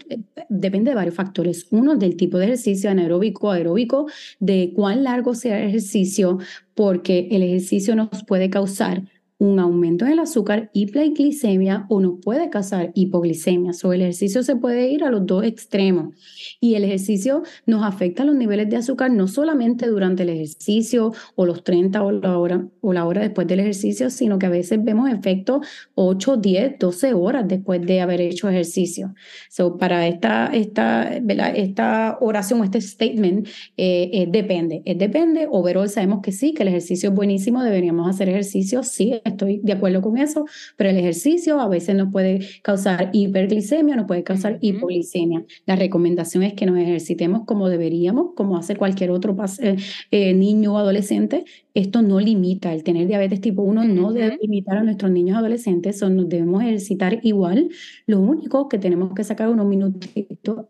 depende 0.50 0.92
de 0.92 0.96
varios 0.96 1.16
factores. 1.16 1.68
Uno, 1.70 1.96
del 1.96 2.18
tipo 2.18 2.40
de 2.40 2.46
ejercicio 2.46 2.90
anaeróbico, 2.90 3.52
aeróbico, 3.52 4.08
de 4.40 4.72
cuán 4.76 5.04
largo 5.04 5.36
sea 5.36 5.60
el 5.60 5.70
ejercicio, 5.70 6.40
porque 6.74 7.28
el 7.30 7.44
ejercicio 7.44 7.96
nos 7.96 8.24
puede 8.26 8.50
causar 8.50 9.04
un 9.40 9.60
aumento 9.60 10.06
en 10.06 10.14
el 10.14 10.20
azúcar, 10.20 10.72
hiperglicemia 10.74 11.86
o 11.90 12.00
nos 12.00 12.20
puede 12.24 12.50
causar 12.50 12.92
hipoglicemia. 12.96 13.74
So, 13.74 13.94
el 13.94 14.02
ejercicio 14.02 14.42
se 14.42 14.56
puede 14.56 14.90
ir 14.90 15.04
a 15.04 15.12
los 15.12 15.26
dos 15.26 15.44
extremos 15.44 16.16
y 16.60 16.74
el 16.76 16.84
ejercicio 16.84 17.44
nos 17.66 17.84
afecta 17.84 18.26
los 18.26 18.36
niveles 18.36 18.68
de 18.70 18.78
azúcar 18.78 19.12
no 19.12 19.28
solamente 19.28 19.88
durante 19.88 20.24
el 20.24 20.30
ejercicio 20.30 21.14
o 21.36 21.46
los 21.46 21.64
30 21.64 22.04
o 22.04 22.12
la 22.12 22.38
hora, 22.38 22.68
o 22.82 22.94
la 22.94 23.06
hora 23.06 23.22
después 23.22 23.46
del 23.48 23.60
ejercicio, 23.60 24.10
sino 24.10 24.40
que 24.40 24.48
a 24.48 24.50
veces 24.50 24.84
vemos 24.84 25.10
efectos 25.12 25.66
8, 25.94 26.38
10, 26.38 26.80
12 26.80 27.14
horas 27.14 27.48
después 27.48 27.82
de 27.82 28.02
haber 28.02 28.22
hecho 28.22 28.50
ejercicio. 28.50 29.14
So, 29.50 29.78
para 29.78 30.08
esta, 30.08 30.48
esta, 30.48 31.16
esta 31.16 32.18
oración, 32.22 32.64
este 32.64 32.82
statement, 32.82 33.48
eh, 33.78 34.10
eh, 34.14 34.28
depende. 34.30 34.82
Es 34.86 34.98
depende. 34.98 35.48
Overall 35.52 35.90
sabemos 35.90 36.22
que 36.24 36.32
sí, 36.32 36.54
que 36.54 36.64
el 36.64 36.70
ejercicio 36.70 37.10
es 37.10 37.16
buenísimo, 37.16 37.64
deberíamos 37.64 38.10
hacer 38.10 38.30
ejercicio, 38.30 38.82
sí, 38.82 39.22
estoy 39.28 39.60
de 39.64 39.74
acuerdo 39.74 40.02
con 40.02 40.18
eso, 40.18 40.46
pero 40.76 40.90
el 40.90 40.98
ejercicio 40.98 41.60
a 41.60 41.68
veces 41.68 41.96
nos 41.96 42.12
puede 42.12 42.40
causar 42.62 43.10
hiperglicemia, 43.14 43.96
nos 43.96 44.08
puede 44.08 44.24
causar 44.24 44.58
hipoglicemia. 44.62 45.46
La 45.66 45.76
recomendación 45.76 46.44
es 46.44 46.54
que 46.54 46.66
nos 46.66 46.78
ejercitemos 46.78 47.46
como 47.46 47.70
deberíamos, 47.70 48.34
como 48.36 48.58
hace 48.58 48.76
cualquier 48.76 49.12
otro 49.12 49.36
eh, 49.60 49.78
eh, 50.12 50.34
niño 50.34 50.74
o 50.74 50.78
adolescente. 50.78 51.46
Esto 51.74 52.02
no 52.02 52.20
limita, 52.20 52.74
el 52.74 52.84
tener 52.84 53.08
diabetes 53.08 53.42
tipo 53.42 53.62
1 53.62 53.84
no 53.86 54.12
debe 54.12 54.38
limitar 54.42 54.78
a 54.78 54.84
nuestros 54.84 55.12
niños 55.12 55.38
adolescentes, 55.38 56.00
son, 56.00 56.16
nos 56.16 56.30
debemos 56.30 56.64
ejercitar 56.64 57.20
igual. 57.24 57.70
Lo 58.08 58.20
único 58.20 58.68
que 58.68 58.80
tenemos 58.80 59.14
que 59.14 59.24
sacar 59.24 59.50
unos 59.50 59.68
minutitos 59.68 60.66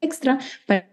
extra 0.00 0.38
para 0.66 0.91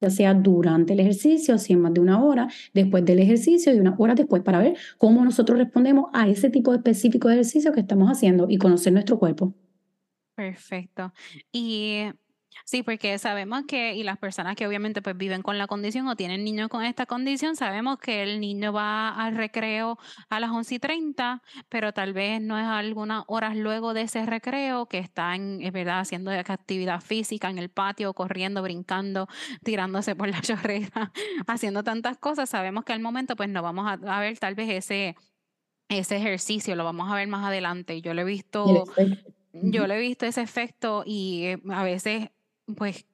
ya 0.00 0.10
sea 0.10 0.34
durante 0.34 0.92
el 0.92 1.00
ejercicio, 1.00 1.58
si 1.58 1.72
es 1.72 1.78
más 1.78 1.94
de 1.94 2.00
una 2.00 2.22
hora, 2.22 2.48
después 2.74 3.04
del 3.04 3.18
ejercicio 3.20 3.74
y 3.74 3.78
una 3.78 3.94
hora 3.98 4.14
después, 4.14 4.42
para 4.42 4.58
ver 4.58 4.76
cómo 4.98 5.24
nosotros 5.24 5.58
respondemos 5.58 6.10
a 6.12 6.28
ese 6.28 6.50
tipo 6.50 6.74
específico 6.74 7.28
de 7.28 7.34
ejercicio 7.34 7.72
que 7.72 7.80
estamos 7.80 8.10
haciendo 8.10 8.46
y 8.48 8.58
conocer 8.58 8.92
nuestro 8.92 9.18
cuerpo. 9.18 9.54
Perfecto. 10.34 11.12
Y 11.50 12.02
Sí, 12.68 12.82
porque 12.82 13.16
sabemos 13.20 13.62
que, 13.68 13.94
y 13.94 14.02
las 14.02 14.18
personas 14.18 14.56
que 14.56 14.66
obviamente 14.66 15.00
pues 15.00 15.16
viven 15.16 15.40
con 15.40 15.56
la 15.56 15.68
condición 15.68 16.08
o 16.08 16.16
tienen 16.16 16.42
niños 16.42 16.68
con 16.68 16.82
esta 16.82 17.06
condición, 17.06 17.54
sabemos 17.54 17.96
que 17.98 18.24
el 18.24 18.40
niño 18.40 18.72
va 18.72 19.10
al 19.10 19.36
recreo 19.36 20.00
a 20.30 20.40
las 20.40 20.50
11 20.50 20.74
y 20.74 20.78
30, 20.80 21.42
pero 21.68 21.92
tal 21.92 22.12
vez 22.12 22.42
no 22.42 22.58
es 22.58 22.64
algunas 22.66 23.22
horas 23.28 23.56
luego 23.56 23.94
de 23.94 24.02
ese 24.02 24.26
recreo 24.26 24.86
que 24.86 24.98
está 24.98 25.36
en, 25.36 25.62
es 25.62 25.70
verdad, 25.70 26.00
haciendo 26.00 26.32
actividad 26.32 27.00
física 27.00 27.50
en 27.50 27.58
el 27.58 27.68
patio, 27.68 28.12
corriendo, 28.14 28.62
brincando, 28.62 29.28
tirándose 29.62 30.16
por 30.16 30.28
la 30.28 30.40
chorrera, 30.42 31.12
haciendo 31.46 31.84
tantas 31.84 32.18
cosas. 32.18 32.50
Sabemos 32.50 32.84
que 32.84 32.92
al 32.92 33.00
momento 33.00 33.36
pues 33.36 33.48
no 33.48 33.62
vamos 33.62 33.86
a, 33.88 34.18
ver 34.18 34.40
tal 34.40 34.56
vez 34.56 34.70
ese, 34.70 35.14
ese 35.88 36.16
ejercicio, 36.16 36.74
lo 36.74 36.82
vamos 36.82 37.12
a 37.12 37.14
ver 37.14 37.28
más 37.28 37.44
adelante. 37.46 38.00
Yo 38.00 38.12
lo 38.12 38.22
he 38.22 38.24
visto, 38.24 38.86
yo 39.52 39.86
lo 39.86 39.94
he 39.94 40.00
visto 40.00 40.26
ese 40.26 40.42
efecto 40.42 41.04
y 41.06 41.44
eh, 41.44 41.62
a 41.70 41.84
veces 41.84 42.30
pues 42.74 43.06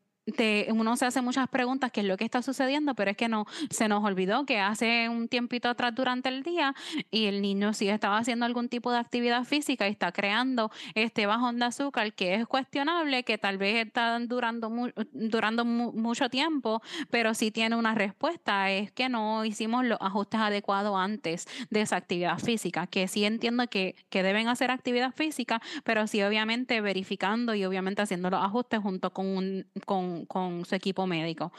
uno 0.70 0.96
se 0.96 1.06
hace 1.06 1.20
muchas 1.20 1.48
preguntas, 1.48 1.90
qué 1.92 2.00
es 2.00 2.06
lo 2.06 2.16
que 2.16 2.24
está 2.24 2.42
sucediendo, 2.42 2.94
pero 2.94 3.10
es 3.10 3.16
que 3.16 3.28
no 3.28 3.46
se 3.70 3.88
nos 3.88 4.04
olvidó 4.04 4.46
que 4.46 4.60
hace 4.60 5.08
un 5.08 5.28
tiempito 5.28 5.68
atrás 5.68 5.94
durante 5.94 6.28
el 6.28 6.42
día 6.42 6.74
y 7.10 7.26
el 7.26 7.42
niño 7.42 7.72
sí 7.74 7.88
estaba 7.88 8.18
haciendo 8.18 8.46
algún 8.46 8.68
tipo 8.68 8.92
de 8.92 8.98
actividad 8.98 9.44
física 9.44 9.88
y 9.88 9.92
está 9.92 10.12
creando 10.12 10.70
este 10.94 11.26
bajón 11.26 11.58
de 11.58 11.66
azúcar 11.66 12.12
que 12.12 12.34
es 12.34 12.46
cuestionable, 12.46 13.24
que 13.24 13.38
tal 13.38 13.58
vez 13.58 13.86
está 13.86 14.18
durando, 14.20 14.70
durando 15.12 15.64
mucho 15.64 16.28
tiempo, 16.28 16.82
pero 17.10 17.34
sí 17.34 17.50
tiene 17.50 17.76
una 17.76 17.94
respuesta, 17.94 18.70
es 18.70 18.92
que 18.92 19.08
no 19.08 19.44
hicimos 19.44 19.84
los 19.84 19.98
ajustes 20.00 20.40
adecuados 20.40 20.96
antes 20.96 21.46
de 21.70 21.80
esa 21.80 21.96
actividad 21.96 22.38
física, 22.38 22.86
que 22.86 23.08
sí 23.08 23.24
entiendo 23.24 23.66
que, 23.68 23.96
que 24.08 24.22
deben 24.22 24.48
hacer 24.48 24.70
actividad 24.70 25.12
física, 25.12 25.60
pero 25.84 26.06
sí 26.06 26.22
obviamente 26.22 26.80
verificando 26.80 27.54
y 27.54 27.64
obviamente 27.64 28.02
haciendo 28.02 28.30
los 28.30 28.42
ajustes 28.42 28.80
junto 28.80 29.12
con, 29.12 29.26
un, 29.26 29.66
con 29.84 30.11
con, 30.26 30.64
su 30.64 30.74
equipo 30.74 31.06
médico. 31.06 31.52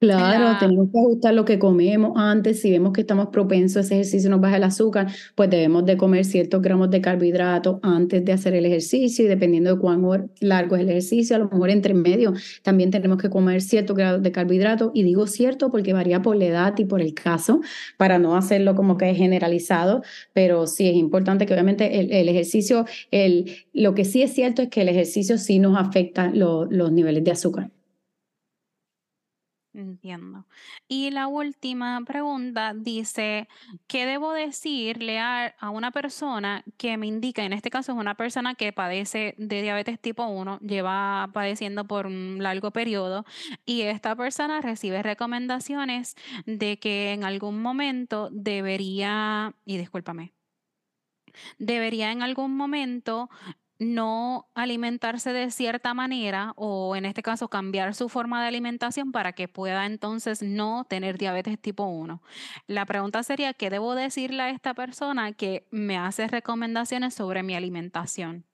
Claro, 0.00 0.56
tenemos 0.60 0.90
que 0.92 0.98
ajustar 1.00 1.34
lo 1.34 1.44
que 1.44 1.58
comemos 1.58 2.12
antes. 2.14 2.60
Si 2.60 2.70
vemos 2.70 2.92
que 2.92 3.00
estamos 3.00 3.30
propensos 3.32 3.78
a 3.78 3.80
ese 3.80 3.94
ejercicio, 3.94 4.30
nos 4.30 4.40
baja 4.40 4.56
el 4.56 4.62
azúcar, 4.62 5.08
pues 5.34 5.50
debemos 5.50 5.84
de 5.86 5.96
comer 5.96 6.24
ciertos 6.24 6.62
gramos 6.62 6.88
de 6.90 7.00
carbohidratos 7.00 7.80
antes 7.82 8.24
de 8.24 8.32
hacer 8.32 8.54
el 8.54 8.64
ejercicio 8.64 9.24
y 9.24 9.28
dependiendo 9.28 9.74
de 9.74 9.80
cuán 9.80 10.30
largo 10.38 10.76
es 10.76 10.82
el 10.82 10.90
ejercicio, 10.90 11.34
a 11.34 11.40
lo 11.40 11.48
mejor 11.48 11.70
entre 11.70 11.94
medio 11.94 12.32
también 12.62 12.92
tenemos 12.92 13.18
que 13.18 13.28
comer 13.28 13.60
ciertos 13.60 13.96
grados 13.96 14.22
de 14.22 14.30
carbohidratos. 14.30 14.92
Y 14.94 15.02
digo 15.02 15.26
cierto 15.26 15.68
porque 15.72 15.92
varía 15.92 16.22
por 16.22 16.36
la 16.36 16.44
edad 16.44 16.78
y 16.78 16.84
por 16.84 17.00
el 17.00 17.12
caso, 17.12 17.60
para 17.96 18.20
no 18.20 18.36
hacerlo 18.36 18.76
como 18.76 18.96
que 18.98 19.12
generalizado, 19.16 20.02
pero 20.32 20.68
sí 20.68 20.88
es 20.88 20.94
importante 20.94 21.44
que 21.44 21.54
obviamente 21.54 21.98
el, 21.98 22.28
ejercicio, 22.28 22.84
el, 23.10 23.50
lo 23.72 23.96
que 23.96 24.04
sí 24.04 24.22
es 24.22 24.32
cierto 24.32 24.62
es 24.62 24.68
que 24.68 24.82
el 24.82 24.90
ejercicio 24.90 25.38
sí 25.38 25.58
nos 25.58 25.76
afecta 25.76 26.30
los 26.32 26.92
niveles 26.92 27.24
de 27.24 27.32
azúcar. 27.32 27.70
Entiendo. 29.74 30.46
Y 30.88 31.10
la 31.10 31.26
última 31.26 32.00
pregunta 32.04 32.72
dice, 32.74 33.48
¿qué 33.86 34.06
debo 34.06 34.32
decirle 34.32 35.18
a, 35.20 35.54
una 35.70 35.90
persona 35.90 36.64
que 36.78 36.96
me 36.96 37.06
indica, 37.06 37.44
en 37.44 37.52
este 37.52 37.70
caso 37.70 37.92
es 37.92 37.98
una 37.98 38.16
persona 38.16 38.54
que 38.54 38.72
padece 38.72 39.34
de 39.36 39.62
diabetes 39.62 40.00
tipo 40.00 40.26
1, 40.26 40.58
lleva 40.60 41.30
padeciendo 41.32 41.86
por 41.86 42.06
un 42.06 42.38
largo 42.42 42.72
periodo 42.72 43.24
y 43.66 43.82
esta 43.82 44.16
persona 44.16 44.60
recibe 44.62 45.02
recomendaciones 45.02 46.16
de 46.46 46.78
que 46.78 47.12
en 47.12 47.24
algún 47.24 47.60
momento 47.60 48.30
debería, 48.32 49.54
y 49.64 49.76
discúlpame, 49.76 50.32
debería 51.58 52.10
en 52.10 52.22
algún 52.22 52.56
momento 52.56 53.28
no 53.78 54.48
alimentarse 54.54 55.32
de 55.32 55.50
cierta 55.50 55.94
manera 55.94 56.52
o 56.56 56.96
en 56.96 57.04
este 57.04 57.22
caso 57.22 57.48
cambiar 57.48 57.94
su 57.94 58.08
forma 58.08 58.42
de 58.42 58.48
alimentación 58.48 59.12
para 59.12 59.32
que 59.32 59.48
pueda 59.48 59.86
entonces 59.86 60.42
no 60.42 60.84
tener 60.88 61.18
diabetes 61.18 61.60
tipo 61.60 61.84
1. 61.84 62.22
La 62.66 62.86
pregunta 62.86 63.22
sería, 63.22 63.54
¿qué 63.54 63.70
debo 63.70 63.94
decirle 63.94 64.42
a 64.42 64.50
esta 64.50 64.74
persona 64.74 65.32
que 65.32 65.66
me 65.70 65.96
hace 65.96 66.26
recomendaciones 66.26 67.14
sobre 67.14 67.42
mi 67.42 67.54
alimentación? 67.54 68.44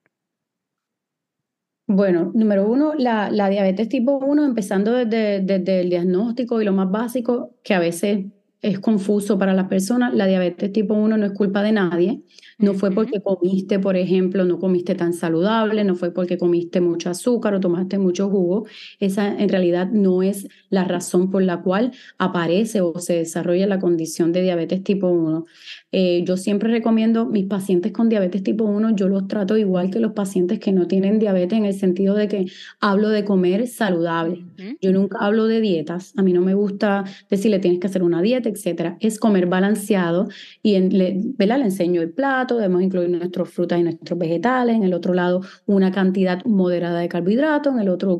Bueno, 1.87 2.31
número 2.33 2.67
uno, 2.67 2.93
la, 2.95 3.29
diabetes 3.29 3.89
tipo 3.89 4.17
1, 4.17 4.43
empezando 4.43 4.93
desde, 4.93 5.41
desde 5.41 5.81
el 5.81 5.89
diagnóstico 5.89 6.59
y 6.59 6.65
lo 6.65 6.73
más 6.73 6.89
básico, 6.89 7.55
que 7.63 7.75
a 7.75 7.79
veces 7.79 8.25
es 8.61 8.79
confuso 8.79 9.37
para 9.37 9.53
las 9.53 9.67
personas. 9.67 10.13
La 10.15 10.25
diabetes 10.25 10.71
tipo 10.71 10.95
1 10.95 11.17
no 11.17 11.25
es 11.25 11.33
culpa 11.33 11.61
de 11.61 11.71
nadie. 11.71 12.23
No 12.57 12.73
fue 12.73 12.91
porque 12.91 13.21
comiste, 13.21 13.79
por 13.79 13.97
ejemplo, 13.97 14.45
no 14.45 14.59
comiste 14.59 14.95
tan 14.95 15.13
saludable, 15.13 15.83
no 15.83 15.95
fue 15.95 16.13
porque 16.13 16.37
comiste 16.37 16.79
mucho 16.79 17.09
azúcar 17.09 17.53
o 17.53 17.59
tomaste 17.59 17.99
mucho 17.99 18.29
jugo. 18.29 18.65
Esa 18.99 19.27
en 19.37 19.49
realidad 19.49 19.89
no 19.91 20.23
es 20.23 20.47
la 20.69 20.85
razón 20.85 21.29
por 21.31 21.43
la 21.43 21.61
cual 21.61 21.91
aparece 22.17 22.79
o 22.79 22.97
se 22.99 23.13
desarrolla 23.15 23.67
la 23.67 23.79
condición 23.79 24.31
de 24.31 24.41
diabetes 24.41 24.83
tipo 24.83 25.09
1. 25.09 25.45
Eh, 25.91 26.23
yo 26.25 26.37
siempre 26.37 26.69
recomiendo 26.71 27.25
mis 27.25 27.45
pacientes 27.45 27.91
con 27.91 28.07
diabetes 28.07 28.41
tipo 28.43 28.63
1, 28.63 28.95
yo 28.95 29.09
los 29.09 29.27
trato 29.27 29.57
igual 29.57 29.91
que 29.91 29.99
los 29.99 30.13
pacientes 30.13 30.59
que 30.59 30.71
no 30.71 30.87
tienen 30.87 31.19
diabetes 31.19 31.57
en 31.57 31.65
el 31.65 31.73
sentido 31.73 32.15
de 32.15 32.27
que 32.29 32.45
hablo 32.79 33.09
de 33.09 33.25
comer 33.25 33.67
saludable. 33.67 34.45
Yo 34.81 34.93
nunca 34.93 35.17
hablo 35.19 35.47
de 35.47 35.59
dietas. 35.59 36.13
A 36.15 36.21
mí 36.21 36.31
no 36.31 36.41
me 36.41 36.53
gusta 36.53 37.03
decirle 37.29 37.59
tienes 37.59 37.79
que 37.79 37.87
hacer 37.87 38.03
una 38.03 38.21
dieta, 38.21 38.47
etcétera. 38.47 38.97
Es 39.01 39.19
comer 39.19 39.47
balanceado 39.47 40.27
y 40.63 40.75
en, 40.75 40.97
le, 40.97 41.19
le 41.37 41.55
enseño 41.55 42.01
el 42.01 42.11
plato 42.11 42.44
debemos 42.53 42.83
incluir 42.83 43.09
nuestras 43.09 43.49
frutas 43.49 43.79
y 43.79 43.83
nuestros 43.83 44.19
vegetales, 44.19 44.75
en 44.75 44.83
el 44.83 44.93
otro 44.93 45.13
lado 45.13 45.41
una 45.65 45.91
cantidad 45.91 46.43
moderada 46.45 46.99
de 46.99 47.09
carbohidratos, 47.09 47.73
en 47.73 47.79
el 47.79 47.89
otro, 47.89 48.19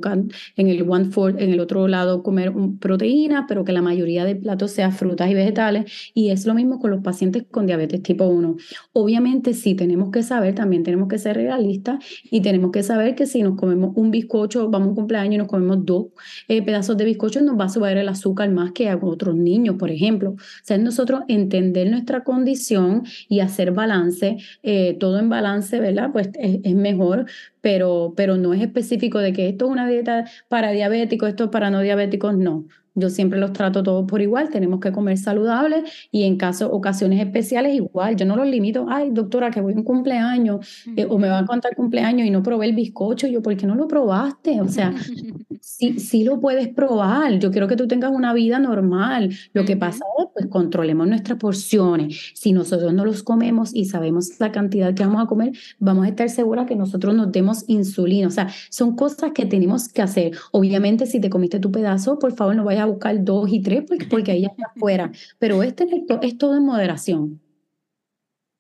en 0.56 0.68
el 0.68 0.90
one 0.90 1.06
fourth, 1.06 1.40
en 1.40 1.52
el 1.52 1.60
otro 1.60 1.88
lado 1.88 2.24
comer 2.24 2.52
proteínas, 2.80 3.46
pero 3.48 3.64
que 3.64 3.72
la 3.72 3.82
mayoría 3.82 4.26
del 4.26 4.40
plato 4.40 4.68
sea 4.68 4.92
frutas 4.92 5.30
y 5.30 5.34
vegetales, 5.34 6.12
y 6.14 6.30
es 6.30 6.46
lo 6.46 6.56
mismo 6.56 6.80
con 6.80 6.92
los 6.92 7.02
pacientes 7.02 7.46
con 7.50 7.68
diabetes 7.68 8.02
tipo 8.02 8.26
1. 8.26 8.56
Obviamente 8.94 9.54
sí 9.54 9.76
tenemos 9.76 10.10
que 10.12 10.24
saber, 10.24 10.56
también 10.56 10.84
tenemos 10.84 11.08
que 11.08 11.18
ser 11.18 11.36
realistas 11.36 12.04
y 12.24 12.42
tenemos 12.42 12.72
que 12.72 12.84
saber 12.84 13.16
que 13.16 13.28
si 13.28 13.44
nos 13.44 13.56
comemos 13.56 13.92
un 13.96 14.12
bizcocho, 14.12 14.70
vamos 14.70 14.88
a 14.88 14.90
un 14.90 14.96
cumpleaños 14.96 15.36
y 15.36 15.38
nos 15.38 15.48
comemos 15.48 15.86
dos 15.86 16.08
eh, 16.48 16.62
pedazos 16.64 16.98
de 16.98 17.06
bizcocho, 17.06 17.42
nos 17.42 17.60
va 17.60 17.66
a 17.66 17.70
subir 17.70 17.98
el 17.98 18.10
azúcar 18.10 18.50
más 18.52 18.72
que 18.72 18.90
a 18.90 18.98
otros 18.98 19.36
niños, 19.36 19.76
por 19.78 19.92
ejemplo. 19.92 20.32
O 20.32 20.38
sea, 20.64 20.78
nosotros 20.78 21.22
entender 21.28 21.90
nuestra 21.90 22.24
condición 22.24 23.04
y 23.28 23.40
hacer 23.40 23.72
balance 23.72 24.15
eh, 24.64 24.98
todo 25.00 25.20
en 25.20 25.30
balance, 25.30 25.80
¿verdad? 25.80 26.10
Pues 26.12 26.30
es, 26.36 26.76
mejor, 26.76 27.26
pero, 27.62 28.14
pero 28.16 28.38
no 28.38 28.54
es 28.54 28.62
específico 28.62 29.20
de 29.20 29.34
que 29.34 29.50
esto 29.50 29.66
es 29.66 29.72
una 29.72 29.88
dieta 29.88 30.26
para 30.50 30.72
diabéticos, 30.72 31.30
esto 31.30 31.46
es 31.46 31.50
para 31.50 31.70
no 31.70 31.82
diabéticos, 31.82 32.36
no. 32.36 32.68
Yo 32.98 33.10
siempre 33.10 33.38
los 33.38 33.52
trato 33.52 33.84
todos 33.84 34.06
por 34.08 34.22
igual, 34.22 34.50
tenemos 34.50 34.80
que 34.80 34.94
comer 34.94 35.18
saludable 35.18 35.84
y 36.12 36.24
en 36.24 36.38
caso, 36.38 36.72
ocasiones 36.72 37.20
especiales 37.20 37.76
igual, 37.76 38.16
yo 38.16 38.26
no 38.26 38.38
los 38.38 38.48
limito, 38.48 38.86
ay 38.90 39.10
doctora, 39.12 39.52
que 39.52 39.60
voy 39.60 39.74
a 39.74 39.76
un 39.76 39.84
cumpleaños 39.84 40.86
eh, 40.96 41.06
o 41.10 41.18
me 41.18 41.28
va 41.28 41.40
a 41.40 41.46
contar 41.46 41.76
cumpleaños 41.76 42.26
y 42.26 42.32
no 42.32 42.42
probé 42.42 42.68
el 42.68 42.74
bizcocho, 42.74 43.28
yo, 43.28 43.42
¿por 43.42 43.58
qué 43.58 43.68
no 43.68 43.76
lo 43.76 43.90
probaste? 43.90 44.62
O 44.62 44.70
sea, 44.70 44.94
sí, 45.60 46.00
sí 46.00 46.24
lo 46.24 46.40
puedes 46.40 46.70
probar, 46.70 47.38
yo 47.38 47.52
quiero 47.52 47.68
que 47.68 47.76
tú 47.76 47.86
tengas 47.86 48.12
una 48.12 48.34
vida 48.34 48.60
normal, 48.60 49.36
lo 49.52 49.66
que 49.66 49.76
pasa 49.76 50.06
es, 50.20 50.28
pues 50.34 50.48
controlemos 50.48 51.06
nuestras 51.06 51.38
porciones, 51.38 52.32
si 52.34 52.54
nosotros 52.54 52.94
no 52.94 53.04
los 53.04 53.24
comemos 53.24 53.76
y 53.76 53.86
sabemos 53.86 54.40
la 54.40 54.54
cantidad 54.54 54.94
que 54.94 55.04
vamos 55.04 55.22
a 55.22 55.28
comer, 55.28 55.52
vamos 55.80 56.06
a 56.06 56.10
estar 56.10 56.30
seguras 56.30 56.66
que 56.66 56.78
nosotros 56.78 57.14
nos 57.14 57.30
demos 57.34 57.66
insulina, 57.68 58.28
o 58.28 58.32
sea, 58.32 58.48
son 58.70 58.96
cosas 58.96 59.34
que 59.34 59.46
tenemos 59.46 59.90
que 59.90 60.02
hacer, 60.02 60.32
obviamente 60.52 61.08
si 61.08 61.20
te 61.20 61.30
comiste 61.30 61.60
tu 61.60 61.74
pedazo, 61.74 62.20
por 62.20 62.34
favor 62.34 62.56
no 62.56 62.64
vayas 62.64 62.85
buscar 62.86 63.24
dos 63.24 63.52
y 63.52 63.62
tres 63.62 63.84
porque, 63.88 64.06
porque 64.06 64.32
ahí 64.32 64.46
está 64.46 64.68
afuera. 64.76 65.12
Pero 65.40 65.64
este 65.64 65.88
es 66.22 66.38
todo 66.38 66.56
en 66.56 66.66
moderación. 66.66 67.42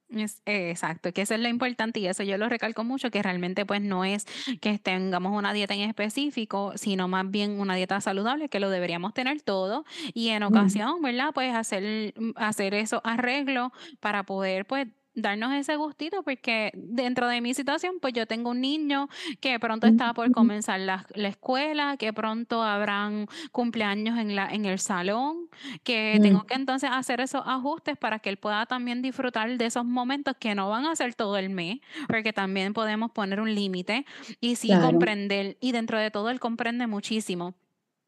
Es, 0.09 0.41
exacto, 0.45 1.11
que 1.11 1.23
eso 1.23 1.34
es 1.34 1.39
lo 1.39 1.49
importante 1.49 1.99
y 1.99 2.07
eso 2.07 2.23
yo 2.23 2.38
lo 2.38 2.47
recalco 2.47 2.84
mucho, 2.84 3.09
que 3.09 3.23
realmente 3.23 3.65
pues 3.65 3.82
no 3.82 4.05
es 4.05 4.26
que 4.61 4.78
tengamos 4.78 5.38
una 5.38 5.51
dieta 5.51 5.73
en 5.73 5.82
específico, 5.82 6.73
sino 6.76 7.07
más 7.07 7.30
bien 7.30 7.59
una 7.59 7.76
dieta 7.76 7.99
saludable, 7.99 8.47
que 8.47 8.59
lo 8.59 8.69
deberíamos 8.69 9.13
tener 9.13 9.41
todo 9.41 9.84
y 10.13 10.30
en 10.30 10.43
ocasión, 10.43 11.01
¿verdad? 11.01 11.32
Pues 11.34 11.53
hacer, 11.53 12.13
hacer 12.36 12.76
eso 12.76 13.01
arreglo 13.03 13.73
para 13.99 14.23
poder 14.23 14.65
pues 14.65 14.88
darnos 15.16 15.53
ese 15.53 15.76
gustito, 15.78 16.24
porque 16.24 16.72
dentro 16.76 17.28
de 17.28 17.41
mi 17.41 17.53
situación, 17.53 17.95
pues 18.01 18.13
yo 18.13 18.28
tengo 18.28 18.51
un 18.51 18.61
niño 18.61 19.07
que 19.39 19.59
pronto 19.59 19.88
está 19.88 20.13
por 20.13 20.32
comenzar 20.32 20.80
la, 20.80 21.05
escuela, 21.16 21.97
que 21.97 22.13
pronto 22.13 22.61
habrán 22.61 23.28
cumpleaños 23.51 24.20
en, 24.20 24.36
la, 24.36 24.47
en 24.47 24.66
el 24.66 24.80
salón, 24.80 25.49
que 25.84 26.20
tengo 26.22 26.45
que 26.45 26.55
entonces 26.55 26.89
hacer 26.91 27.22
esos 27.22 27.41
ajustes 27.45 27.97
para 27.97 28.20
que 28.20 28.30
él 28.30 28.38
pueda 28.38 28.66
también 28.66 29.01
disfrutar 29.01 29.57
de 29.57 29.66
esos 29.66 29.86
momentos 29.86 30.36
que 30.39 30.53
no 30.53 30.70
van 30.70 30.86
a 30.86 30.95
ser 30.95 31.16
todo 31.16 31.38
el 31.38 31.49
mes, 31.49 31.80
porque 32.07 32.34
también 32.34 32.74
podemos 32.74 33.11
poner 33.11 33.39
un 33.39 33.53
límite 33.53 34.05
y 34.39 34.55
sí 34.55 34.70
comprender, 34.82 35.57
y 35.59 35.72
dentro 35.72 35.97
de 35.97 36.11
todo 36.11 36.30
él 36.30 36.39
comprende 36.39 36.88
muchísimo. 36.88 37.55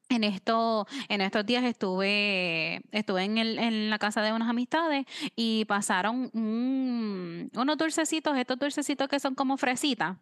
En, 0.10 0.24
esto, 0.24 0.88
en 1.10 1.22
estos 1.22 1.46
días 1.46 1.64
estuve, 1.66 2.82
estuve 2.92 3.24
en, 3.24 3.38
el, 3.38 3.60
en 3.60 3.90
la 3.90 4.00
casa 4.00 4.22
de 4.22 4.32
unas 4.32 4.50
amistades 4.50 5.06
y 5.36 5.66
pasaron 5.66 6.32
unos 6.34 7.78
dulcecitos, 7.78 8.38
estos 8.38 8.58
dulcecitos 8.58 9.10
que 9.10 9.20
son 9.20 9.36
como 9.36 9.58
fresitas, 9.58 10.18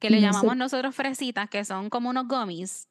que 0.00 0.10
le 0.10 0.20
llamamos 0.20 0.56
nosotros 0.56 0.94
fresitas, 0.96 1.48
que 1.48 1.64
son 1.64 1.90
como 1.90 2.10
unos 2.10 2.26
gummies. 2.26 2.88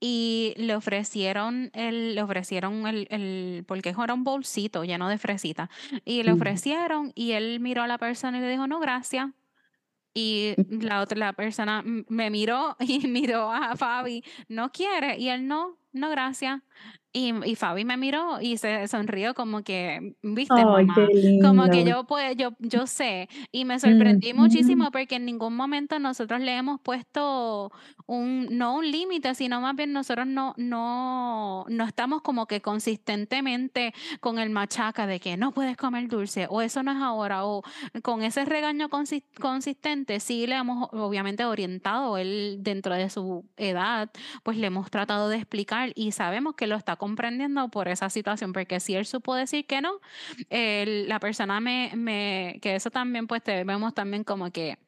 Y 0.00 0.54
le 0.56 0.74
ofrecieron 0.74 1.70
el, 1.74 2.14
le 2.16 2.22
ofrecieron 2.22 2.86
el, 2.86 3.06
el, 3.10 3.64
porque 3.66 3.90
era 3.90 4.14
un 4.14 4.24
bolsito 4.24 4.84
lleno 4.84 5.08
de 5.08 5.16
fresitas. 5.16 5.70
Y 6.04 6.24
le 6.24 6.32
ofrecieron 6.32 7.12
y 7.14 7.32
él 7.32 7.60
miró 7.60 7.82
a 7.82 7.86
la 7.86 7.98
persona 7.98 8.38
y 8.38 8.40
le 8.40 8.48
dijo, 8.50 8.66
no, 8.66 8.80
gracias. 8.80 9.30
Y 10.14 10.54
la 10.68 11.00
otra 11.00 11.18
la 11.18 11.32
persona 11.32 11.82
me 11.84 12.30
miró 12.30 12.76
y 12.80 13.06
miró 13.06 13.50
a 13.50 13.76
Fabi, 13.76 14.24
no 14.48 14.70
quiere, 14.72 15.18
y 15.18 15.28
él 15.28 15.46
no, 15.46 15.78
no, 15.92 16.10
gracias. 16.10 16.60
Y, 17.14 17.34
y 17.44 17.56
Fabi 17.56 17.84
me 17.84 17.98
miró 17.98 18.40
y 18.40 18.56
se 18.56 18.88
sonrió 18.88 19.34
como 19.34 19.62
que, 19.62 20.14
viste, 20.22 20.64
mamá, 20.64 20.94
como 21.42 21.68
que 21.68 21.84
yo 21.84 22.04
pues, 22.04 22.34
yo, 22.38 22.54
yo 22.58 22.86
sé. 22.86 23.28
Y 23.50 23.66
me 23.66 23.78
sorprendí 23.78 24.32
muchísimo 24.32 24.90
porque 24.90 25.16
en 25.16 25.26
ningún 25.26 25.54
momento 25.54 25.98
nosotros 25.98 26.40
le 26.40 26.56
hemos 26.56 26.80
puesto 26.80 27.70
un, 28.06 28.48
no 28.56 28.76
un 28.76 28.90
límite, 28.90 29.34
sino 29.34 29.60
más 29.60 29.76
bien 29.76 29.92
nosotros 29.92 30.26
no, 30.26 30.54
no, 30.56 31.66
no 31.68 31.84
estamos 31.84 32.22
como 32.22 32.46
que 32.46 32.62
consistentemente 32.62 33.92
con 34.20 34.38
el 34.38 34.48
machaca 34.48 35.06
de 35.06 35.20
que 35.20 35.36
no 35.36 35.52
puedes 35.52 35.76
comer 35.76 36.08
dulce, 36.08 36.46
o 36.48 36.62
eso 36.62 36.82
no 36.82 36.92
es 36.92 37.02
ahora, 37.02 37.44
o 37.44 37.62
con 38.02 38.22
ese 38.22 38.46
regaño 38.46 38.88
consistente, 38.88 40.18
sí 40.18 40.46
le 40.46 40.56
hemos 40.56 40.88
obviamente 40.92 41.44
orientado 41.44 42.16
él 42.16 42.56
dentro 42.60 42.94
de 42.94 43.10
su 43.10 43.44
edad, 43.58 44.10
pues 44.42 44.56
le 44.56 44.68
hemos 44.68 44.90
tratado 44.90 45.28
de 45.28 45.36
explicar 45.36 45.81
y 45.94 46.12
sabemos 46.12 46.54
que 46.54 46.66
lo 46.66 46.76
está 46.76 46.96
comprendiendo 46.96 47.68
por 47.68 47.88
esa 47.88 48.10
situación, 48.10 48.52
porque 48.52 48.80
si 48.80 48.94
él 48.94 49.06
supo 49.06 49.34
decir 49.34 49.66
que 49.66 49.80
no, 49.80 50.00
la 50.50 51.18
persona 51.20 51.60
me, 51.60 51.92
me, 51.96 52.58
que 52.62 52.74
eso 52.76 52.90
también 52.90 53.26
pues 53.26 53.42
te 53.42 53.64
vemos 53.64 53.94
también 53.94 54.24
como 54.24 54.50
que 54.50 54.78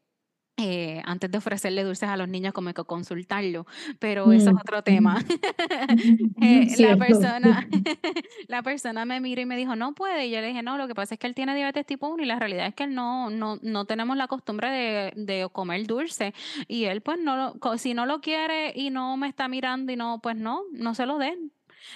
eh, 0.57 1.03
antes 1.05 1.31
de 1.31 1.39
ofrecerle 1.39 1.85
dulces 1.85 2.09
a 2.09 2.17
los 2.17 2.29
niños, 2.29 2.53
como 2.55 2.73
que 2.75 2.85
consultarlo, 2.85 3.67
pero 3.99 4.33
eso 4.33 4.51
es 4.51 4.57
otro 4.63 4.83
tema. 4.83 5.17
Eh, 6.43 6.77
la 6.79 6.97
persona 6.99 7.67
la 8.49 8.63
persona 8.63 9.05
me 9.07 9.21
miró 9.21 9.43
y 9.43 9.47
me 9.47 9.57
dijo: 9.57 9.77
"No 9.77 9.95
puede", 9.95 10.27
y 10.27 10.31
yo 10.33 10.41
le 10.43 10.49
dije: 10.49 10.63
"No, 10.63 10.77
lo 10.79 10.89
que 10.89 10.95
pasa 10.95 11.15
es 11.15 11.21
que 11.21 11.27
él 11.29 11.35
tiene 11.35 11.55
diabetes 11.55 11.87
tipo 11.87 12.09
1 12.09 12.23
y 12.25 12.27
la 12.27 12.39
realidad 12.41 12.67
es 12.69 12.75
que 12.75 12.85
él 12.85 12.95
no 12.95 13.31
no 13.31 13.59
no 13.63 13.87
tenemos 13.87 14.17
la 14.19 14.29
costumbre 14.29 14.71
de 14.71 15.13
de 15.17 15.49
comer 15.53 15.87
dulce, 15.87 16.35
y 16.69 16.85
él, 16.87 17.03
pues, 17.03 17.19
no 17.21 17.37
lo 17.63 17.79
si 17.79 17.95
no 17.95 18.07
lo 18.07 18.21
quiere 18.21 18.73
y 18.77 18.91
no 18.91 19.17
me 19.17 19.29
está 19.29 19.49
mirando 19.49 19.93
y 19.93 19.97
no, 19.97 20.21
pues 20.23 20.37
no, 20.37 20.63
no 20.73 20.95
se 20.95 21.07
lo 21.07 21.19
den". 21.19 21.54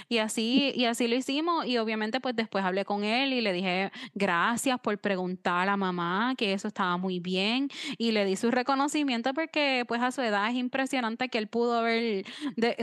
Y 0.09 0.18
así, 0.18 0.72
y 0.74 0.84
así 0.84 1.09
lo 1.09 1.16
hicimos 1.16 1.66
y 1.66 1.78
obviamente 1.78 2.20
pues 2.20 2.36
después 2.36 2.64
hablé 2.64 2.84
con 2.84 3.05
él 3.05 3.32
y 3.32 3.41
le 3.41 3.53
dije 3.53 3.91
gracias 4.14 4.78
por 4.80 4.99
preguntar 4.99 5.68
a 5.68 5.76
mamá, 5.76 6.34
que 6.36 6.53
eso 6.53 6.68
estaba 6.68 6.97
muy 6.97 7.20
bien 7.20 7.68
y 7.97 8.12
le 8.12 8.24
di 8.24 8.36
su 8.36 8.51
reconocimiento 8.51 9.34
porque 9.34 9.84
pues 9.86 10.03
a 10.03 10.11
su 10.11 10.22
edad 10.22 10.49
es 10.51 10.57
impresionante 10.57 11.28
que 11.28 11.39
él 11.39 11.49
pudo 11.49 11.78
haber 11.78 12.24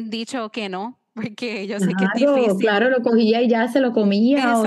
dicho 0.03 0.49
que 0.49 0.69
no. 0.69 0.99
Porque 1.13 1.65
yo 1.65 1.79
sé 1.79 1.93
que 1.97 2.03
es 2.03 2.27
difícil. 2.27 2.57
Claro, 2.59 2.89
lo 2.89 3.01
cogía 3.01 3.41
y 3.41 3.47
ya 3.47 3.69
se 3.69 3.79
lo 3.79 3.93
comía. 3.93 4.57
O, 4.57 4.65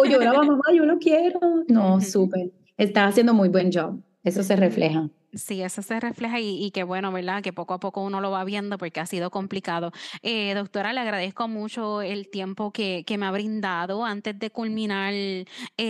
o, 0.00 0.04
lloraba, 0.06 0.42
mamá, 0.44 0.62
yo 0.74 0.86
lo 0.86 0.98
quiero. 0.98 1.38
No, 1.68 2.00
súper. 2.00 2.50
Está 2.78 3.04
haciendo 3.04 3.34
muy 3.34 3.50
buen 3.50 3.70
job. 3.70 4.00
Eso 4.24 4.42
se 4.42 4.56
refleja. 4.56 5.10
Sí, 5.34 5.62
eso 5.62 5.80
se 5.80 5.98
refleja 5.98 6.40
y, 6.40 6.70
qué 6.72 6.84
bueno, 6.84 7.10
¿verdad? 7.10 7.42
Que 7.42 7.54
poco 7.54 7.72
a 7.72 7.80
poco 7.80 8.02
uno 8.02 8.20
lo 8.20 8.30
va 8.30 8.44
viendo 8.44 8.76
porque 8.76 9.00
ha 9.00 9.06
sido 9.06 9.30
complicado. 9.30 9.90
Eh, 10.22 10.52
doctora, 10.54 10.92
le 10.92 11.00
agradezco 11.00 11.48
mucho 11.48 12.02
el 12.02 12.28
tiempo 12.28 12.70
que, 12.70 13.04
que, 13.06 13.16
me 13.16 13.24
ha 13.24 13.30
brindado. 13.30 14.04
Antes 14.04 14.38
de 14.38 14.50
culminar 14.50 15.14
el, 15.14 15.46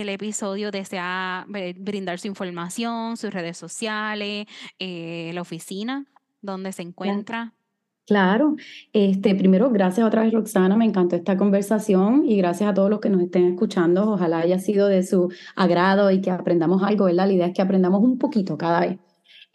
episodio, 0.09 0.71
desea 0.71 1.45
brindar 1.47 2.19
su 2.19 2.27
información, 2.27 3.17
sus 3.17 3.33
redes 3.33 3.57
sociales, 3.57 4.47
eh, 4.79 5.31
la 5.33 5.41
oficina 5.41 6.05
donde 6.41 6.71
se 6.71 6.83
encuentra. 6.83 7.53
Claro, 8.05 8.55
este, 8.91 9.33
primero, 9.35 9.69
gracias 9.69 10.05
otra 10.05 10.23
vez 10.23 10.33
Roxana, 10.33 10.75
me 10.75 10.83
encantó 10.83 11.15
esta 11.15 11.37
conversación 11.37 12.23
y 12.25 12.35
gracias 12.37 12.69
a 12.69 12.73
todos 12.73 12.89
los 12.89 12.99
que 12.99 13.09
nos 13.09 13.21
estén 13.21 13.45
escuchando. 13.45 14.11
Ojalá 14.11 14.39
haya 14.39 14.59
sido 14.59 14.87
de 14.87 15.03
su 15.03 15.31
agrado 15.55 16.11
y 16.11 16.19
que 16.21 16.29
aprendamos 16.31 16.83
algo, 16.83 17.05
¿verdad? 17.05 17.27
La 17.27 17.33
idea 17.33 17.47
es 17.47 17.53
que 17.53 17.61
aprendamos 17.61 18.03
un 18.03 18.17
poquito 18.17 18.57
cada 18.57 18.81
vez. 18.81 18.99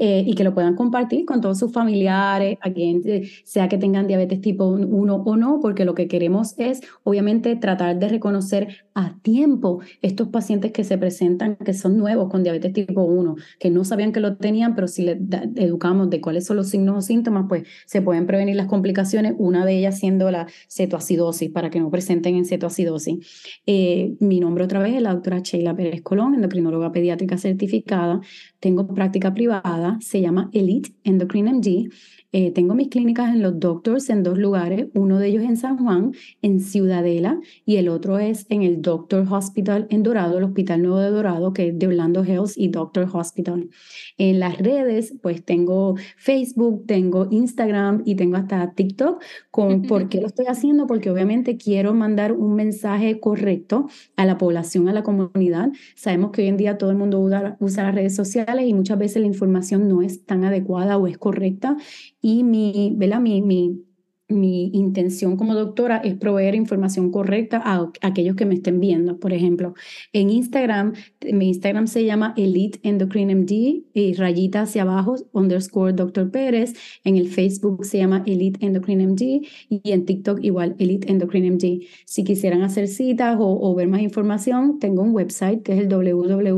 Eh, 0.01 0.23
y 0.25 0.35
que 0.35 0.45
lo 0.45 0.55
puedan 0.55 0.77
compartir 0.77 1.25
con 1.25 1.41
todos 1.41 1.59
sus 1.59 1.73
familiares, 1.73 2.57
a 2.61 2.73
quien 2.73 3.03
sea 3.45 3.69
que 3.69 3.79
tengan 3.79 4.07
diabetes 4.07 4.41
tipo 4.41 4.69
1 4.69 5.15
o 5.17 5.37
no, 5.37 5.59
porque 5.61 5.85
lo 5.85 5.95
que 5.95 6.07
queremos 6.07 6.55
es 6.57 6.81
obviamente 7.03 7.57
tratar 7.57 7.99
de 7.99 8.09
reconocer 8.09 8.69
a 8.95 9.19
tiempo 9.23 9.81
estos 10.01 10.29
pacientes 10.29 10.71
que 10.71 10.85
se 10.85 10.99
presentan, 10.99 11.57
que 11.57 11.75
son 11.75 11.97
nuevos 11.99 12.31
con 12.31 12.45
diabetes 12.45 12.73
tipo 12.73 13.03
1, 13.03 13.37
que 13.59 13.71
no 13.71 13.85
sabían 13.85 14.13
que 14.13 14.21
lo 14.21 14.37
tenían, 14.37 14.77
pero 14.77 14.87
si 14.87 15.03
les 15.03 15.19
educamos 15.57 16.11
de 16.11 16.21
cuáles 16.21 16.47
son 16.47 16.59
los 16.59 16.69
signos 16.69 16.97
o 16.97 17.01
síntomas, 17.01 17.47
pues 17.49 17.65
se 17.87 18.01
pueden 18.01 18.27
prevenir 18.27 18.55
las 18.55 18.67
complicaciones, 18.67 19.35
una 19.39 19.67
de 19.67 19.79
ellas 19.79 19.99
siendo 19.99 20.31
la 20.31 20.47
cetoacidosis, 20.69 21.51
para 21.51 21.71
que 21.71 21.81
no 21.81 21.91
presenten 21.91 22.37
en 22.37 22.45
cetoacidosis. 22.45 23.19
Eh, 23.67 24.17
mi 24.21 24.39
nombre 24.39 24.65
otra 24.65 24.81
vez 24.81 24.95
es 24.95 25.03
la 25.03 25.13
doctora 25.13 25.41
Sheila 25.41 25.75
Pérez 25.75 26.03
Colón, 26.03 26.35
endocrinóloga 26.35 26.93
pediátrica 26.93 27.37
certificada. 27.37 28.21
Tengo 28.61 28.87
práctica 28.87 29.33
privada, 29.33 29.99
se 30.01 30.21
llama 30.21 30.51
Elite 30.53 30.91
Endocrine 31.05 31.53
MD. 31.53 31.91
Eh, 32.31 32.51
tengo 32.53 32.75
mis 32.75 32.89
clínicas 32.89 33.31
en 33.31 33.41
los 33.41 33.59
Doctors 33.59 34.11
en 34.11 34.23
dos 34.23 34.37
lugares, 34.37 34.89
uno 34.93 35.19
de 35.19 35.29
ellos 35.29 35.45
en 35.45 35.57
San 35.57 35.79
Juan, 35.79 36.13
en 36.43 36.61
Ciudadela, 36.61 37.41
y 37.65 37.77
el 37.77 37.89
otro 37.89 38.19
es 38.19 38.45
en 38.51 38.63
el 38.63 38.83
Doctor 38.83 39.27
Hospital 39.31 39.87
en 39.89 40.03
Dorado, 40.03 40.37
el 40.37 40.45
Hospital 40.45 40.83
Nuevo 40.83 40.99
de 40.99 41.09
Dorado, 41.09 41.55
que 41.55 41.69
es 41.69 41.79
de 41.79 41.87
Orlando 41.87 42.23
Hills 42.23 42.59
y 42.59 42.69
Doctor 42.69 43.09
Hospital. 43.11 43.71
En 44.19 44.41
las 44.41 44.59
redes, 44.59 45.15
pues 45.23 45.43
tengo 45.43 45.95
Facebook, 46.19 46.85
tengo 46.87 47.29
Instagram 47.31 48.03
y 48.05 48.15
tengo 48.17 48.37
hasta 48.37 48.75
TikTok. 48.75 49.23
Con, 49.51 49.83
¿Por 49.83 50.11
qué 50.11 50.21
lo 50.21 50.27
estoy 50.27 50.47
haciendo? 50.49 50.87
Porque 50.87 51.11
obviamente 51.11 51.57
quiero 51.57 51.95
mandar 51.95 52.33
un 52.33 52.55
mensaje 52.55 53.21
correcto 53.21 53.89
a 54.17 54.27
la 54.27 54.37
población, 54.37 54.91
a 54.91 54.93
la 54.93 55.03
comunidad. 55.03 55.71
Sabemos 55.97 56.33
que 56.33 56.43
hoy 56.43 56.49
en 56.49 56.59
día 56.59 56.77
todo 56.77 56.91
el 56.91 56.97
mundo 56.99 57.21
usa, 57.21 57.57
usa 57.59 57.85
las 57.85 57.95
redes 57.95 58.15
sociales 58.15 58.67
y 58.69 58.75
muchas 58.75 58.99
veces 58.99 59.23
la 59.23 59.29
información 59.29 59.89
no 59.89 60.03
es 60.03 60.27
tan 60.27 60.45
adecuada 60.45 60.99
o 60.99 61.07
es 61.07 61.17
correcta 61.17 61.79
y 62.21 62.45
mi, 62.45 62.97
mi, 62.97 63.43
mi 63.43 63.89
mi 64.29 64.71
intención 64.75 65.37
como 65.37 65.55
doctora 65.55 65.99
es 65.99 66.15
proveer 66.15 66.55
información 66.55 67.11
correcta 67.11 67.61
a, 67.65 67.91
aquellos 68.03 68.37
que 68.37 68.45
me 68.45 68.55
estén 68.55 68.79
viendo. 68.79 69.19
Por 69.19 69.33
ejemplo, 69.33 69.75
en 70.13 70.29
Instagram, 70.31 70.93
mi 71.33 71.49
Instagram 71.49 71.87
se 71.87 72.05
llama 72.05 72.35
Elite 72.37 72.79
Endocrine 72.83 73.35
MD 73.35 73.85
y 73.95 74.15
rayita 74.15 74.63
hacia 74.63 74.83
abajo, 74.83 75.17
underscore 75.33 75.95
Dr. 75.95 76.31
Pérez. 76.31 76.75
En 77.05 77.17
el 77.17 77.29
Facebook 77.29 77.87
se 77.87 77.99
llama 77.99 78.23
Elite 78.27 78.65
Endocrine 78.65 79.07
MD 79.07 79.47
y 79.71 79.93
en 79.93 80.05
TikTok 80.05 80.41
igual 80.43 80.77
Elite 80.79 81.11
Endocrine 81.11 81.53
MD. 81.53 81.87
Si 82.05 82.25
quisieran 82.25 82.63
hacer 82.63 82.89
citas 82.89 83.37
o, 83.41 83.75
ver 83.75 83.89
más 83.89 84.03
información, 84.03 84.79
tengo 84.79 85.03
un 85.03 85.13
website 85.15 85.63
que 85.63 85.73
es 85.73 85.79
el 85.81 85.89
www.elite 85.89 86.51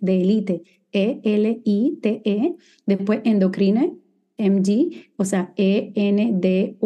de 0.00 0.20
elite, 0.22 0.62
E-L-I-T-E, 0.96 2.22
-E, 2.24 2.56
después 2.86 3.20
endocrine 3.24 3.96
MD, 4.38 5.10
o 5.16 5.24
sea, 5.24 5.52
E-N-D-O-C-R-I-N-D, 5.56 6.76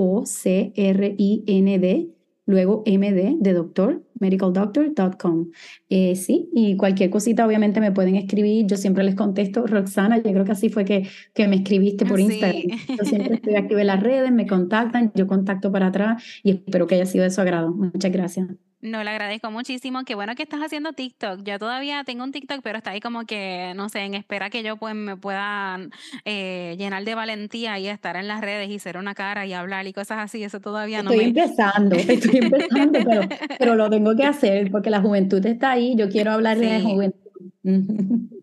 luego 2.46 2.82
MD 2.86 3.36
de 3.40 3.52
doctor, 3.52 4.04
medicaldoctor.com. 4.18 5.50
Eh, 5.88 6.16
sí, 6.16 6.48
y 6.52 6.76
cualquier 6.76 7.10
cosita 7.10 7.46
obviamente 7.46 7.80
me 7.80 7.92
pueden 7.92 8.16
escribir, 8.16 8.66
yo 8.66 8.76
siempre 8.76 9.04
les 9.04 9.14
contesto, 9.14 9.66
Roxana, 9.66 10.16
yo 10.18 10.32
creo 10.32 10.44
que 10.44 10.52
así 10.52 10.68
fue 10.68 10.84
que, 10.84 11.08
que 11.34 11.48
me 11.48 11.56
escribiste 11.56 12.04
por 12.06 12.20
Instagram. 12.20 12.62
Yo 12.98 13.04
siempre 13.04 13.34
estoy 13.36 13.54
activa 13.54 13.80
en 13.80 13.86
las 13.86 14.02
redes, 14.02 14.32
me 14.32 14.46
contactan, 14.46 15.12
yo 15.14 15.26
contacto 15.26 15.72
para 15.72 15.88
atrás 15.88 16.22
y 16.42 16.50
espero 16.50 16.86
que 16.86 16.96
haya 16.96 17.06
sido 17.06 17.24
de 17.24 17.30
su 17.30 17.40
agrado. 17.40 17.72
Muchas 17.72 18.12
gracias. 18.12 18.69
No, 18.82 19.04
le 19.04 19.10
agradezco 19.10 19.50
muchísimo. 19.50 20.04
Qué 20.04 20.14
bueno 20.14 20.34
que 20.34 20.42
estás 20.42 20.60
haciendo 20.60 20.94
TikTok. 20.94 21.42
Yo 21.42 21.58
todavía 21.58 22.02
tengo 22.04 22.24
un 22.24 22.32
TikTok, 22.32 22.60
pero 22.62 22.78
está 22.78 22.92
ahí 22.92 23.00
como 23.00 23.26
que, 23.26 23.74
no 23.76 23.90
sé, 23.90 24.00
en 24.00 24.14
espera 24.14 24.48
que 24.48 24.62
yo 24.62 24.78
pues 24.78 24.94
me 24.94 25.18
pueda 25.18 25.78
eh, 26.24 26.76
llenar 26.78 27.04
de 27.04 27.14
valentía 27.14 27.78
y 27.78 27.88
estar 27.88 28.16
en 28.16 28.26
las 28.26 28.40
redes 28.40 28.70
y 28.70 28.78
ser 28.78 28.96
una 28.96 29.14
cara 29.14 29.44
y 29.44 29.52
hablar 29.52 29.86
y 29.86 29.92
cosas 29.92 30.18
así. 30.18 30.42
Eso 30.42 30.60
todavía 30.60 31.02
no 31.02 31.10
me... 31.10 31.16
Estoy 31.16 31.28
empezando, 31.28 31.96
estoy 31.96 32.38
empezando, 32.42 32.98
pero, 33.04 33.22
pero 33.58 33.74
lo 33.74 33.90
tengo 33.90 34.16
que 34.16 34.24
hacer 34.24 34.70
porque 34.70 34.88
la 34.88 35.02
juventud 35.02 35.44
está 35.44 35.72
ahí. 35.72 35.94
Yo 35.94 36.08
quiero 36.08 36.32
hablar 36.32 36.58
de 36.58 36.78
la 36.78 36.80
juventud. 36.80 38.39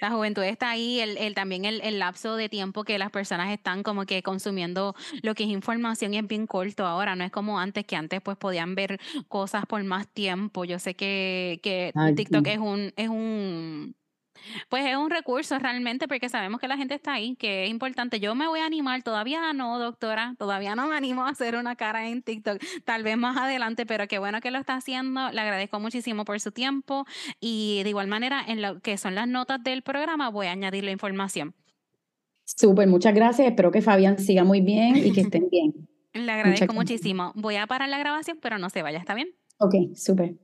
La 0.00 0.10
juventud 0.10 0.42
está 0.42 0.70
ahí, 0.70 1.00
el, 1.00 1.34
también 1.34 1.64
el, 1.64 1.98
lapso 1.98 2.36
de 2.36 2.48
tiempo 2.48 2.84
que 2.84 2.98
las 2.98 3.10
personas 3.10 3.52
están 3.52 3.82
como 3.82 4.06
que 4.06 4.22
consumiendo 4.22 4.94
lo 5.22 5.34
que 5.34 5.44
es 5.44 5.50
información 5.50 6.14
y 6.14 6.18
es 6.18 6.26
bien 6.26 6.46
corto 6.46 6.86
ahora, 6.86 7.16
no 7.16 7.24
es 7.24 7.30
como 7.30 7.58
antes, 7.58 7.84
que 7.84 7.96
antes 7.96 8.20
pues 8.20 8.36
podían 8.36 8.74
ver 8.74 9.00
cosas 9.28 9.66
por 9.66 9.82
más 9.84 10.08
tiempo. 10.08 10.64
Yo 10.64 10.78
sé 10.78 10.94
que, 10.94 11.60
que 11.62 11.92
TikTok 12.16 12.46
es 12.46 12.58
un, 12.58 12.92
es 12.96 13.08
un 13.08 13.94
pues 14.68 14.86
es 14.86 14.96
un 14.96 15.10
recurso 15.10 15.58
realmente 15.58 16.08
porque 16.08 16.28
sabemos 16.28 16.60
que 16.60 16.68
la 16.68 16.76
gente 16.76 16.94
está 16.94 17.14
ahí, 17.14 17.36
que 17.36 17.64
es 17.64 17.70
importante. 17.70 18.20
Yo 18.20 18.34
me 18.34 18.46
voy 18.46 18.60
a 18.60 18.66
animar, 18.66 19.02
todavía 19.02 19.52
no, 19.52 19.78
doctora, 19.78 20.34
todavía 20.38 20.74
no 20.74 20.86
me 20.86 20.96
animo 20.96 21.24
a 21.24 21.30
hacer 21.30 21.56
una 21.56 21.76
cara 21.76 22.08
en 22.08 22.22
TikTok, 22.22 22.60
tal 22.84 23.02
vez 23.02 23.16
más 23.16 23.36
adelante, 23.36 23.86
pero 23.86 24.06
qué 24.08 24.18
bueno 24.18 24.40
que 24.40 24.50
lo 24.50 24.58
está 24.58 24.74
haciendo. 24.74 25.30
Le 25.32 25.40
agradezco 25.40 25.80
muchísimo 25.80 26.24
por 26.24 26.40
su 26.40 26.52
tiempo 26.52 27.06
y 27.40 27.82
de 27.82 27.90
igual 27.90 28.06
manera 28.06 28.42
en 28.46 28.62
lo 28.62 28.80
que 28.80 28.96
son 28.98 29.14
las 29.14 29.28
notas 29.28 29.62
del 29.62 29.82
programa 29.82 30.30
voy 30.30 30.46
a 30.46 30.52
añadir 30.52 30.84
la 30.84 30.90
información. 30.90 31.54
Súper, 32.44 32.88
muchas 32.88 33.14
gracias. 33.14 33.48
Espero 33.48 33.70
que 33.70 33.80
Fabián 33.80 34.18
siga 34.18 34.44
muy 34.44 34.60
bien 34.60 34.96
y 34.96 35.12
que 35.12 35.20
estén 35.20 35.48
bien. 35.50 35.88
Le 36.12 36.32
agradezco 36.32 36.74
muchísimo. 36.74 37.32
Voy 37.36 37.56
a 37.56 37.66
parar 37.66 37.88
la 37.88 37.98
grabación, 37.98 38.38
pero 38.42 38.58
no 38.58 38.70
se 38.70 38.82
vaya, 38.82 38.98
¿está 38.98 39.14
bien? 39.14 39.28
Ok, 39.58 39.74
súper. 39.94 40.34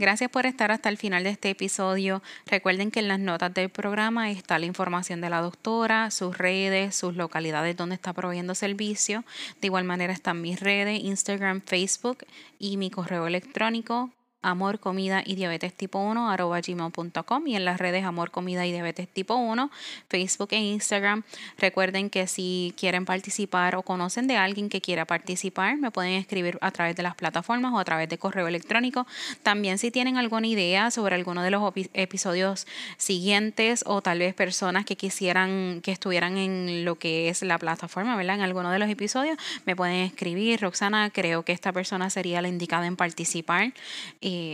Gracias 0.00 0.30
por 0.30 0.46
estar 0.46 0.72
hasta 0.72 0.88
el 0.88 0.96
final 0.96 1.24
de 1.24 1.28
este 1.28 1.50
episodio. 1.50 2.22
Recuerden 2.46 2.90
que 2.90 3.00
en 3.00 3.08
las 3.08 3.20
notas 3.20 3.52
del 3.52 3.68
programa 3.68 4.30
está 4.30 4.58
la 4.58 4.64
información 4.64 5.20
de 5.20 5.28
la 5.28 5.42
doctora, 5.42 6.10
sus 6.10 6.38
redes, 6.38 6.96
sus 6.96 7.16
localidades 7.16 7.76
donde 7.76 7.96
está 7.96 8.14
proveyendo 8.14 8.54
servicio. 8.54 9.24
De 9.60 9.66
igual 9.66 9.84
manera 9.84 10.14
están 10.14 10.40
mis 10.40 10.58
redes, 10.58 11.04
Instagram, 11.04 11.60
Facebook 11.60 12.24
y 12.58 12.78
mi 12.78 12.90
correo 12.90 13.26
electrónico 13.26 14.08
amor, 14.42 14.80
comida 14.80 15.22
y 15.24 15.34
diabetes 15.34 15.74
tipo 15.74 15.98
1 15.98 16.30
arroba 16.30 16.60
gmail.com 16.60 17.46
y 17.46 17.56
en 17.56 17.64
las 17.64 17.78
redes 17.78 18.04
amor, 18.04 18.30
comida 18.30 18.66
y 18.66 18.72
diabetes 18.72 19.08
tipo 19.08 19.34
1, 19.34 19.70
Facebook 20.08 20.48
e 20.52 20.58
Instagram. 20.58 21.22
Recuerden 21.58 22.10
que 22.10 22.26
si 22.26 22.74
quieren 22.76 23.04
participar 23.04 23.76
o 23.76 23.82
conocen 23.82 24.26
de 24.26 24.36
alguien 24.36 24.68
que 24.68 24.80
quiera 24.80 25.04
participar, 25.04 25.76
me 25.76 25.90
pueden 25.90 26.12
escribir 26.12 26.58
a 26.60 26.70
través 26.70 26.96
de 26.96 27.02
las 27.02 27.14
plataformas 27.14 27.72
o 27.74 27.78
a 27.78 27.84
través 27.84 28.08
de 28.08 28.18
correo 28.18 28.48
electrónico. 28.48 29.06
También 29.42 29.78
si 29.78 29.90
tienen 29.90 30.16
alguna 30.16 30.46
idea 30.46 30.90
sobre 30.90 31.14
alguno 31.14 31.42
de 31.42 31.50
los 31.50 31.62
episodios 31.92 32.66
siguientes 32.96 33.84
o 33.86 34.02
tal 34.02 34.20
vez 34.20 34.34
personas 34.34 34.84
que 34.84 34.96
quisieran 34.96 35.80
que 35.82 35.92
estuvieran 35.92 36.36
en 36.36 36.84
lo 36.84 36.96
que 36.96 37.28
es 37.28 37.42
la 37.42 37.58
plataforma, 37.58 38.16
¿verdad? 38.16 38.36
En 38.36 38.42
alguno 38.42 38.70
de 38.70 38.78
los 38.78 38.88
episodios, 38.88 39.38
me 39.66 39.76
pueden 39.76 39.96
escribir. 39.96 40.60
Roxana, 40.60 41.10
creo 41.10 41.44
que 41.44 41.52
esta 41.52 41.72
persona 41.72 42.10
sería 42.10 42.42
la 42.42 42.48
indicada 42.48 42.86
en 42.86 42.96
participar 42.96 43.72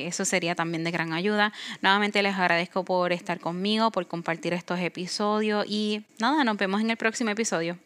eso 0.07 0.25
sería 0.25 0.55
también 0.55 0.85
de 0.85 0.91
gran 0.91 1.13
ayuda. 1.13 1.53
Nuevamente 1.83 2.23
les 2.23 2.35
agradezco 2.35 2.85
por 2.85 3.13
estar 3.13 3.41
conmigo, 3.41 3.91
por 3.91 4.07
compartir 4.07 4.53
estos 4.53 4.81
episodios 4.81 5.65
y 5.69 6.05
nada, 6.19 6.45
nos 6.45 6.57
vemos 6.57 6.81
en 6.81 6.91
el 6.91 6.97
próximo 6.97 7.31
episodio. 7.31 7.79